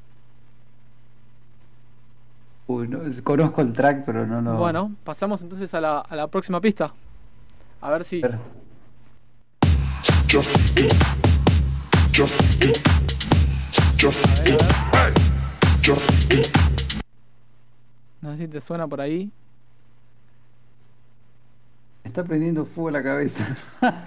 uy, 2.65 2.87
no, 2.87 2.99
conozco 3.23 3.61
el 3.61 3.71
track, 3.71 4.05
pero 4.05 4.25
no, 4.25 4.41
no. 4.41 4.57
Bueno, 4.57 4.91
pasamos 5.03 5.43
entonces 5.43 5.71
a 5.75 5.81
la, 5.81 5.99
a 5.99 6.15
la 6.15 6.25
próxima 6.29 6.59
pista. 6.59 6.95
A 7.79 7.91
ver 7.91 8.03
si. 8.03 8.21
Eat. 8.21 8.33
No 18.21 18.31
sé 18.31 18.37
si 18.39 18.47
te 18.47 18.61
suena 18.61 18.87
por 18.87 18.99
ahí. 18.99 19.31
Está 22.03 22.23
prendiendo 22.23 22.65
fuego 22.65 22.91
la 22.91 23.03
cabeza. 23.03 23.55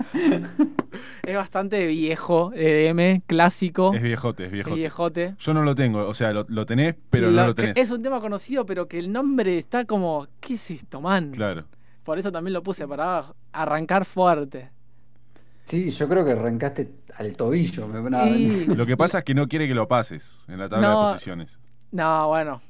Es 1.23 1.35
bastante 1.35 1.85
viejo, 1.87 2.53
EDM, 2.55 3.21
clásico. 3.27 3.93
Es 3.95 4.01
viejote, 4.03 4.45
es 4.45 4.53
es 4.53 4.75
viejote. 4.75 5.35
Yo 5.41 5.55
no 5.55 5.65
lo 5.65 5.75
tengo, 5.75 6.07
o 6.07 6.15
sea, 6.15 6.33
lo, 6.33 6.47
lo 6.49 6.65
tenés, 6.67 6.95
pero 7.11 7.27
no 7.33 7.33
Lo 7.33 7.47
lo 7.49 7.55
que- 7.57 7.63
tenés. 7.63 7.77
Es 7.79 7.91
un 7.91 8.01
tema 8.01 8.21
conocido, 8.21 8.65
pero 8.65 8.87
que 8.87 8.99
el 9.01 9.11
nombre 9.11 9.59
está 9.59 9.85
como. 9.87 10.29
¿Qué 10.39 10.55
es 10.55 10.71
esto, 10.71 11.01
man? 11.01 11.33
Claro. 11.33 11.65
Por 12.05 12.19
eso 12.21 12.31
también 12.31 12.53
lo 12.53 12.63
puse, 12.63 12.87
para 12.87 13.25
arrancar 13.53 14.05
fuerte. 14.05 14.71
Sí, 15.65 15.91
yo 15.91 16.09
creo 16.09 16.25
que 16.25 16.31
arrancaste 16.31 16.93
al 17.17 17.33
tobillo. 17.37 17.89
Me... 17.89 18.09
no, 18.09 18.27
Y- 18.29 18.67
Lo 18.67 18.87
que 18.87 18.97
pasa 18.97 19.19
es 19.19 19.25
que 19.25 19.35
no 19.35 19.49
quiere 19.49 19.67
que 19.67 19.75
lo 19.75 19.89
pases 19.89 20.45
en 20.47 20.61
la 20.61 20.69
tabla 20.69 20.89
No. 20.93 21.07
de 21.09 21.13
posiciones. 21.15 21.59
No, 21.91 22.29
bueno. 22.29 22.61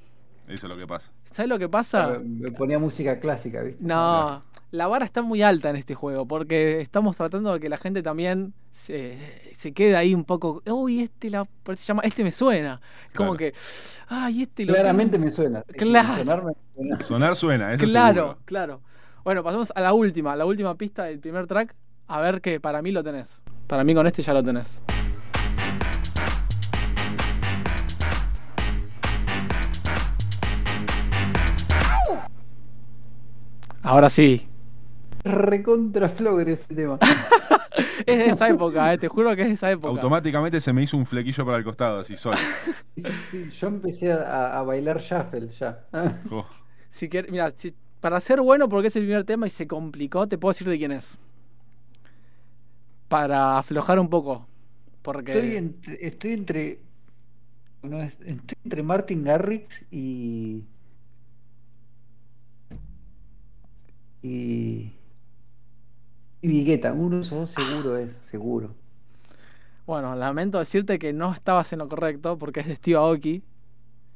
Eso 0.49 0.67
es 0.67 0.71
lo 0.73 0.79
que 0.79 0.87
pasa. 0.87 1.13
¿Sabes 1.37 1.51
lo 1.51 1.59
que 1.59 1.69
pasa? 1.69 2.19
me 2.25 2.51
ponía 2.51 2.79
música 2.79 3.21
clásica, 3.21 3.63
¿viste? 3.63 3.85
No, 3.85 4.43
la 4.71 4.87
vara 4.87 5.05
está 5.05 5.21
muy 5.21 5.43
alta 5.43 5.69
en 5.69 5.77
este 5.77 5.95
juego 5.95 6.27
porque 6.27 6.81
estamos 6.81 7.15
tratando 7.17 7.53
de 7.53 7.61
que 7.61 7.69
la 7.69 7.77
gente 7.77 8.03
también 8.03 8.55
se, 8.71 9.19
se 9.55 9.73
quede 9.73 9.97
ahí 9.97 10.15
un 10.15 10.25
poco. 10.25 10.63
Uy, 10.67 11.01
este 11.01 11.29
la, 11.29 11.47
se 11.67 11.85
llama, 11.85 12.03
este 12.05 12.25
me 12.25 12.33
suena. 12.33 12.81
Es 13.11 13.17
como 13.17 13.37
Claro. 13.37 13.53
que, 13.53 13.59
ay, 14.09 14.43
este 14.43 14.65
lo 14.65 14.73
Claramente 14.73 15.13
tengo". 15.13 15.25
me 15.27 15.31
suena. 15.31 15.63
Claro. 15.77 16.55
suena. 16.75 17.01
Sonar 17.01 17.37
suena, 17.37 17.75
eso 17.75 17.85
Claro, 17.85 18.15
seguro. 18.23 18.39
claro. 18.47 18.81
Bueno, 19.23 19.43
pasamos 19.45 19.73
a 19.75 19.81
la 19.83 19.93
última, 19.93 20.35
la 20.37 20.47
última 20.47 20.75
pista 20.77 21.05
del 21.05 21.19
primer 21.19 21.47
track. 21.47 21.75
A 22.09 22.21
ver 22.21 22.41
que 22.41 22.61
para 22.61 22.81
mí 22.81 22.93
lo 22.93 23.05
tenés. 23.05 23.43
Para 23.67 23.85
mí 23.85 23.95
con 23.95 24.07
este 24.07 24.23
ya 24.23 24.33
lo 24.33 24.43
tenés. 24.43 24.83
Ahora 33.87 34.11
sí. 34.11 34.47
Recontra 35.25 36.09
flogger 36.09 36.49
ese 36.49 36.75
tema. 36.75 36.99
Es 38.07 38.19
de 38.19 38.27
esa 38.27 38.49
época, 38.49 38.93
eh, 38.95 38.99
te 38.99 39.09
juro 39.09 39.35
que 39.37 39.43
es 39.43 39.49
de 39.49 39.55
esa 39.55 39.71
época. 39.71 39.89
Automáticamente 39.91 40.61
se 40.61 40.73
me 40.73 40.83
hizo 40.83 40.97
un 40.97 41.05
flequillo 41.05 41.45
para 41.45 41.59
el 41.59 41.65
costado, 41.65 42.01
así 42.01 42.17
solo. 42.17 42.37
Sí, 42.95 43.03
sí, 43.03 43.11
sí, 43.31 43.51
Yo 43.51 43.67
empecé 43.69 44.13
a, 44.13 44.59
a 44.59 44.63
bailar 44.63 45.01
shuffle 45.01 45.49
ya. 45.49 45.85
Oh, 46.31 46.47
Si 46.89 47.09
quer- 47.09 47.31
mira, 47.31 47.53
si- 47.55 47.75
para 48.01 48.21
ser 48.21 48.41
bueno, 48.41 48.69
porque 48.69 48.89
es 48.89 48.97
el 48.97 49.03
primer 49.05 49.25
tema 49.25 49.47
y 49.47 49.51
se 49.51 49.67
complicó, 49.67 50.27
te 50.29 50.39
puedo 50.39 50.53
decir 50.53 50.69
de 50.69 50.79
quién 50.79 50.93
es. 50.93 51.19
Para 53.09 53.59
aflojar 53.59 53.99
un 53.99 54.09
poco. 54.09 54.47
Porque. 55.03 55.33
Estoy 55.33 55.57
entre, 55.57 56.07
estoy 56.07 56.33
entre. 56.33 56.81
no, 57.83 58.01
es- 58.03 58.19
estoy 58.21 58.57
entre 58.65 58.83
Martin 58.83 59.23
Garrix 59.25 59.85
y. 59.91 60.63
Y. 64.27 64.93
Y 66.43 66.49
Vigueta, 66.49 66.93
uno 66.93 67.17
de 67.17 67.23
esos 67.23 67.39
dos 67.39 67.51
seguro 67.51 67.97
es, 67.97 68.19
seguro. 68.21 68.75
Bueno, 69.87 70.15
lamento 70.17 70.59
decirte 70.59 70.99
que 70.99 71.13
no 71.13 71.33
estabas 71.33 71.73
en 71.73 71.79
lo 71.79 71.89
correcto 71.89 72.37
porque 72.39 72.61
es 72.61 72.67
de 72.67 72.77
Steve 72.77 72.97
Aoki. 72.97 73.43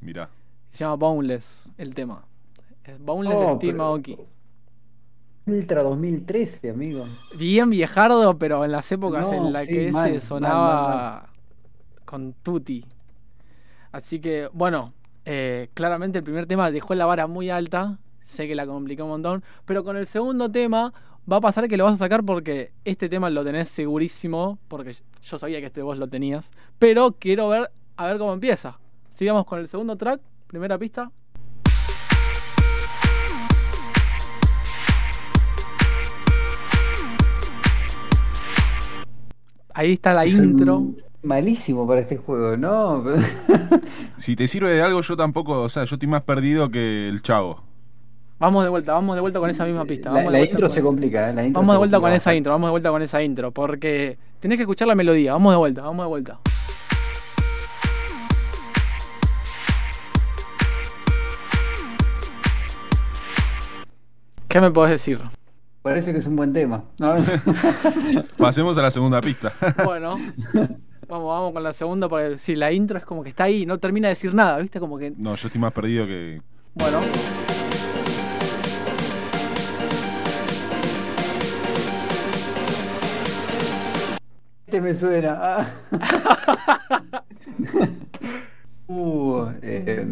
mirá. 0.00 0.28
Se 0.68 0.78
llama 0.84 0.94
Boundless 0.96 1.72
el 1.78 1.94
tema. 1.94 2.24
Es 2.84 2.98
Boundless 3.00 3.36
Oh, 3.36 3.40
de 3.50 3.56
Steve 3.56 3.72
pero- 3.72 3.84
Aoki. 3.84 4.16
Ultra 5.46 5.82
2013, 5.82 6.70
amigo. 6.70 7.06
Bien 7.36 7.68
viejardo, 7.70 8.38
pero 8.38 8.64
en 8.64 8.72
las 8.72 8.90
épocas 8.92 9.26
No, 9.30 9.46
en 9.46 9.52
las 9.52 9.66
sí, 9.66 9.72
que 9.74 9.90
mal, 9.92 10.04
ese 10.11 10.12
mal, 10.12 10.20
sonaba 10.20 11.20
mal, 11.22 11.30
con 12.04 12.34
Tutti. 12.34 12.84
Así 13.90 14.20
que, 14.20 14.48
bueno, 14.52 14.92
eh, 15.24 15.70
claramente 15.74 16.18
el 16.18 16.24
primer 16.24 16.46
tema 16.46 16.70
dejó 16.70 16.94
la 16.94 17.06
vara 17.06 17.26
muy 17.26 17.50
alta. 17.50 17.98
Sé 18.21 18.47
que 18.49 18.55
la 18.55 18.66
complicó 18.66 19.05
un 19.05 19.11
montón. 19.11 19.45
Pero 19.64 19.85
con 19.85 19.97
el 19.97 20.07
segundo 20.07 20.51
tema 20.51 20.93
va 21.31 21.37
a 21.37 21.41
pasar 21.41 21.68
que 21.68 21.77
lo 21.77 21.85
vas 21.85 21.95
a 21.95 21.99
sacar 21.99 22.25
porque 22.25 22.73
este 22.85 23.09
tema 23.09 23.31
lo 23.31 23.45
tenés 23.45 23.68
segurísimo. 23.68 24.59
Porque 24.68 24.95
yo 25.23 25.39
sabía 25.39 25.61
que 25.61 25.66
este 25.66 25.83
vos 25.83 25.99
lo 25.99 26.09
tenías. 26.09 26.53
Pero 26.79 27.12
quiero 27.12 27.49
ver 27.49 27.71
a 27.97 28.07
ver 28.07 28.18
cómo 28.18 28.33
empieza. 28.33 28.79
Sigamos 29.09 29.45
con 29.45 29.59
el 29.59 29.68
segundo 29.68 29.97
track, 29.97 30.21
primera 30.47 30.79
pista. 30.79 31.11
Ahí 39.75 39.93
está 39.93 40.12
la 40.12 40.27
intro. 40.27 40.95
Malísimo 41.23 41.87
para 41.87 42.01
este 42.01 42.16
juego, 42.16 42.57
¿no? 42.57 43.05
Si 44.16 44.37
te 44.37 44.47
sirve 44.49 44.73
de 44.73 44.83
algo, 44.83 45.01
yo 45.01 45.16
tampoco, 45.16 45.62
o 45.62 45.68
sea, 45.68 45.85
yo 45.85 45.97
estoy 45.97 46.09
más 46.09 46.23
perdido 46.23 46.71
que 46.71 47.09
el 47.09 47.23
chavo. 47.23 47.70
Vamos 48.41 48.64
de 48.64 48.70
vuelta, 48.70 48.95
vamos 48.95 49.14
de 49.16 49.20
vuelta 49.20 49.38
con 49.38 49.51
esa 49.51 49.64
misma 49.66 49.84
pista. 49.84 50.09
Vamos 50.11 50.32
de 50.32 50.38
la 50.38 50.45
intro 50.45 50.61
con 50.62 50.70
se 50.70 50.78
esa- 50.80 50.86
complica, 50.86 51.28
¿eh? 51.30 51.34
La 51.34 51.45
intro 51.45 51.61
Vamos 51.61 51.72
se 51.72 51.74
de 51.74 51.78
vuelta 51.78 52.01
con 52.01 52.12
esa 52.12 52.34
intro, 52.34 52.53
vamos 52.53 52.68
de 52.68 52.70
vuelta 52.70 52.91
con 52.91 53.03
esa 53.03 53.22
intro, 53.22 53.51
porque 53.53 54.18
tenés 54.41 54.57
que 54.57 54.62
escuchar 54.62 54.88
la 54.88 54.95
melodía. 54.95 55.34
Vamos 55.34 55.53
de 55.53 55.57
vuelta, 55.59 55.82
vamos 55.82 56.05
de 56.05 56.09
vuelta. 56.09 56.41
¿Qué 64.49 64.61
me 64.61 64.70
podés 64.70 64.93
decir? 64.93 65.20
Parece 65.82 66.12
que 66.12 66.18
es 66.18 66.26
un 66.26 66.36
buen 66.36 66.53
tema. 66.53 66.84
¿no? 66.99 67.14
Pasemos 68.38 68.76
a 68.78 68.82
la 68.82 68.91
segunda 68.91 69.20
pista. 69.20 69.53
Bueno, 69.84 70.16
vamos, 71.09 71.28
vamos 71.28 71.53
con 71.53 71.62
la 71.62 71.72
segunda, 71.72 72.09
porque 72.09 72.38
si 72.38 72.57
la 72.57 72.72
intro 72.72 72.99
es 72.99 73.05
como 73.05 73.22
que 73.22 73.28
está 73.30 73.45
ahí, 73.45 73.64
no 73.64 73.78
termina 73.78 74.09
de 74.09 74.12
decir 74.14 74.34
nada, 74.34 74.59
¿viste? 74.59 74.80
Como 74.80 74.99
que, 74.99 75.12
No, 75.16 75.34
yo 75.36 75.47
estoy 75.49 75.61
más 75.61 75.72
perdido 75.72 76.07
que. 76.07 76.43
bueno. 76.74 76.99
Este 84.71 84.81
me 84.81 84.95
suena. 84.95 85.37
ah. 85.43 85.66
uh, 88.87 89.49
eh, 89.62 90.07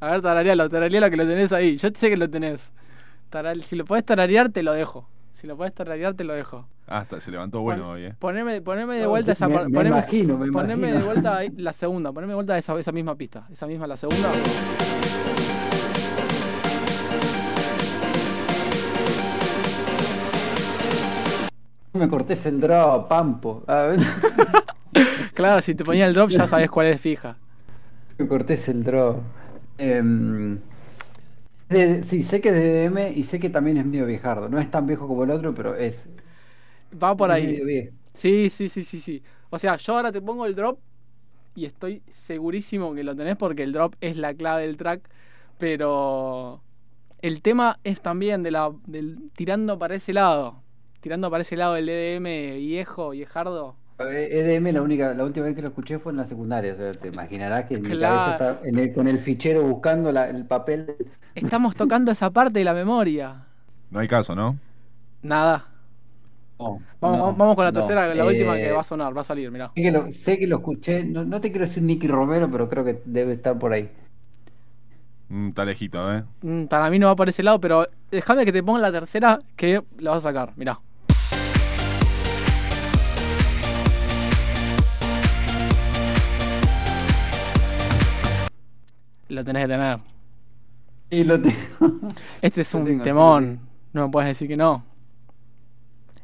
A 0.00 0.10
ver, 0.12 0.22
tararealo, 0.22 0.70
tararealo 0.70 1.10
que 1.10 1.16
lo 1.18 1.26
tenés 1.26 1.52
ahí. 1.52 1.76
Yo 1.76 1.90
sé 1.94 2.08
que 2.08 2.16
lo 2.16 2.30
tenés. 2.30 2.72
Taral- 3.28 3.60
si 3.62 3.76
lo 3.76 3.84
podés 3.84 4.06
tararear, 4.06 4.48
te 4.48 4.62
lo 4.62 4.72
dejo. 4.72 5.06
Si 5.32 5.46
lo 5.46 5.58
podés 5.58 5.74
tararear, 5.74 6.14
te 6.14 6.24
lo 6.24 6.32
dejo. 6.32 6.66
Ah, 6.86 7.02
está- 7.02 7.20
se 7.20 7.30
levantó 7.30 7.60
bueno 7.60 7.82
Pon- 7.82 7.92
hoy, 7.96 8.04
eh. 8.04 8.14
Poneme, 8.18 8.62
poneme 8.62 8.94
de 8.96 9.06
vuelta 9.06 9.32
esa 9.32 9.46
me- 9.46 9.54
par- 9.54 9.68
me 9.68 9.74
poneme, 9.74 9.96
imagino, 9.98 10.38
me 10.38 10.50
poneme 10.50 10.90
de 10.94 11.02
vuelta 11.02 11.36
ahí 11.36 11.50
la 11.58 11.74
segunda, 11.74 12.10
poneme 12.10 12.30
de 12.30 12.34
vuelta 12.36 12.56
esa, 12.56 12.80
esa 12.80 12.90
misma 12.90 13.16
pista. 13.16 13.46
Esa 13.52 13.66
misma, 13.66 13.86
la 13.86 13.98
segunda. 13.98 14.30
Me 21.98 22.08
cortés 22.08 22.46
el 22.46 22.60
drop, 22.60 23.08
Pampo. 23.08 23.64
A 23.66 23.82
ver, 23.82 24.00
Claro, 25.34 25.60
si 25.62 25.74
te 25.74 25.84
ponía 25.84 26.06
el 26.06 26.14
drop 26.14 26.30
ya 26.30 26.46
sabes 26.46 26.70
cuál 26.70 26.88
es 26.88 27.00
fija. 27.00 27.36
me 28.18 28.26
cortés 28.28 28.68
el 28.68 28.82
drop. 28.84 29.22
Em, 29.78 30.58
de- 31.68 32.02
sí, 32.02 32.22
sé 32.22 32.40
que 32.40 32.48
es 32.50 32.54
de 32.54 32.88
DM 32.88 33.12
y 33.14 33.24
sé 33.24 33.38
que 33.40 33.50
también 33.50 33.76
es 33.76 33.86
medio 33.86 34.06
viejardo. 34.06 34.48
No 34.48 34.58
es 34.58 34.70
tan 34.70 34.86
viejo 34.86 35.06
como 35.06 35.24
el 35.24 35.30
otro, 35.30 35.54
pero 35.54 35.74
es. 35.74 36.08
Va 36.92 37.16
por 37.16 37.30
ahí. 37.30 37.62
Sí, 38.14 38.50
sí, 38.50 38.68
sí, 38.68 38.84
sí, 38.84 39.00
sí. 39.00 39.22
O 39.50 39.58
sea, 39.58 39.76
yo 39.76 39.96
ahora 39.96 40.12
te 40.12 40.20
pongo 40.20 40.46
el 40.46 40.54
drop 40.54 40.80
y 41.54 41.66
estoy 41.66 42.02
segurísimo 42.12 42.94
que 42.94 43.04
lo 43.04 43.16
tenés 43.16 43.36
porque 43.36 43.62
el 43.64 43.72
drop 43.72 43.94
es 44.00 44.16
la 44.18 44.34
clave 44.34 44.62
del 44.66 44.76
track, 44.76 45.08
pero 45.58 46.62
el 47.22 47.42
tema 47.42 47.80
es 47.84 48.00
también 48.02 48.42
de 48.42 48.50
la 48.52 48.72
del 48.86 49.30
tirando 49.34 49.78
para 49.78 49.96
ese 49.96 50.12
lado, 50.12 50.62
tirando 51.00 51.30
para 51.30 51.42
ese 51.42 51.56
lado 51.56 51.74
del 51.74 51.88
EDM 51.88 52.56
viejo, 52.58 53.10
viejardo. 53.10 53.76
Eh, 54.00 54.28
EDM 54.30 54.72
la 54.72 54.82
única, 54.82 55.12
la 55.14 55.24
última 55.24 55.46
vez 55.46 55.56
que 55.56 55.62
lo 55.62 55.68
escuché 55.68 55.98
fue 55.98 56.12
en 56.12 56.18
la 56.18 56.24
secundaria, 56.24 56.72
o 56.72 56.76
sea, 56.76 56.92
te 56.94 57.08
imaginarás 57.08 57.64
que 57.64 57.74
en 57.74 57.86
mi 57.86 57.98
cabeza 57.98 58.30
está 58.30 58.60
en 58.62 58.78
el- 58.78 58.92
con 58.92 59.08
el 59.08 59.18
fichero 59.18 59.62
buscando 59.64 60.12
la- 60.12 60.28
el 60.30 60.46
papel. 60.46 60.96
Estamos 61.34 61.74
tocando 61.74 62.10
esa 62.10 62.30
parte 62.30 62.58
de 62.58 62.64
la 62.66 62.74
memoria. 62.74 63.46
No 63.90 64.00
hay 64.00 64.08
caso, 64.08 64.34
¿no? 64.34 64.58
Nada. 65.22 65.64
No, 66.58 66.82
Vamos, 67.00 67.18
no, 67.18 67.36
vamos 67.36 67.54
con 67.56 67.64
la 67.64 67.72
no. 67.72 67.72
tercera, 67.72 68.14
la 68.14 68.26
última 68.26 68.58
que 68.60 68.70
Eh, 68.70 68.72
va 68.72 68.80
a 68.80 68.84
sonar, 68.84 69.16
va 69.16 69.20
a 69.20 69.24
salir, 69.24 69.50
mirá. 69.50 69.72
Sé 69.74 69.82
que 69.82 69.90
lo, 69.90 70.12
sé 70.12 70.38
que 70.38 70.46
lo 70.46 70.56
escuché, 70.58 71.04
no, 71.04 71.24
no 71.24 71.40
te 71.40 71.50
quiero 71.50 71.64
decir 71.66 71.82
Nicky 71.82 72.06
Romero, 72.06 72.50
pero 72.50 72.68
creo 72.68 72.84
que 72.84 73.00
debe 73.06 73.32
estar 73.34 73.58
por 73.58 73.72
ahí. 73.72 73.88
Mm, 75.28 75.48
está 75.48 75.64
lejito, 75.64 76.12
¿eh? 76.14 76.24
Mm, 76.40 76.66
Para 76.66 76.90
mí 76.90 76.98
no 76.98 77.06
va 77.08 77.16
por 77.16 77.28
ese 77.28 77.42
lado, 77.42 77.60
pero 77.60 77.88
déjame 78.10 78.44
que 78.44 78.52
te 78.52 78.62
ponga 78.62 78.80
la 78.80 78.92
tercera 78.92 79.38
que 79.56 79.82
la 79.98 80.10
vas 80.12 80.18
a 80.24 80.28
sacar, 80.30 80.52
mirá. 80.56 80.80
Lo 89.28 89.44
tenés 89.44 89.64
que 89.64 89.68
tener. 89.68 89.98
Y 91.10 91.24
lo 91.24 91.40
tengo. 91.40 91.56
Este 92.42 92.60
es 92.62 92.72
Lo 92.74 92.80
un 92.80 92.86
tengo, 92.86 93.04
sí, 93.04 93.08
lo 93.10 93.14
temón. 93.14 93.60
No 93.92 94.06
me 94.06 94.12
puedes 94.12 94.28
decir 94.28 94.48
que 94.48 94.56
no. 94.56 94.84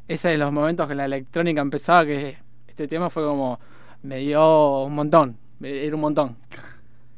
Ese 0.07 0.29
de 0.29 0.37
los 0.37 0.51
momentos 0.51 0.87
que 0.87 0.95
la 0.95 1.05
electrónica 1.05 1.61
empezaba, 1.61 2.05
que 2.05 2.37
este 2.67 2.87
tema 2.87 3.09
fue 3.09 3.23
como. 3.23 3.59
Me 4.03 4.17
dio 4.17 4.83
un 4.83 4.93
montón. 4.93 5.37
me- 5.59 5.83
Era 5.85 5.95
un 5.95 6.01
montón. 6.01 6.35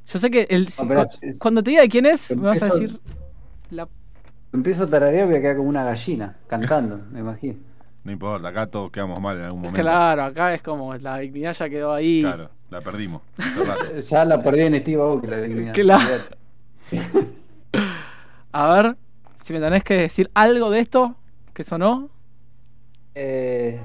Yo 0.08 0.20
sé 0.20 0.32
que 0.32 0.48
el, 0.50 0.70
No, 0.88 1.02
es- 1.04 1.38
cuando 1.40 1.62
te 1.62 1.72
diga 1.72 1.82
de 1.82 1.90
quién 1.90 2.06
es, 2.06 2.34
me 2.36 2.44
vas 2.44 2.62
a 2.64 2.68
empiezo- 2.68 2.80
decir. 2.80 3.00
La, 3.72 3.88
Empiezo 4.54 4.84
a 4.86 4.88
tararear 4.88 5.26
y 5.26 5.28
voy 5.28 5.38
a 5.38 5.42
quedar 5.42 5.58
como 5.58 5.68
una 5.68 5.84
gallina, 5.84 6.38
cantando, 6.48 6.98
me 7.12 7.20
imagino. 7.20 7.56
No 8.06 8.14
importa, 8.14 8.48
acá 8.48 8.68
todos 8.68 8.90
quedamos 8.90 9.20
mal 9.20 9.36
en 9.38 9.44
algún 9.44 9.60
momento. 9.64 9.82
claro, 9.82 10.24
acá 10.24 10.54
es 10.54 10.62
como 10.62 10.96
la 10.96 11.18
dignidad 11.18 11.52
ya 11.54 11.70
quedó 11.70 11.94
ahí. 11.94 12.22
Claro, 12.22 12.50
la 12.70 12.82
perdimos. 12.82 13.22
Ya 14.10 14.26
la 14.26 14.42
perdí 14.42 14.62
en 14.62 14.76
Steve 14.80 15.02
Aoki, 15.02 15.28
la 15.28 15.38
dignidad. 15.38 15.74
Claro. 15.74 16.24
A 18.52 18.74
ver, 18.74 18.98
si 19.44 19.54
me 19.54 19.60
tenés 19.60 19.84
que 19.84 19.96
decir 19.96 20.30
algo 20.34 20.70
de 20.70 20.80
esto 20.80 21.16
que 21.54 21.64
sonó. 21.64 22.10
Eh, 23.16 23.80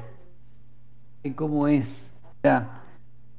¿y 1.23 1.31
¿Cómo 1.33 1.69
es? 1.69 2.13
Ya. 2.43 2.79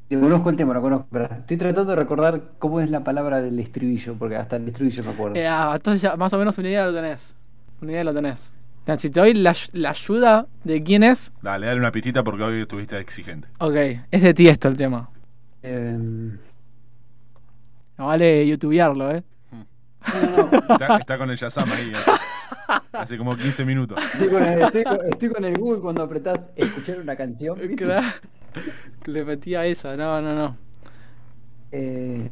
Te 0.10 0.20
conozco 0.20 0.50
el 0.50 0.56
tema, 0.56 0.74
lo 0.74 0.82
conozco. 0.82 1.08
pero 1.12 1.26
estoy 1.26 1.58
tratando 1.58 1.92
de 1.92 1.96
recordar 1.96 2.52
cómo 2.60 2.80
es 2.82 2.90
la 2.92 3.04
palabra 3.04 3.42
del 3.42 3.58
estribillo, 3.60 4.16
porque 4.16 4.36
hasta 4.36 4.58
el 4.58 4.68
estribillo 4.68 5.04
me 5.04 5.12
acuerdo. 5.12 5.36
Eh, 5.36 5.48
ah, 5.48 5.72
entonces 5.76 6.02
ya 6.02 6.16
más 6.16 6.32
o 6.34 6.38
menos 6.38 6.58
una 6.58 6.70
idea 6.70 6.86
lo 6.86 6.94
tenés. 6.94 7.36
Una 7.82 7.92
idea 7.94 8.04
lo 8.04 8.14
tenés. 8.14 8.54
Si 8.98 9.10
te 9.10 9.20
doy 9.22 9.34
la, 9.34 9.56
la 9.72 9.92
ayuda 9.92 10.46
de 10.66 10.84
quién 10.84 11.04
es, 11.04 11.32
Dale, 11.42 11.68
dale 11.68 11.80
una 11.80 11.92
pistita 11.92 12.22
porque 12.24 12.44
hoy 12.44 12.62
estuviste 12.62 12.98
exigente. 13.00 13.48
ok, 13.60 13.76
es 14.12 14.22
de 14.22 14.34
ti 14.34 14.48
esto 14.50 14.68
el 14.68 14.76
tema. 14.78 15.10
Em, 15.64 16.38
No 17.98 18.08
vale 18.08 18.46
youtubearlo, 18.48 19.12
eh. 19.12 19.24
Está, 20.70 20.98
está 20.98 21.18
con 21.18 21.30
el 21.30 21.38
Yazam 21.38 21.72
ahí. 21.72 21.94
Hace, 21.96 22.12
hace 22.92 23.18
como 23.18 23.36
15 23.38 23.64
minutos. 23.66 23.98
estoy, 24.14 24.28
con 24.30 24.44
el, 24.44 24.62
estoy 24.62 24.84
con- 24.84 25.00
estoy 25.10 25.30
con 25.30 25.46
el 25.46 25.58
Google 25.58 25.80
cuando 25.82 26.04
apretás 26.04 26.40
escuchar 26.56 27.00
una 27.00 27.16
canción. 27.16 27.58
¿viste? 27.60 27.76
Claro. 27.76 28.08
Le 29.06 29.24
metía 29.26 29.66
eso, 29.66 29.96
no, 29.96 30.20
no, 30.20 30.36
no. 30.36 30.58
Eh, 31.72 32.30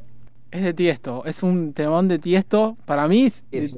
Es 0.52 0.64
de 0.64 0.74
Tiesto, 0.74 1.24
es 1.26 1.42
un 1.44 1.74
temón 1.74 2.08
de 2.10 2.20
Tiesto. 2.20 2.78
Para 2.86 3.08
mí, 3.08 3.26
es- 3.28 3.44
es- 3.52 3.76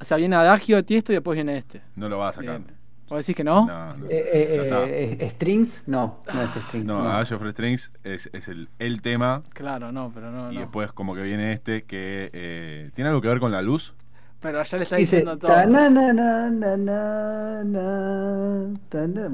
o 0.00 0.04
sea, 0.04 0.16
viene 0.16 0.36
Adagio 0.36 0.76
de 0.76 0.82
Tiesto 0.84 1.12
y 1.12 1.16
después 1.16 1.34
viene 1.36 1.56
este. 1.56 1.82
No 1.96 2.08
lo 2.08 2.18
vas 2.18 2.38
a 2.38 2.40
sacar. 2.40 2.60
Bien. 2.60 2.73
¿O 3.08 3.16
decís 3.16 3.36
que 3.36 3.44
no? 3.44 3.66
No, 3.66 3.96
no, 3.96 4.06
no 4.06 5.28
¿Strings? 5.28 5.88
No, 5.88 6.20
no 6.32 6.42
es 6.42 6.50
Strings. 6.50 6.86
No, 6.86 7.02
no. 7.02 7.24
For 7.38 7.50
Strings 7.50 7.92
es, 8.02 8.30
es 8.32 8.48
el, 8.48 8.68
el, 8.78 9.02
tema. 9.02 9.42
Claro, 9.50 9.92
no, 9.92 10.10
pero 10.14 10.30
no. 10.30 10.50
Y 10.52 10.58
después, 10.58 10.90
como 10.92 11.14
que 11.14 11.22
viene 11.22 11.52
este 11.52 11.84
que 11.84 12.30
eh, 12.32 12.90
tiene 12.94 13.08
algo 13.08 13.20
que 13.20 13.28
ver 13.28 13.40
con 13.40 13.52
la 13.52 13.60
luz. 13.60 13.94
Pero 14.40 14.60
allá 14.60 14.78
le 14.78 14.84
está 14.84 14.96
diciendo 14.96 15.38
todo. 15.38 15.52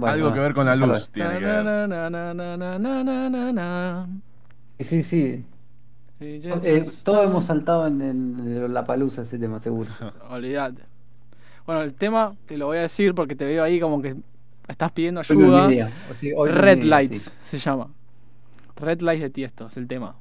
algo 0.07 0.33
que 0.33 0.41
ver 0.41 0.55
con 0.55 0.67
la 0.67 0.77
luz 0.77 1.11
tiene. 1.11 1.41
Sí, 4.79 5.03
sí. 5.03 5.45
todos 7.05 7.27
hemos 7.27 7.45
saltado 7.45 7.87
en, 7.87 8.73
la 8.73 8.85
palusa 8.85 9.23
ese 9.23 9.39
tema, 9.39 9.61
seguro. 9.61 9.89
Olvídate. 10.29 10.83
Bueno, 11.71 11.85
el 11.85 11.95
tema 11.95 12.33
te 12.47 12.57
lo 12.59 12.67
voy 12.67 12.79
a 12.79 12.81
decir 12.81 13.15
porque 13.15 13.37
te 13.37 13.45
veo 13.45 13.63
ahí 13.63 13.79
como 13.79 14.03
que 14.03 14.17
estás 14.67 14.91
pidiendo 14.91 15.21
Hoy 15.21 15.37
no 15.37 15.57
es 15.57 15.69
ayuda. 15.69 15.91
o 16.11 16.15
sea, 16.15 16.33
hoy 16.37 16.51
Red 16.51 16.83
Lights 16.83 17.23
sí. 17.23 17.31
se 17.45 17.59
llama. 17.59 17.93
Red 18.75 19.03
Lights 19.03 19.23
de 19.23 19.31
Tiesto 19.31 19.69
es 19.69 19.77
el 19.77 19.87
tema. 19.87 20.17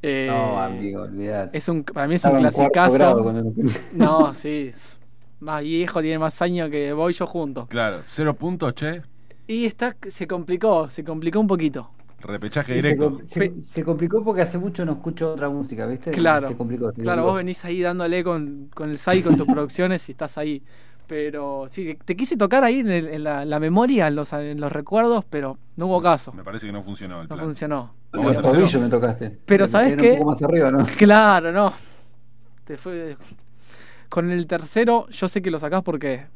Eh, 0.00 0.28
No, 0.30 0.58
amigo, 0.58 1.02
olvidate. 1.02 1.58
es 1.58 1.68
un, 1.68 1.84
para 1.84 2.08
mí 2.08 2.14
es 2.14 2.20
Estaba 2.24 2.36
un 2.38 2.40
clasicazo. 2.40 3.22
cuando 3.22 3.52
No, 3.92 4.32
sí. 4.32 4.68
es 4.70 4.98
más 5.40 5.62
viejo, 5.62 6.00
tiene 6.00 6.18
más 6.18 6.40
años 6.40 6.70
que 6.70 6.90
voy 6.94 7.12
yo 7.12 7.26
juntos. 7.26 7.68
Claro, 7.68 7.98
cero 8.06 8.32
puntos, 8.32 8.74
che. 8.74 9.02
Y 9.46 9.66
está, 9.66 9.94
se 10.08 10.26
complicó, 10.26 10.88
se 10.88 11.04
complicó 11.04 11.38
un 11.38 11.48
poquito. 11.48 11.90
Repechaje 12.26 12.74
se, 12.74 12.82
directo. 12.82 13.12
com- 13.14 13.24
se- 13.24 13.52
se 13.60 13.84
complicó 13.84 14.22
porque 14.24 14.42
hace 14.42 14.58
mucho 14.58 14.84
no 14.84 14.92
escucho 14.92 15.32
otra 15.32 15.48
música, 15.48 15.86
¿viste? 15.86 16.10
Claro. 16.10 16.48
Se 16.48 16.56
complicó. 16.56 16.92
se 16.92 17.02
Claro, 17.02 17.22
complicó. 17.22 17.26
vos 17.32 17.36
venís 17.38 17.64
ahí 17.64 17.80
dándole 17.80 18.22
con, 18.24 18.68
con 18.74 18.90
el 18.90 18.98
SAI, 18.98 19.22
con 19.22 19.36
tus 19.36 19.46
producciones 19.46 20.08
y 20.08 20.12
estás 20.12 20.36
ahí. 20.38 20.62
Pero 21.06 21.66
sí, 21.68 21.96
te 22.04 22.16
quise 22.16 22.36
tocar 22.36 22.64
ahí 22.64 22.80
en, 22.80 22.90
el- 22.90 23.06
en 23.08 23.22
la, 23.24 23.44
la 23.44 23.60
memoria, 23.60 24.08
en 24.08 24.16
los, 24.16 24.32
en 24.32 24.60
los 24.60 24.72
recuerdos, 24.72 25.24
pero 25.30 25.56
no 25.76 25.86
hubo 25.86 26.02
caso. 26.02 26.32
Me 26.32 26.42
parece 26.42 26.66
que 26.66 26.72
no 26.72 26.82
funcionó 26.82 27.20
el 27.22 27.28
No 27.28 27.34
plan. 27.36 27.46
funcionó. 27.46 27.94
En 28.12 28.18
Vamos 28.20 28.26
los 28.26 28.36
al 28.38 28.42
tercero. 28.42 28.62
tobillos 28.64 28.82
me 28.82 28.88
tocaste. 28.88 29.38
Pero 29.46 29.66
¿sabes 29.68 29.92
un 29.92 29.98
qué? 29.98 30.14
poco 30.14 30.30
más 30.30 30.42
arriba, 30.42 30.70
¿no? 30.72 30.84
Claro, 30.98 31.52
no. 31.52 31.72
Te 32.64 32.76
fue. 32.76 33.16
Con 34.08 34.30
el 34.30 34.46
tercero, 34.46 35.08
yo 35.10 35.28
sé 35.28 35.42
que 35.42 35.50
lo 35.50 35.58
sacás 35.60 35.82
porque 35.82 36.26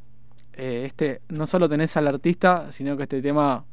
eh, 0.52 0.84
este 0.86 1.22
no 1.28 1.46
solo 1.46 1.68
tenés 1.68 1.96
al 1.96 2.06
artista, 2.08 2.70
sino 2.70 2.96
que 2.96 3.04
este 3.04 3.22
tema 3.22 3.64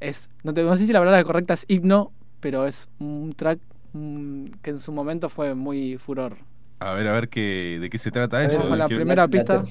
es. 0.00 0.28
No, 0.42 0.52
te, 0.54 0.62
no 0.62 0.76
sé 0.76 0.86
si 0.86 0.92
la 0.92 1.00
palabra 1.00 1.22
correcta 1.24 1.54
es 1.54 1.64
himno, 1.68 2.12
pero 2.40 2.66
es 2.66 2.88
un 2.98 3.32
track 3.34 3.58
mm, 3.92 4.46
que 4.62 4.70
en 4.70 4.78
su 4.78 4.92
momento 4.92 5.28
fue 5.28 5.54
muy 5.54 5.96
furor. 5.98 6.36
A 6.80 6.92
ver, 6.92 7.08
a 7.08 7.12
ver 7.12 7.28
qué, 7.28 7.78
de 7.80 7.88
qué 7.88 7.98
se 7.98 8.10
trata 8.10 8.42
eso. 8.44 8.68
con 8.68 8.78
la 8.78 8.86
quiero, 8.86 9.00
primera 9.00 9.26
pista. 9.28 9.62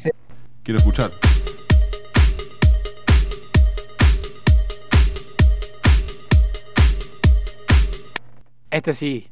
quiero 0.63 0.77
escuchar. 0.77 1.11
Este 8.71 8.93
sí. 8.93 9.27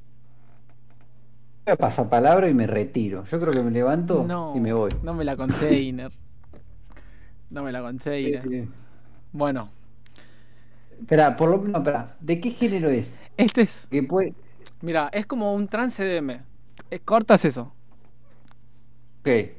Voy 1.65 1.73
a 1.73 1.77
pasar 1.77 2.09
palabra 2.09 2.47
y 2.49 2.53
me 2.53 2.67
retiro. 2.67 3.23
Yo 3.25 3.39
creo 3.39 3.53
que 3.53 3.61
me 3.61 3.71
levanto 3.71 4.23
No, 4.27 4.53
y 4.55 4.59
me 4.59 4.73
voy. 4.73 4.91
no 5.01 5.13
me 5.13 5.23
la 5.23 5.35
container. 5.35 6.11
No 7.49 7.63
me 7.63 7.71
la 7.71 7.81
container. 7.81 8.67
Bueno, 9.35 9.71
Espera, 10.99 11.35
por 11.35 11.49
lo 11.49 11.57
menos, 11.59 11.79
espera. 11.81 12.15
¿De 12.19 12.39
qué 12.39 12.51
género 12.51 12.89
es? 12.89 13.15
este 13.37 13.61
es. 13.61 13.87
Que 13.89 14.03
puede... 14.03 14.33
Mira, 14.81 15.09
es 15.13 15.25
como 15.25 15.53
un 15.53 15.67
trance 15.67 16.03
DM. 16.03 16.41
Eh, 16.91 16.99
cortas 16.99 17.45
eso. 17.45 17.73
Ok. 19.19 19.25
Sé, 19.25 19.53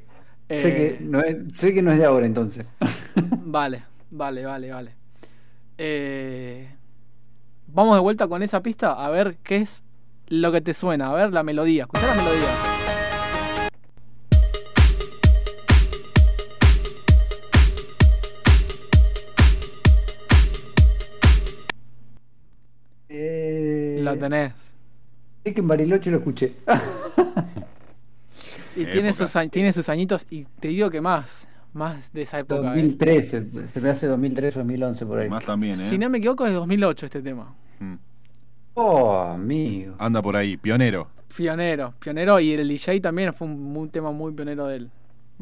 Eh, 0.48 0.58
que 0.58 0.98
no 1.04 1.20
es, 1.20 1.36
sé 1.56 1.72
que 1.72 1.82
no 1.82 1.90
es 1.92 1.98
de 1.98 2.04
ahora 2.04 2.26
entonces. 2.26 2.66
Vale, 3.46 3.84
vale, 4.10 4.44
vale, 4.44 4.70
vale. 4.72 4.94
Eh, 5.78 6.68
vamos 7.66 7.94
de 7.96 8.00
vuelta 8.00 8.26
con 8.28 8.42
esa 8.42 8.62
pista 8.62 8.92
a 8.92 9.08
ver 9.10 9.36
qué 9.42 9.56
es 9.56 9.82
lo 10.26 10.50
que 10.52 10.60
te 10.60 10.74
suena. 10.74 11.10
A 11.10 11.14
ver 11.14 11.32
la 11.32 11.42
melodía. 11.42 11.84
Escucha 11.84 12.06
la 12.06 12.14
melodía. 12.22 12.73
Eh, 24.14 24.18
tenés. 24.18 24.74
Sé 25.44 25.54
que 25.54 25.60
en 25.60 25.68
Bariloche 25.68 26.10
lo 26.10 26.18
escuché. 26.18 26.54
Y 28.76 28.86
tiene 28.86 29.10
Épocas. 29.10 29.30
sus, 29.30 29.50
tiene 29.50 29.72
sus 29.72 29.88
añitos. 29.88 30.26
Y 30.30 30.44
te 30.60 30.68
digo 30.68 30.90
que 30.90 31.00
más. 31.00 31.48
Más 31.72 32.12
de 32.12 32.22
esa 32.22 32.38
época. 32.38 32.60
eh. 32.60 32.82
2013, 32.82 33.68
se 33.72 33.80
me 33.80 33.90
hace 33.90 34.06
2013 34.06 34.60
2011 34.60 35.06
por 35.06 35.18
ahí. 35.18 35.28
Más 35.28 35.44
también, 35.44 35.74
¿eh? 35.74 35.88
Si 35.88 35.98
no 35.98 36.08
me 36.08 36.18
equivoco, 36.18 36.44
es 36.46 36.52
de 36.52 36.56
2008 36.56 37.06
este 37.06 37.20
tema. 37.22 37.52
Mm. 37.80 37.94
Oh, 38.74 39.20
amigo. 39.20 39.94
Anda 39.98 40.22
por 40.22 40.36
ahí, 40.36 40.56
pionero. 40.56 41.08
Pionero, 41.36 41.94
pionero. 41.98 42.38
Y 42.40 42.52
el 42.52 42.68
DJ 42.68 43.00
también 43.00 43.32
fue 43.34 43.48
un, 43.48 43.76
un 43.76 43.90
tema 43.90 44.12
muy 44.12 44.32
pionero 44.32 44.66
de 44.68 44.76
él. 44.76 44.90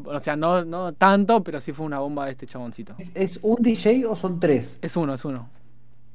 O 0.05 0.19
sea, 0.19 0.35
no, 0.35 0.65
no 0.65 0.93
tanto, 0.93 1.43
pero 1.43 1.61
sí 1.61 1.71
fue 1.71 1.85
una 1.85 1.99
bomba 1.99 2.25
de 2.25 2.31
este 2.31 2.47
chaboncito. 2.47 2.95
¿Es, 2.97 3.11
es 3.13 3.39
un 3.43 3.57
DJ 3.61 4.05
o 4.07 4.15
son 4.15 4.39
tres? 4.39 4.79
Es 4.81 4.97
uno, 4.97 5.13
es 5.13 5.23
uno. 5.23 5.49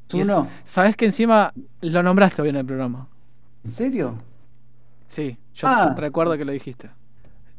Es- 0.08 0.14
Uno. 0.26 0.48
Sabes 0.64 0.96
que 0.96 1.06
encima 1.06 1.52
lo 1.80 2.02
nombraste 2.02 2.42
hoy 2.42 2.48
en 2.50 2.56
el 2.56 2.64
programa. 2.66 3.06
¿En 3.64 3.70
serio? 3.70 4.14
Sí, 5.06 5.36
yo 5.54 5.68
Ah. 5.68 5.94
recuerdo 5.96 6.36
que 6.36 6.44
lo 6.44 6.52
dijiste. 6.52 6.90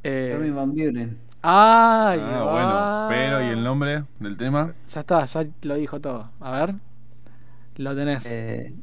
Eh, 0.03 0.33
Armin 0.35 0.55
Van 0.55 0.69
Buren. 0.71 1.17
ay, 1.41 2.19
Ah, 2.21 2.41
va. 2.43 2.51
bueno. 2.51 3.07
Pero, 3.09 3.43
¿y 3.43 3.47
el 3.49 3.63
nombre 3.63 4.03
del 4.19 4.37
tema? 4.37 4.73
Ya 4.87 4.99
está, 5.01 5.25
ya 5.25 5.45
lo 5.63 5.75
dijo 5.75 5.99
todo. 5.99 6.29
A 6.39 6.51
ver. 6.51 6.75
Lo 7.77 7.95
tenés. 7.95 8.25
Eh, 8.25 8.73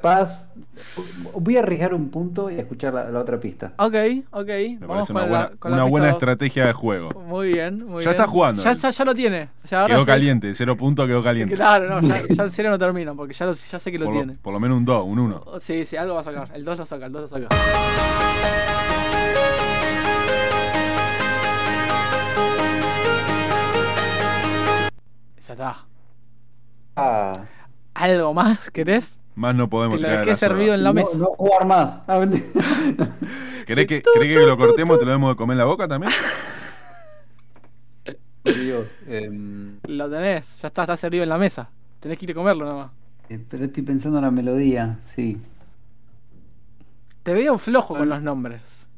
Paz. 0.00 0.54
Voy 1.34 1.56
a 1.56 1.60
arriesgar 1.60 1.92
un 1.92 2.08
punto 2.08 2.48
y 2.50 2.54
a 2.54 2.60
escuchar 2.60 2.94
la, 2.94 3.10
la 3.10 3.18
otra 3.18 3.40
pista. 3.40 3.72
Ok, 3.78 3.94
ok. 4.30 4.46
Me 4.46 4.78
Vamos 4.86 5.08
parece 5.10 5.12
con 5.12 5.16
una 5.16 5.20
la, 5.22 5.28
buena, 5.28 5.56
con 5.58 5.70
la 5.72 5.76
una 5.76 5.84
pista 5.84 5.90
buena 5.90 6.06
dos. 6.06 6.14
estrategia 6.16 6.66
de 6.66 6.72
juego. 6.72 7.10
Muy 7.26 7.52
bien, 7.52 7.78
muy 7.84 8.04
Ya 8.04 8.10
bien. 8.10 8.10
está 8.10 8.26
jugando 8.28 8.62
Ya, 8.62 8.72
ya, 8.74 8.90
ya 8.90 9.04
lo 9.04 9.14
tiene. 9.14 9.48
O 9.64 9.66
sea, 9.66 9.80
ahora 9.82 9.94
Quedó 9.94 10.06
ya- 10.06 10.12
caliente, 10.12 10.54
cero 10.54 10.76
puntos 10.76 11.06
quedó 11.08 11.22
caliente. 11.24 11.54
Claro, 11.56 12.00
no, 12.00 12.08
ya, 12.08 12.14
ya 12.32 12.42
en 12.44 12.50
serio 12.50 12.70
no 12.70 12.78
termino, 12.78 13.16
porque 13.16 13.34
ya, 13.34 13.46
lo- 13.46 13.52
ya 13.52 13.78
sé 13.80 13.90
que 13.90 13.98
lo 13.98 14.04
por, 14.06 14.14
lo, 14.14 14.20
tiene. 14.20 14.38
por 14.40 14.52
lo 14.52 14.60
menos 14.60 14.78
un 14.78 14.84
2, 14.84 15.04
un 15.04 15.18
1. 15.18 15.44
Sí, 15.60 15.84
sí, 15.84 15.96
algo 15.96 16.14
va 16.14 16.20
a 16.20 16.24
sacar. 16.24 16.48
El 16.54 16.64
2 16.64 16.78
lo 16.78 16.86
saca, 16.86 17.06
el 17.06 17.12
2 17.12 17.22
lo 17.22 17.28
saca. 17.28 17.48
Ya 25.46 25.52
está. 25.54 25.86
Ah, 26.96 27.44
¿Algo 27.94 28.34
más 28.34 28.70
querés? 28.70 29.18
Más 29.38 29.54
no 29.54 29.68
podemos 29.70 30.00
Te 30.00 30.08
lo 30.08 30.08
dejé 30.08 30.26
la 30.26 30.36
soga. 30.36 30.36
servido 30.36 30.74
en 30.74 30.82
la 30.84 30.92
no, 30.92 30.94
mesa. 30.94 31.18
no 31.18 31.26
jugar 31.36 31.66
más. 31.66 32.00
Ah. 32.08 32.24
¿Querés, 33.64 33.86
que, 33.86 34.08
¿Querés 34.10 34.28
que 34.36 34.46
lo 34.46 34.56
cortemos 34.58 34.96
y 34.96 34.98
te 35.00 35.04
lo 35.06 35.12
demos 35.12 35.30
de 35.32 35.36
comer 35.36 35.54
en 35.54 35.58
la 35.58 35.64
boca 35.64 35.86
también? 35.88 36.12
Dios, 38.44 38.88
em, 39.06 39.80
Lo 39.86 40.08
tenés, 40.10 40.60
ya 40.62 40.68
está, 40.68 40.82
está 40.82 40.96
servido 40.96 41.22
en 41.22 41.28
la 41.28 41.38
mesa. 41.38 41.70
Tenés 42.00 42.18
que 42.18 42.24
ir 42.26 42.30
a 42.32 42.34
comerlo 42.34 42.64
nada 42.64 42.76
más. 42.84 42.92
eh, 43.28 43.38
pero 43.48 43.64
estoy 43.66 43.82
pensando 43.82 44.18
en 44.18 44.24
la 44.24 44.30
melodía, 44.30 44.98
sí. 45.14 45.40
Te 47.22 47.34
veo 47.34 47.58
flojo 47.58 47.96
con 47.96 48.08
los 48.08 48.22
nombres. 48.22 48.88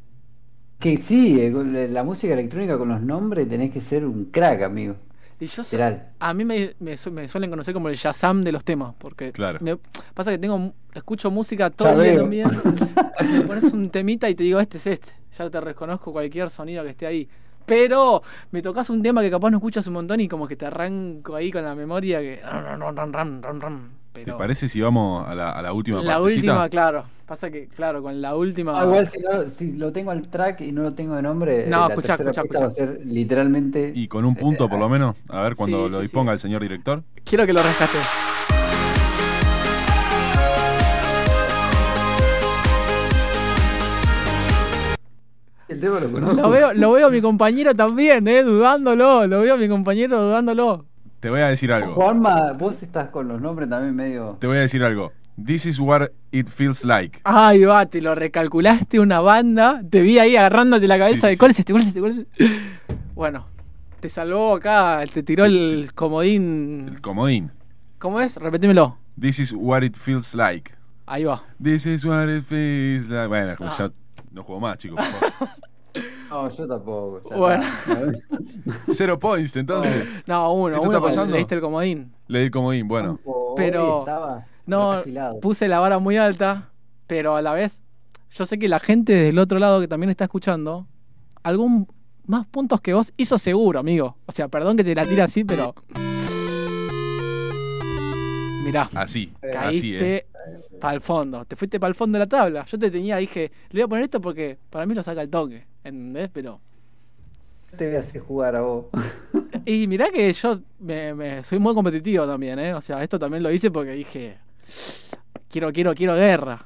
Que 0.79 0.97
sí, 0.97 1.39
eh, 1.41 1.89
la 1.91 2.03
música 2.03 2.33
electrónica 2.33 2.79
con 2.79 2.89
los 2.89 3.01
nombres 3.03 3.49
tenés 3.49 3.71
que 3.73 3.81
ser 3.81 4.05
un 4.07 4.27
crack, 4.27 4.63
amigo. 4.63 4.97
Y 5.41 5.47
yo 5.47 5.65
so- 5.65 5.71
a 6.19 6.35
mí 6.35 6.45
me, 6.45 6.75
me 6.81 6.97
su- 6.97 7.11
me 7.11 7.27
suelen 7.27 7.49
conocer 7.51 7.73
como 7.75 7.89
el 7.89 7.97
Shazam 7.97 8.45
de 8.45 8.53
los 8.53 8.63
temas, 8.65 8.95
porque 8.99 9.33
Claro. 9.33 9.59
me- 9.63 9.79
pasa 10.15 10.31
que 10.31 10.39
tengo 10.39 10.59
mu- 10.59 10.73
escucho 10.95 11.31
música 11.31 11.71
todo 11.71 11.89
el 12.03 12.11
día 12.11 12.17
también. 12.21 12.49
me 13.33 13.41
pones 13.43 13.73
un 13.73 13.89
temita 13.91 14.29
y 14.29 14.35
te 14.35 14.45
digo, 14.45 14.61
este 14.61 14.77
es 14.79 14.87
este. 14.87 15.13
Ya 15.39 15.49
te 15.49 15.61
reconozco 15.61 16.13
cualquier 16.13 16.51
sonido 16.51 16.85
que 16.85 16.91
esté 16.91 17.07
ahí. 17.07 17.29
Pero 17.67 18.23
me 18.51 18.63
tocas 18.63 18.91
un 18.91 19.03
tema 19.03 19.21
que 19.23 19.31
capaz 19.31 19.51
no 19.51 19.59
escuchas 19.59 19.87
un 19.87 19.95
montón 19.95 20.19
y 20.21 20.29
como 20.29 20.47
que 20.49 20.57
te 20.57 20.67
arranco 20.67 21.37
ahí 21.37 21.51
con 21.53 21.63
la 21.65 21.75
memoria 21.75 22.21
que... 22.21 22.41
¿Te 24.13 24.33
parece 24.35 24.69
si 24.69 24.81
vamos 24.81 25.27
a 25.27 25.35
la, 25.35 25.51
a 25.53 25.63
la 25.63 25.73
última 25.73 26.03
la 26.03 26.19
partecita? 26.19 26.53
última, 26.53 26.69
claro. 26.69 27.05
Pasa 27.27 27.49
que, 27.51 27.69
claro, 27.69 28.03
con 28.03 28.21
la 28.21 28.35
última... 28.35 28.79
Ah, 28.81 28.85
igual 28.85 29.07
si, 29.07 29.19
no- 29.21 29.49
si 29.49 29.73
lo 29.77 29.93
tengo 29.93 30.11
al 30.11 30.29
track 30.29 30.63
y 30.63 30.73
no 30.73 30.83
lo 30.83 30.95
tengo 30.95 31.15
de 31.15 31.23
nombre, 31.23 31.67
No, 31.69 31.77
eh, 31.85 31.89
la 31.89 31.95
escuchá, 31.95 32.17
tercera 32.17 32.43
escuchá, 32.43 32.61
va 32.61 32.67
a 32.67 32.71
ser 32.71 33.01
literalmente. 33.05 33.93
Y 33.95 34.09
con 34.09 34.25
un 34.25 34.35
punto 34.35 34.69
por 34.69 34.81
lo 34.81 34.89
menos, 34.89 35.15
a 35.29 35.43
ver 35.43 35.55
cuando 35.55 35.87
Sí, 35.87 35.93
lo 35.93 35.97
sí, 35.99 36.03
disponga 36.03 36.33
sí. 36.33 36.35
el 36.35 36.39
señor 36.41 36.61
director. 36.63 37.05
Quiero 37.25 37.47
que 37.47 37.53
lo 37.53 37.63
rescates. 37.63 38.09
El 45.69 45.79
tema 45.81 46.01
lo 46.01 46.11
conozco. 46.11 46.35
Lo 46.43 46.51
veo, 46.51 46.73
lo 46.75 46.93
veo 46.93 47.07
a 47.07 47.11
mi 47.11 47.21
compañero 47.21 47.75
también, 47.77 48.27
eh, 48.27 48.43
dudándolo. 48.43 49.27
Lo 49.29 49.41
veo 49.41 49.55
a 49.55 49.57
mi 49.57 49.69
compañero 49.69 50.21
dudándolo. 50.21 50.87
Te 51.21 51.29
voy 51.31 51.41
a 51.41 51.49
decir 51.49 51.73
algo. 51.73 51.93
Juanma, 51.95 52.53
vos 52.53 52.83
estás 52.83 53.09
con 53.11 53.29
los 53.29 53.41
nombres 53.41 53.69
también 53.69 53.95
medio. 53.95 54.37
Te 54.41 54.47
voy 54.47 54.57
a 54.57 54.61
decir 54.61 54.83
algo. 54.83 55.13
This 55.43 55.65
is 55.67 55.79
what 55.79 56.09
it 56.33 56.49
feels 56.49 56.85
like. 56.85 57.21
Ay, 57.25 57.65
va, 57.65 57.87
te 57.87 58.01
lo 58.03 58.15
recalculaste 58.15 59.01
una 59.01 59.21
banda. 59.21 59.83
Te 59.89 60.01
vi 60.03 60.19
ahí 60.19 60.37
agarrándote 60.37 60.87
la 60.87 60.99
cabeza 60.99 61.23
Sí, 61.23 61.27
de 61.29 61.33
sí, 61.35 61.39
cuál 61.39 61.51
es 61.53 61.59
este, 61.59 61.73
cuál 61.73 61.83
es 61.83 61.89
este, 61.89 62.01
cuál 62.01 62.13
es 62.13 62.19
este. 62.19 62.61
Bueno, 63.15 63.47
te 64.01 64.09
salvó 64.09 64.55
acá, 64.57 65.03
te 65.13 65.23
tiró 65.23 65.45
el 65.45 65.91
comodín. 65.95 66.89
El 66.91 67.01
comodín. 67.01 67.51
¿Cómo 67.99 68.21
es? 68.21 68.37
Repetímelo. 68.37 68.97
This 69.19 69.39
is 69.39 69.53
what 69.53 69.83
it 69.83 69.97
feels 69.97 70.35
like. 70.35 70.73
Ahí 71.07 71.25
va. 71.25 71.43
This 71.63 71.87
is 71.87 72.05
what 72.07 72.29
it 72.29 72.45
feels 72.45 73.09
like. 73.09 73.27
Bueno, 73.29 73.57
Ah. 73.61 73.75
ya 73.79 73.91
no 74.33 74.43
juego 74.43 74.61
más, 74.61 74.79
chicos. 74.79 74.99
No, 76.31 76.49
yo 76.49 76.67
tampoco. 76.69 77.23
Bueno. 77.37 77.63
está. 77.65 78.09
Cero 78.95 79.19
points, 79.19 79.57
entonces. 79.57 80.09
No, 80.27 80.53
uno, 80.53 80.75
¿Esto 80.77 80.83
uno 80.89 80.91
está 80.99 81.01
pasando? 81.05 81.33
le 81.33 81.39
diste 81.39 81.55
el 81.57 81.61
comodín. 81.61 82.13
Le 82.29 82.39
di 82.41 82.45
el 82.47 82.51
comodín, 82.51 82.87
bueno. 82.89 83.19
Pero- 83.57 84.05
No, 84.67 85.03
puse 85.41 85.67
la 85.69 85.81
vara 85.81 85.99
muy 85.99 86.17
alta, 86.17 86.71
pero 87.07 87.35
a 87.37 87.43
la 87.43 87.53
vez, 87.55 87.83
yo 88.31 88.47
sé 88.47 88.59
que 88.59 88.69
la 88.69 88.79
gente 88.79 89.13
del 89.13 89.39
otro 89.39 89.59
lado 89.59 89.81
que 89.81 89.89
también 89.89 90.11
está 90.11 90.25
escuchando, 90.25 90.87
algún 91.43 91.89
más 92.27 92.47
puntos 92.47 92.81
que 92.81 92.95
vos 92.95 93.13
hizo 93.17 93.37
seguro, 93.39 93.81
amigo. 93.81 94.17
O 94.27 94.33
sea, 94.33 94.47
perdón 94.49 94.77
que 94.77 94.85
te 94.85 94.95
la 94.95 95.05
tire 95.05 95.23
así, 95.23 95.43
pero. 95.45 95.75
Mirá, 98.65 98.83
Así, 98.95 99.33
así, 99.43 99.53
caíste 99.53 100.17
eh. 100.17 100.27
para 100.81 100.95
el 100.95 101.01
fondo. 101.01 101.45
Te 101.47 101.57
fuiste 101.57 101.81
para 101.81 101.89
el 101.89 101.95
fondo 101.95 102.19
de 102.19 102.25
la 102.25 102.29
tabla. 102.29 102.65
Yo 102.67 102.79
te 102.79 102.91
tenía, 102.91 103.17
dije, 103.17 103.51
le 103.71 103.81
voy 103.81 103.85
a 103.85 103.89
poner 103.89 104.05
esto 104.05 104.21
porque 104.21 104.59
para 104.69 104.87
mí 104.87 104.95
lo 104.95 105.03
saca 105.03 105.23
el 105.23 105.31
toque. 105.31 105.67
¿Entendés? 105.85 106.31
Pero. 106.33 106.61
Te 107.77 107.87
voy 107.87 107.97
a 107.97 108.01
hacer 108.01 108.21
jugar 108.21 108.57
a 108.57 108.61
vos. 108.63 108.87
Y 109.67 109.87
mirá 109.87 110.09
que 110.11 110.33
yo 110.33 110.61
me, 110.79 111.13
me- 111.15 111.45
soy 111.45 111.59
muy 111.59 111.75
competitivo 111.75 112.27
también, 112.27 112.59
¿eh? 112.59 112.73
O 112.75 112.81
sea, 112.81 113.03
esto 113.03 113.19
también 113.19 113.43
lo 113.43 113.51
hice 113.53 113.71
porque 113.71 113.91
dije, 113.93 114.39
quiero, 115.51 115.71
quiero, 115.73 115.95
quiero 115.95 116.15
guerra. 116.15 116.65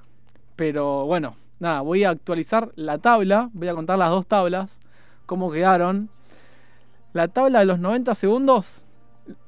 Pero 0.55 1.05
bueno, 1.05 1.35
nada, 1.59 1.81
voy 1.81 2.05
a 2.05 2.11
actualizar 2.11 2.71
la 2.77 2.99
tabla, 2.99 3.51
voy 3.53 3.69
a 3.69 3.75
contar 3.75 3.99
las 3.99 4.11
dos 4.11 4.27
tablas, 4.27 4.81
cómo 5.27 5.51
quedaron. 5.51 6.09
La 7.13 7.27
tabla 7.29 7.59
de 7.61 7.67
los 7.67 7.81
90 7.81 8.15
segundos, 8.15 8.85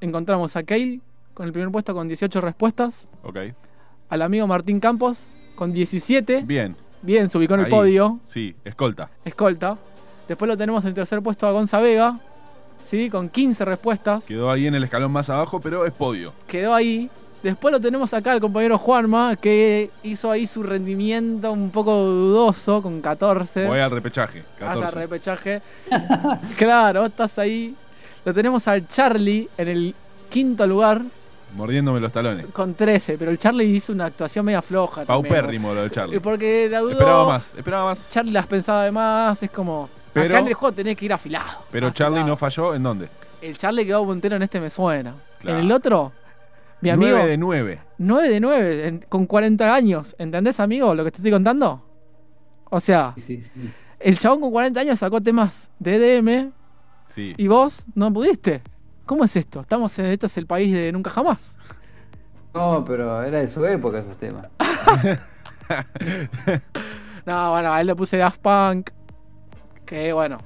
encontramos 0.00 0.56
a 0.56 0.64
Kale 0.64 1.00
con 1.32 1.46
el 1.46 1.52
primer 1.52 1.70
puesto 1.70 1.94
con 1.94 2.08
18 2.08 2.40
respuestas, 2.40 3.08
Ok. 3.22 3.38
al 4.08 4.22
amigo 4.22 4.46
Martín 4.48 4.80
Campos 4.80 5.24
con 5.54 5.72
17, 5.72 6.42
Bien. 6.42 6.76
Bien, 7.06 7.30
se 7.30 7.38
ubicó 7.38 7.54
en 7.54 7.60
el 7.60 7.66
Ahí. 7.66 7.72
podio, 7.72 8.20
Sí, 8.26 8.54
escolta. 8.64 9.08
escolta. 9.24 9.78
Después 10.28 10.48
lo 10.48 10.56
tenemos 10.56 10.84
en 10.84 10.92
tercer 10.92 11.22
puesto 11.22 11.46
a 11.46 11.52
Gonza 11.52 11.80
Vega, 11.80 12.18
¿sí? 12.84 13.08
con 13.08 13.28
15 13.28 13.64
respuestas. 13.64 14.26
Quedó 14.26 14.50
ahí 14.50 14.66
en 14.66 14.74
el 14.74 14.84
escalón 14.84 15.12
más 15.12 15.30
abajo, 15.30 15.60
pero 15.60 15.86
es 15.86 15.92
podio. 15.92 16.32
quedó 16.46 16.74
ahí. 16.74 17.08
Después 17.42 17.70
lo 17.70 17.80
tenemos 17.80 18.12
acá 18.12 18.32
el 18.32 18.40
compañero 18.40 18.76
Juanma, 18.76 19.36
que 19.36 19.90
hizo 20.02 20.30
ahí 20.32 20.48
su 20.48 20.64
rendimiento 20.64 21.52
un 21.52 21.70
poco 21.70 21.94
dudoso 21.94 22.82
con 22.82 23.00
14. 23.00 23.66
Voy 23.68 23.78
al 23.78 23.90
repechaje. 23.90 24.40
Hasta 24.54 24.66
14. 24.74 24.98
repechaje. 24.98 25.62
claro, 26.58 27.06
estás 27.06 27.38
ahí. 27.38 27.76
Lo 28.24 28.34
tenemos 28.34 28.66
al 28.66 28.88
Charlie 28.88 29.48
en 29.58 29.68
el 29.68 29.94
quinto 30.28 30.66
lugar 30.66 31.02
Mordiéndome 31.54 32.00
los 32.00 32.12
talones. 32.12 32.46
con 32.52 32.74
13, 32.74 33.16
pero 33.18 33.30
el 33.30 33.38
Charlie 33.38 33.64
hizo 33.64 33.92
una 33.92 34.06
actuación 34.06 34.44
media 34.44 34.60
floja. 34.62 35.04
también, 35.06 35.32
Paupérrimo 35.34 35.72
lo 35.74 35.82
de 35.84 35.90
Charlie. 35.90 36.16
¿no? 36.16 36.22
Porque 36.22 36.68
la 36.70 36.80
dudó. 36.80 36.92
Esperaba 36.92 37.26
más, 37.26 37.54
esperaba 37.56 37.84
más. 37.86 38.10
Charlie 38.10 38.32
las 38.32 38.46
pensaba 38.46 38.84
de 38.84 38.92
más, 38.92 39.42
es 39.42 39.50
como. 39.50 39.88
Pero- 40.12 40.34
acá 40.34 40.38
en 40.42 40.48
el 40.48 40.54
juego 40.54 40.74
tenés 40.74 40.96
que 40.96 41.04
ir 41.06 41.12
afilado. 41.12 41.46
Pero 41.70 41.88
afilado. 41.88 41.92
Charlie 42.14 42.24
no 42.28 42.36
falló, 42.36 42.74
¿en 42.74 42.82
dónde? 42.82 43.08
El 43.40 43.56
Charlie 43.56 43.86
quedó 43.86 44.04
puntero 44.04 44.36
en 44.36 44.42
este 44.42 44.60
me 44.60 44.68
suena. 44.70 45.14
Claro. 45.40 45.58
En 45.58 45.64
el 45.66 45.72
otro, 45.72 46.12
mi 46.80 46.90
amigo. 46.90 47.12
9 47.12 47.28
de 47.30 47.36
9. 47.38 47.80
9 47.98 48.28
de 48.28 48.40
9, 48.40 48.88
en- 48.88 48.98
con 49.08 49.26
40 49.26 49.74
años. 49.74 50.14
¿Entendés, 50.18 50.58
amigo, 50.60 50.94
lo 50.94 51.04
que 51.04 51.10
te 51.10 51.16
estoy 51.18 51.30
contando? 51.30 51.82
O 52.70 52.80
sea, 52.80 53.14
Sí, 53.16 53.40
sí. 53.40 53.70
el 54.00 54.18
chabón 54.18 54.40
con 54.40 54.50
40 54.50 54.80
años 54.80 54.98
sacó 54.98 55.20
temas 55.20 55.68
de 55.78 55.96
EDM 55.96 56.52
Sí. 57.08 57.34
y 57.36 57.46
vos 57.46 57.86
no 57.94 58.12
pudiste. 58.12 58.62
¿Cómo 59.06 59.24
es 59.24 59.34
esto? 59.36 59.60
Estamos 59.60 59.98
en, 59.98 60.06
esto 60.06 60.26
es 60.26 60.36
el 60.36 60.46
país 60.46 60.72
de 60.72 60.92
nunca 60.92 61.10
jamás. 61.10 61.56
No, 62.52 62.84
pero 62.84 63.22
era 63.22 63.38
de 63.38 63.48
su 63.48 63.64
época 63.64 63.98
esos 64.00 64.16
temas. 64.16 64.46
No, 67.24 67.50
bueno, 67.50 67.72
a 67.72 67.80
él 67.80 67.88
le 67.88 67.96
puse 67.96 68.16
Daft 68.18 68.40
Punk. 68.40 68.90
Que 69.84 70.12
bueno, 70.12 70.38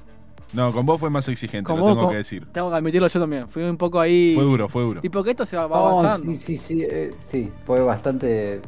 No, 0.53 0.71
con 0.73 0.85
vos 0.85 0.99
fue 0.99 1.09
más 1.09 1.27
exigente, 1.27 1.65
con 1.67 1.75
lo 1.77 1.81
vos, 1.83 1.91
tengo 1.91 2.01
con- 2.03 2.11
que 2.11 2.17
decir. 2.17 2.47
tengo 2.51 2.69
que 2.71 2.75
admitirlo 2.75 3.07
yo 3.07 3.19
también. 3.19 3.47
Fui 3.49 3.63
un 3.63 3.77
poco 3.77 3.99
ahí. 3.99 4.33
Fue 4.35 4.43
duro, 4.43 4.67
fue 4.67 4.81
duro. 4.83 4.99
Y 5.03 5.09
porque 5.09 5.31
esto 5.31 5.45
se 5.45 5.57
va, 5.57 5.63
avanzando. 5.63 6.31
sí, 6.31 6.37
sí, 6.37 6.57
sí, 6.57 6.83
eh, 6.83 7.13
sí, 7.23 7.51
fue 7.65 7.81
bastante, 7.81 8.61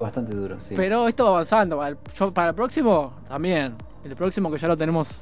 bastante 0.00 0.34
duro, 0.34 0.58
sí. 0.60 0.74
Pero 0.76 1.06
esto 1.08 1.24
va 1.24 1.30
avanzando. 1.30 1.80
Yo- 2.16 2.32
para 2.34 2.48
el 2.50 2.54
próximo, 2.54 3.14
también. 3.28 3.74
El 4.04 4.16
próximo 4.16 4.50
que 4.50 4.58
ya 4.58 4.66
lo 4.68 4.76
tenemos 4.76 5.20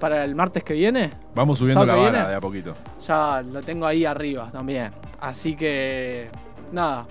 para 0.00 0.24
el 0.24 0.34
martes 0.34 0.64
que 0.64 0.74
viene. 0.74 1.10
Vamos 1.34 1.58
subiendo 1.58 1.84
la 1.84 1.92
¿Sábado 1.92 2.10
que 2.10 2.16
vara 2.16 2.28
de 2.30 2.34
a 2.34 2.40
poquito. 2.40 2.74
ya 3.06 3.42
lo 3.42 3.60
tengo 3.60 3.86
ahí 3.86 4.04
arriba 4.04 4.48
también. 4.50 4.90
Así 5.20 5.54
que, 5.54 6.28
nada. 6.72 7.06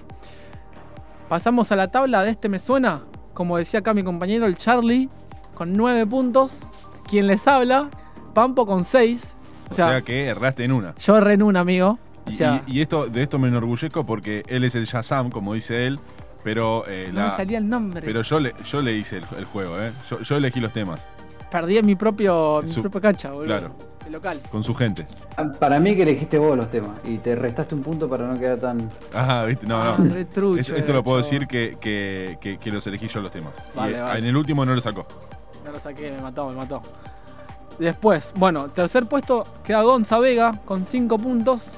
Pasamos 1.28 1.72
a 1.72 1.76
la 1.76 1.90
tabla 1.92 2.24
de 2.24 2.32
este 2.32 2.50
me 2.50 2.60
suena. 2.60 3.02
Como 3.34 3.58
decía 3.58 3.80
acá 3.82 3.94
mi 3.94 4.04
compañero, 4.04 4.46
el 4.46 4.58
Charlie, 4.58 5.10
con 5.54 5.74
9 5.74 6.06
puntos. 6.08 6.64
Quien 7.08 7.28
les 7.28 7.48
habla, 7.48 7.90
Pampo 8.34 8.66
con 8.66 8.84
6. 8.84 9.38
O 9.70 9.72
O 9.72 9.74
sea, 9.76 9.88
sea, 9.90 10.02
que 10.02 10.26
erraste 10.28 10.64
en 10.64 10.72
una. 10.72 10.96
yo 10.96 11.16
erré 11.18 11.34
en 11.34 11.44
un 11.44 11.56
amigo. 11.58 12.00
O 12.26 12.32
sea, 12.32 12.64
y, 12.68 12.78
y 12.78 12.82
esto, 12.82 13.08
de 13.08 13.24
esto 13.24 13.40
me 13.40 13.48
enorgullezco 13.48 14.06
porque 14.06 14.44
él 14.48 14.64
es 14.64 14.76
el 14.76 14.86
Shazam, 14.86 15.30
como 15.32 15.54
dice 15.56 15.88
él, 15.88 16.00
pero 16.44 16.84
eh, 16.88 17.10
no 17.12 17.22
la- 17.22 17.30
me 17.30 17.36
salía 17.36 17.58
el 17.58 17.68
nombre. 17.68 18.02
pero 18.06 18.22
yo 18.22 18.40
le, 18.40 18.54
yo 18.64 18.82
le 18.82 18.94
hice 18.94 19.18
el, 19.18 19.26
el 19.38 19.46
juego, 19.46 19.80
¿eh? 19.82 19.92
Yo, 20.10 20.20
yo 20.22 20.38
elegí 20.38 20.60
los 20.60 20.72
temas, 20.74 21.08
Perdí 21.52 21.78
en 21.78 21.86
mi 21.86 21.96
propio, 21.96 22.62
mi 22.64 22.68
Su- 22.72 22.82
propia 22.82 23.02
cancha, 23.02 23.30
boludo. 23.32 23.46
claro. 23.46 23.72
El 24.06 24.14
local. 24.14 24.40
con 24.52 24.64
su 24.64 24.74
gente. 24.74 25.06
Ah, 25.38 25.52
Para 25.60 25.80
mí 25.80 25.96
que 25.96 26.02
elegiste 26.02 26.40
vos 26.40 26.58
los 26.58 26.70
temas 26.72 26.98
y 27.04 27.20
te 27.20 27.36
restaste 27.36 27.76
un 27.76 27.84
punto 27.84 28.10
para 28.10 28.26
no 28.28 28.40
quedar 28.40 28.60
tan... 28.60 28.90
Ajá, 29.14 29.44
viste, 29.46 29.68
no, 29.68 29.78
Ah, 29.82 29.96
no. 30.00 30.14
re 30.14 30.26
trucho 30.26 30.60
Esto, 30.62 30.76
esto 30.76 30.94
lo 30.94 31.04
puedo 31.04 31.18
decir 31.20 31.46
que, 31.48 31.78
que, 31.80 32.38
que- 32.42 32.58
que 32.58 32.72
los 32.72 32.86
elegí 32.88 33.08
yo 33.08 33.22
los 33.22 33.30
temas. 33.32 33.54
Y, 33.74 33.78
Vale, 33.78 33.98
eh, 33.98 34.02
vale. 34.02 34.20
En 34.20 34.26
el 34.26 34.36
último 34.36 34.66
no 34.66 34.74
lo 34.74 34.82
sacó. 34.82 35.06
No 35.64 35.72
lo 35.72 35.80
saqué, 35.80 36.12
me 36.12 36.22
mató, 36.22 36.50
me 36.50 36.56
mató. 36.56 36.82
Después, 37.78 38.34
bueno, 38.36 38.68
tercer 38.70 39.06
puesto 39.06 39.44
queda 39.64 39.84
Gonza 39.84 40.18
Vega 40.20 40.60
con 40.66 40.86
5 40.86 41.18
puntos. 41.20 41.70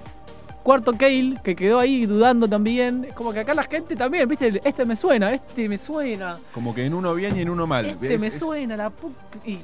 Cuarto 0.64 0.94
Kale, 0.94 1.40
que 1.44 1.56
quedó 1.56 1.80
ahí 1.80 2.06
dudando 2.06 2.48
también. 2.48 3.06
Es 3.06 3.14
Como 3.14 3.34
que 3.34 3.40
acá 3.40 3.54
la 3.54 3.64
gente 3.64 3.96
también, 3.96 4.28
viste, 4.30 4.62
este 4.64 4.86
me 4.86 4.96
suena, 4.96 5.34
este 5.34 5.68
me 5.68 5.78
suena, 5.78 6.38
Como 6.54 6.74
que 6.76 6.86
en 6.86 6.94
uno 6.94 7.14
bien 7.16 7.36
y 7.38 7.42
en 7.42 7.50
uno 7.50 7.66
mal. 7.66 7.86
este 7.88 8.14
Es- 8.16 8.22
me 8.22 8.28
es- 8.28 8.38
suena, 8.40 8.78
la 8.78 8.90
puta. 8.92 9.16
Y 9.46 9.60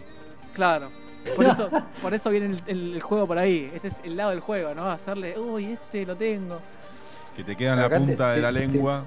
claro, 0.53 0.89
por 1.35 1.45
eso, 1.45 1.69
por 2.01 2.13
eso 2.13 2.29
viene 2.31 2.47
el, 2.47 2.61
el- 2.67 2.93
el 2.95 3.01
juego 3.01 3.27
por 3.27 3.37
ahí. 3.37 3.71
Este 3.75 3.89
es 3.89 3.95
el 4.03 4.17
lado 4.17 4.31
del 4.31 4.39
juego, 4.39 4.73
¿no? 4.73 4.89
Hacerle, 4.89 5.37
uy, 5.39 5.65
este 5.73 6.05
lo 6.05 6.15
tengo. 6.15 6.59
Que 7.35 7.43
te 7.43 7.55
queda 7.55 7.73
en 7.73 7.79
la 7.81 7.89
te- 7.89 7.97
punta 7.97 8.29
de 8.29 8.35
te- 8.35 8.41
la 8.41 8.51
te- 8.51 8.59
lengua. 8.59 9.05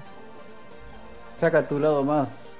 Saca 1.37 1.67
tu 1.67 1.79
lado 1.79 2.03
más... 2.03 2.50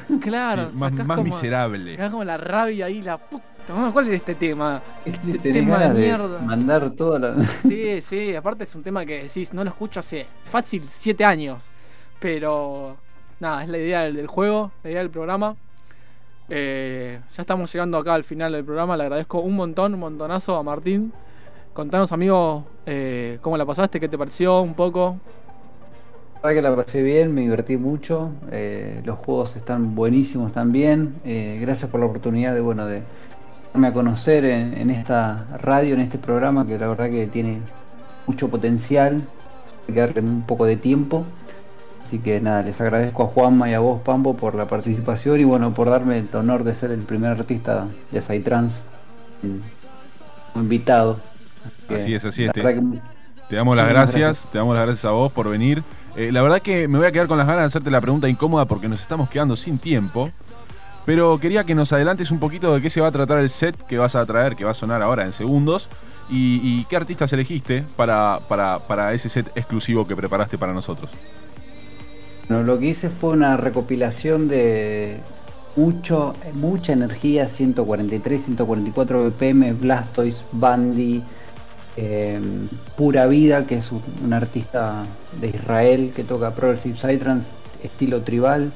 Claro, 0.20 0.70
sí, 0.72 0.76
más 0.78 0.92
más 0.92 1.16
como- 1.18 1.22
miserable. 1.24 1.96
como 1.98 2.24
la 2.24 2.36
rabia 2.36 2.86
ahí, 2.86 3.02
la 3.02 3.18
puta. 3.18 3.44
¿Cuál 3.92 4.06
es 4.08 4.14
este 4.14 4.36
tema? 4.36 4.80
Este, 5.04 5.26
Este 5.32 5.38
tenés 5.40 5.64
tema 5.64 5.74
de 5.78 5.80
ganas 5.82 5.96
de 5.96 6.02
mierda. 6.02 6.38
mandar 6.42 6.90
toda 6.90 7.18
la... 7.18 7.42
Sí, 7.42 8.00
sí, 8.00 8.34
aparte 8.36 8.62
es 8.64 8.72
un 8.76 8.82
tema 8.84 9.04
que 9.04 9.24
decís, 9.24 9.52
no 9.52 9.64
lo 9.64 9.70
escucho 9.70 9.98
hace 10.00 10.24
fácil 10.44 10.84
siete 10.88 11.24
años. 11.24 11.68
Pero 12.20 12.96
nada, 13.40 13.62
es 13.64 13.68
la 13.68 13.78
idea 13.78 14.02
del, 14.02 14.14
del 14.16 14.26
juego, 14.28 14.70
la 14.84 14.90
idea 14.90 15.00
del 15.00 15.10
programa. 15.10 15.56
Eh, 16.48 17.18
ya 17.34 17.42
estamos 17.42 17.72
llegando 17.72 17.98
acá 17.98 18.14
al 18.14 18.24
final 18.24 18.52
del 18.52 18.64
programa. 18.64 18.96
Le 18.96 19.02
agradezco 19.04 19.40
un 19.40 19.56
montón, 19.56 19.94
un 19.94 20.00
montonazo 20.00 20.56
a 20.56 20.62
Martín. 20.62 21.12
Contanos, 21.72 22.12
amigo, 22.12 22.64
eh, 22.86 23.38
cómo 23.42 23.56
la 23.56 23.66
pasaste, 23.66 23.98
qué 24.00 24.08
te 24.08 24.16
pareció 24.16 24.60
un 24.60 24.74
poco. 24.74 25.18
Que 26.54 26.62
la 26.62 26.74
pasé 26.74 27.02
bien, 27.02 27.34
me 27.34 27.42
divertí 27.42 27.76
mucho. 27.76 28.30
eh, 28.50 29.02
los 29.04 29.18
juegos 29.18 29.56
están 29.56 29.94
buenísimos 29.94 30.52
también. 30.52 31.14
eh, 31.24 31.58
gracias 31.60 31.90
por 31.90 32.00
la 32.00 32.06
oportunidad 32.06 32.54
de, 32.54 32.60
bueno, 32.60 32.86
de 32.86 33.02
darme 33.72 33.88
a 33.88 33.92
conocer 33.92 34.44
en, 34.44 34.74
en 34.74 34.90
esta 34.90 35.46
radio, 35.62 35.94
en 35.94 36.00
este 36.00 36.18
programa, 36.18 36.66
que 36.66 36.78
la 36.78 36.88
verdad 36.88 37.10
que 37.10 37.26
tiene 37.26 37.60
mucho 38.26 38.48
potencial. 38.50 39.22
Hay 39.88 39.94
que 39.94 40.00
darle 40.00 40.20
un 40.22 40.42
poco 40.42 40.64
de 40.66 40.76
tiempo. 40.76 41.24
Así 42.02 42.18
que 42.20 42.40
nada, 42.40 42.62
les 42.62 42.80
agradezco 42.80 43.24
a 43.24 43.26
Juanma 43.26 43.68
y 43.70 43.74
a 43.74 43.80
vos, 43.80 44.00
Pampo, 44.02 44.36
por 44.36 44.54
la 44.54 44.66
participación 44.68 45.40
y 45.40 45.44
bueno, 45.44 45.74
por 45.74 45.90
darme 45.90 46.18
el 46.18 46.28
honor 46.34 46.64
de 46.64 46.74
ser 46.74 46.92
el 46.92 47.00
primer 47.00 47.32
artista 47.32 47.88
de 48.12 48.22
Psytrance 48.22 48.80
invitado. 50.54 51.18
Así 51.88 52.14
es, 52.14 52.24
así 52.24 52.44
es, 52.44 52.52
te- 52.52 52.62
verdad 52.62 52.80
que 52.80 52.98
Te 53.48 53.56
damos 53.56 53.76
las 53.76 53.88
gracias, 53.88 54.48
te 54.50 54.58
damos 54.58 54.74
las 54.76 54.86
gracias 54.86 55.04
a 55.04 55.10
vos 55.10 55.32
por 55.32 55.48
venir. 55.48 55.82
Eh, 56.16 56.32
la 56.32 56.40
verdad 56.42 56.62
que 56.62 56.88
me 56.88 56.98
voy 56.98 57.06
a 57.06 57.12
quedar 57.12 57.26
con 57.26 57.36
las 57.36 57.46
ganas 57.46 57.62
de 57.62 57.66
hacerte 57.66 57.90
la 57.90 58.00
pregunta 58.00 58.28
incómoda 58.28 58.64
porque 58.64 58.88
nos 58.88 59.00
estamos 59.00 59.28
quedando 59.28 59.54
sin 59.56 59.78
tiempo. 59.78 60.30
Pero 61.04 61.38
quería 61.38 61.64
que 61.64 61.74
nos 61.74 61.92
adelantes 61.92 62.30
un 62.30 62.40
poquito 62.40 62.74
de 62.74 62.82
qué 62.82 62.90
se 62.90 63.00
va 63.00 63.08
a 63.08 63.12
tratar 63.12 63.38
el 63.38 63.48
set 63.48 63.76
que 63.86 63.96
vas 63.98 64.16
a 64.16 64.26
traer, 64.26 64.56
que 64.56 64.64
va 64.64 64.72
a 64.72 64.74
sonar 64.74 65.02
ahora 65.02 65.24
en 65.24 65.32
segundos. 65.32 65.88
Y, 66.28 66.84
qué 66.86 66.96
artistas 66.96 67.32
elegiste 67.32 67.84
para, 67.94 68.40
para, 68.48 68.80
para 68.80 69.14
ese 69.14 69.28
set 69.28 69.48
exclusivo 69.54 70.04
que 70.04 70.16
preparaste 70.16 70.58
para 70.58 70.72
nosotros. 70.72 71.12
Lo 72.48 72.78
que 72.80 72.86
hice 72.86 73.10
fue 73.10 73.30
una 73.30 73.56
recopilación 73.56 74.48
de 74.48 75.20
mucho, 75.76 76.34
mucha 76.54 76.92
energía, 76.94 77.48
143, 77.48 78.42
144 78.42 79.30
BPM, 79.30 79.78
Blastoise, 79.78 80.44
Bandy, 80.52 81.22
eh, 81.96 82.40
Pura 82.96 83.26
Vida, 83.26 83.66
que 83.66 83.76
es 83.76 83.90
un, 83.92 84.02
un 84.24 84.32
artista 84.32 85.04
de 85.40 85.48
Israel 85.48 86.12
que 86.14 86.24
toca 86.24 86.54
Progressive 86.54 86.96
Psytrance, 86.96 87.50
estilo 87.82 88.22
tribal, 88.22 88.72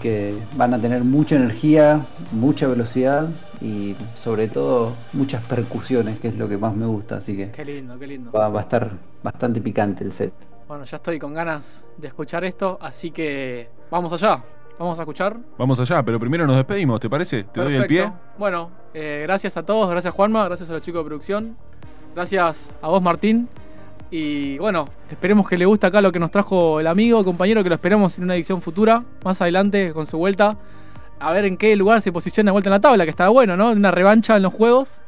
que 0.00 0.34
van 0.56 0.74
a 0.74 0.80
tener 0.80 1.04
mucha 1.04 1.36
energía, 1.36 2.00
mucha 2.32 2.66
velocidad 2.66 3.28
y 3.60 3.94
sobre 4.14 4.48
todo 4.48 4.92
muchas 5.12 5.42
percusiones, 5.44 6.18
que 6.18 6.28
es 6.28 6.36
lo 6.38 6.48
que 6.48 6.58
más 6.58 6.74
me 6.74 6.86
gusta, 6.86 7.18
así 7.18 7.36
que 7.36 7.50
Qué 7.52 7.64
lindo, 7.64 7.98
qué 7.98 8.06
lindo. 8.08 8.32
va, 8.32 8.48
va 8.48 8.60
a 8.60 8.62
estar 8.62 8.90
bastante 9.22 9.60
picante 9.60 10.02
el 10.02 10.12
set. 10.12 10.32
Bueno, 10.66 10.84
ya 10.84 10.96
estoy 10.96 11.18
con 11.18 11.34
ganas 11.34 11.84
de 11.98 12.08
escuchar 12.08 12.44
esto, 12.44 12.78
así 12.80 13.10
que 13.10 13.68
vamos 13.90 14.12
allá. 14.12 14.42
Vamos 14.78 14.98
a 14.98 15.02
escuchar. 15.02 15.36
Vamos 15.58 15.78
allá, 15.78 16.02
pero 16.02 16.18
primero 16.18 16.46
nos 16.46 16.56
despedimos, 16.56 16.98
¿te 16.98 17.08
parece? 17.08 17.44
Te 17.44 17.60
doy 17.60 17.74
el 17.74 17.86
pie. 17.86 18.10
Bueno, 18.38 18.70
eh, 18.94 19.20
gracias 19.24 19.56
a 19.56 19.62
todos, 19.62 19.88
gracias 19.88 20.12
Juanma, 20.14 20.44
gracias 20.46 20.68
a 20.70 20.72
los 20.72 20.82
chicos 20.82 21.04
de 21.04 21.08
producción, 21.08 21.56
gracias 22.14 22.70
a 22.80 22.88
vos 22.88 23.02
Martín. 23.02 23.48
Y 24.10 24.58
bueno, 24.58 24.86
esperemos 25.10 25.48
que 25.48 25.56
le 25.56 25.64
guste 25.64 25.86
acá 25.86 26.00
lo 26.00 26.12
que 26.12 26.18
nos 26.18 26.30
trajo 26.30 26.80
el 26.80 26.86
amigo, 26.86 27.24
compañero, 27.24 27.62
que 27.62 27.68
lo 27.68 27.74
esperamos 27.74 28.18
en 28.18 28.24
una 28.24 28.34
edición 28.34 28.60
futura, 28.60 29.04
más 29.24 29.40
adelante 29.40 29.92
con 29.92 30.06
su 30.06 30.18
vuelta. 30.18 30.56
A 31.18 31.32
ver 31.32 31.44
en 31.44 31.56
qué 31.56 31.76
lugar 31.76 32.00
se 32.00 32.12
posiciona 32.12 32.48
de 32.48 32.52
vuelta 32.52 32.68
en 32.68 32.72
la 32.72 32.80
tabla, 32.80 33.04
que 33.04 33.10
está 33.10 33.28
bueno, 33.28 33.56
¿no? 33.56 33.70
Una 33.70 33.90
revancha 33.90 34.36
en 34.36 34.42
los 34.42 34.52
juegos. 34.52 35.01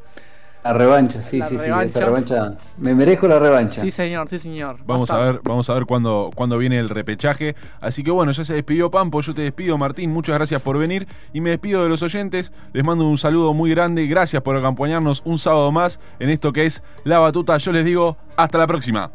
La 0.64 0.72
revancha, 0.72 1.20
sí, 1.20 1.38
La 1.38 1.48
sí, 1.48 1.58
sí, 1.58 1.64
esa 1.64 2.06
revancha. 2.06 2.56
Me 2.78 2.94
merezco 2.94 3.28
la 3.28 3.38
revancha. 3.38 3.82
Sí, 3.82 3.90
señor, 3.90 4.28
sí, 4.30 4.38
señor. 4.38 4.78
Vamos 4.86 5.10
a 5.10 5.18
ver, 5.18 5.40
vamos 5.44 5.68
a 5.68 5.74
ver 5.74 5.84
cuándo, 5.84 6.30
cuándo 6.34 6.56
viene 6.56 6.78
el 6.78 6.88
repechaje. 6.88 7.54
Así 7.82 8.02
que 8.02 8.10
bueno, 8.10 8.32
ya 8.32 8.44
se 8.44 8.54
despidió 8.54 8.90
Pampo, 8.90 9.20
yo 9.20 9.34
te 9.34 9.42
despido 9.42 9.76
Martín, 9.76 10.10
muchas 10.10 10.36
gracias 10.36 10.62
por 10.62 10.78
venir 10.78 11.06
y 11.34 11.42
me 11.42 11.50
despido 11.50 11.82
de 11.82 11.90
los 11.90 12.02
oyentes. 12.02 12.50
Les 12.72 12.82
mando 12.82 13.06
un 13.06 13.18
saludo 13.18 13.52
muy 13.52 13.70
grande, 13.70 14.06
gracias 14.06 14.42
por 14.42 14.56
acompañarnos 14.56 15.20
un 15.26 15.38
sábado 15.38 15.70
más 15.70 16.00
en 16.18 16.30
esto 16.30 16.50
que 16.50 16.64
es 16.64 16.82
La 17.04 17.18
Batuta. 17.18 17.58
Yo 17.58 17.70
les 17.70 17.84
digo, 17.84 18.16
hasta 18.34 18.56
la 18.56 18.66
próxima. 18.66 19.10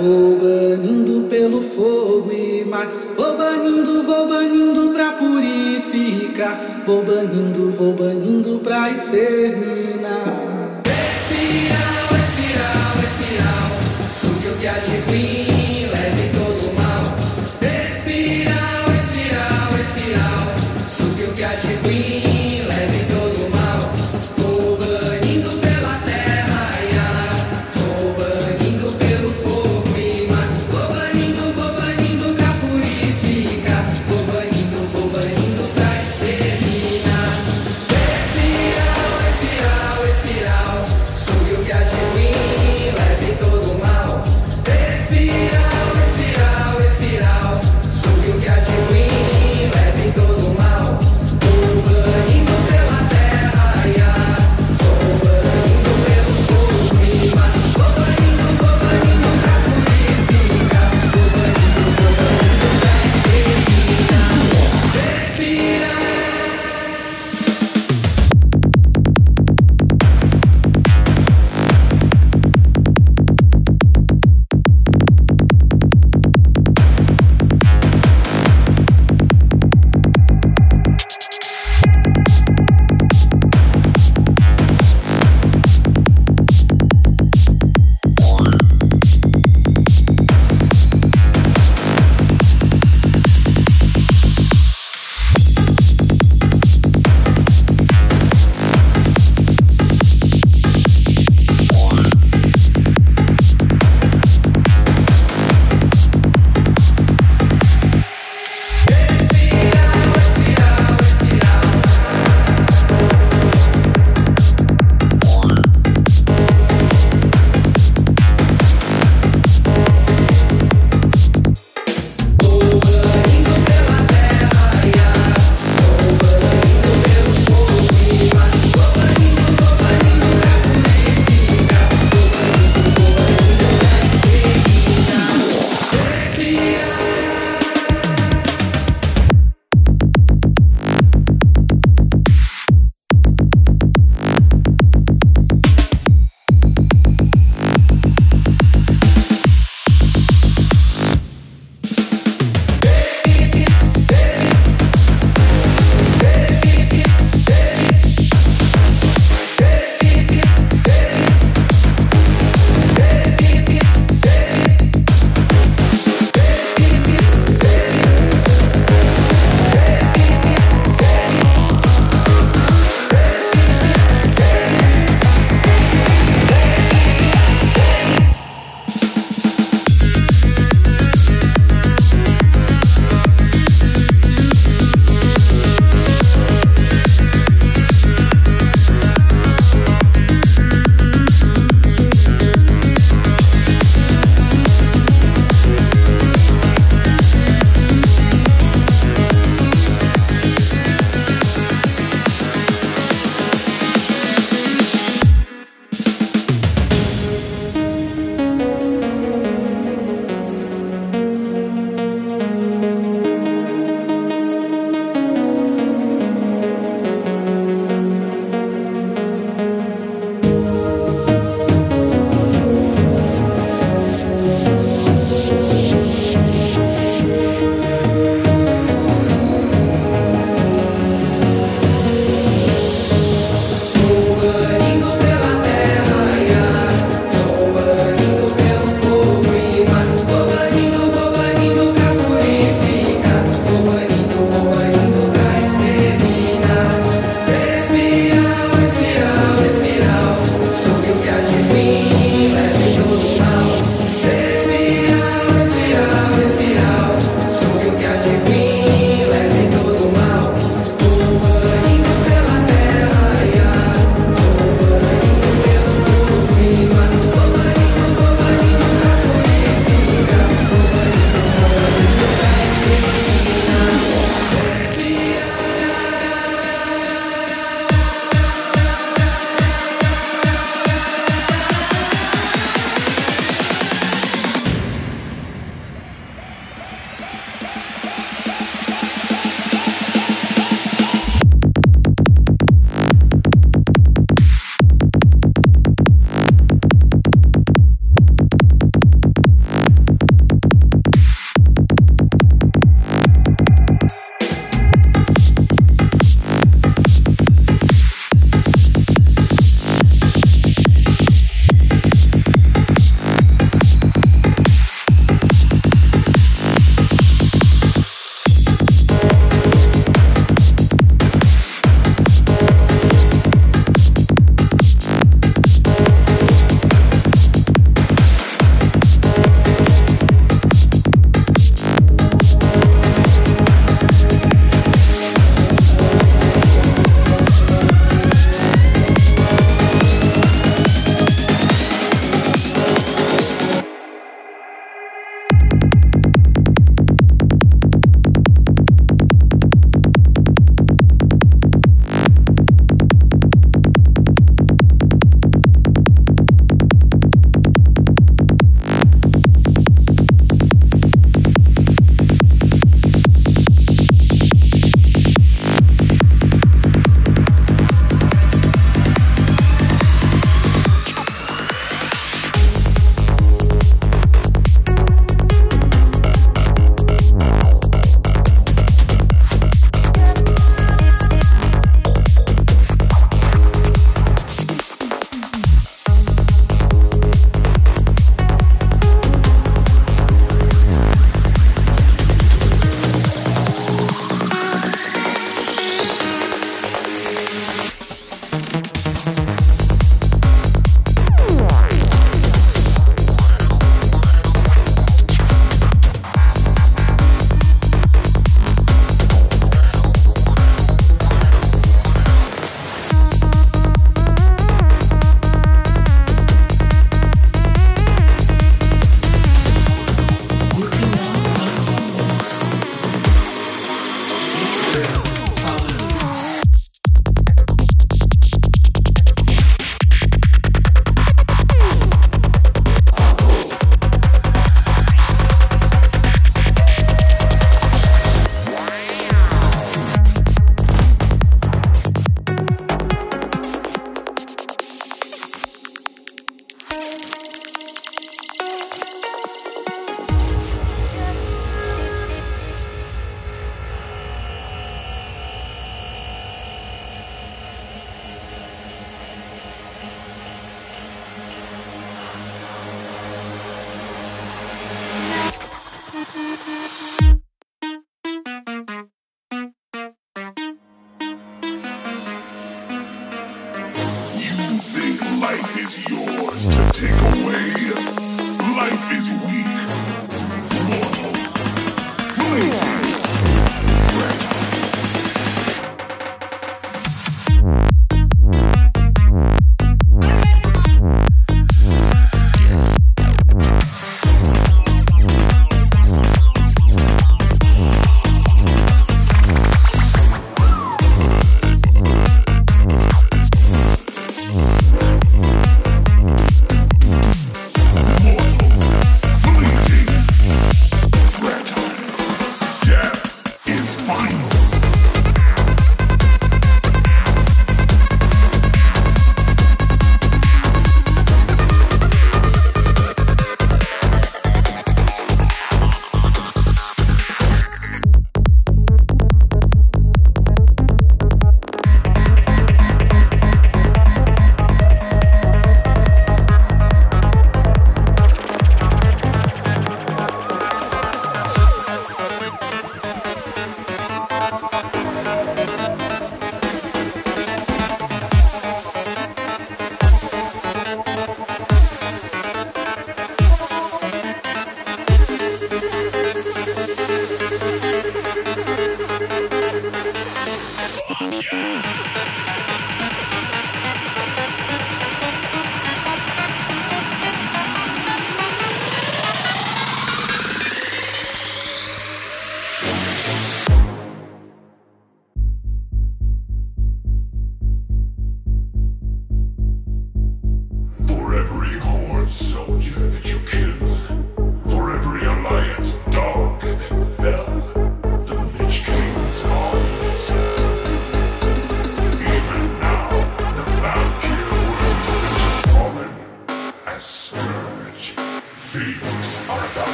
Vou 0.00 0.38
banindo 0.38 1.28
pelo 1.28 1.60
fogo 1.62 2.30
e 2.32 2.64
mar, 2.64 2.88
vou 3.16 3.36
banindo, 3.36 4.02
vou 4.04 4.28
banindo 4.28 4.92
pra 4.92 5.12
purificar, 5.12 6.82
vou 6.86 7.04
banindo, 7.04 7.72
vou 7.76 7.92
banindo 7.92 8.60
pra 8.60 8.90
exterminar. 8.90 10.82
Espiral, 10.86 12.10
espiral, 12.24 12.94
espiral, 13.08 13.70
sugue 14.12 14.48
o 14.48 14.56
que 14.60 14.66
há 14.66 14.78
de 14.78 14.96
ruim, 15.08 15.37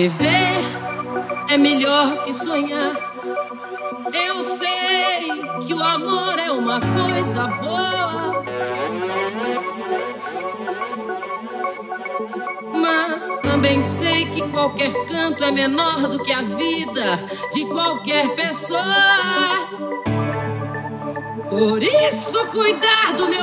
Viver 0.00 0.64
é 1.50 1.58
melhor 1.58 2.22
que 2.22 2.32
sonhar. 2.32 2.96
Eu 4.10 4.42
sei 4.42 5.28
que 5.60 5.74
o 5.74 5.82
amor 5.84 6.38
é 6.38 6.50
uma 6.50 6.80
coisa 6.80 7.46
boa. 7.46 8.42
Mas 12.72 13.36
também 13.42 13.82
sei 13.82 14.24
que 14.30 14.40
qualquer 14.48 14.90
canto 15.04 15.44
é 15.44 15.50
menor 15.50 16.08
do 16.08 16.18
que 16.22 16.32
a 16.32 16.40
vida 16.40 17.18
de 17.52 17.66
qualquer 17.66 18.26
pessoa. 18.34 18.80
Por 21.50 21.82
isso, 21.82 22.48
cuidar 22.48 23.12
do 23.18 23.28
meu 23.28 23.39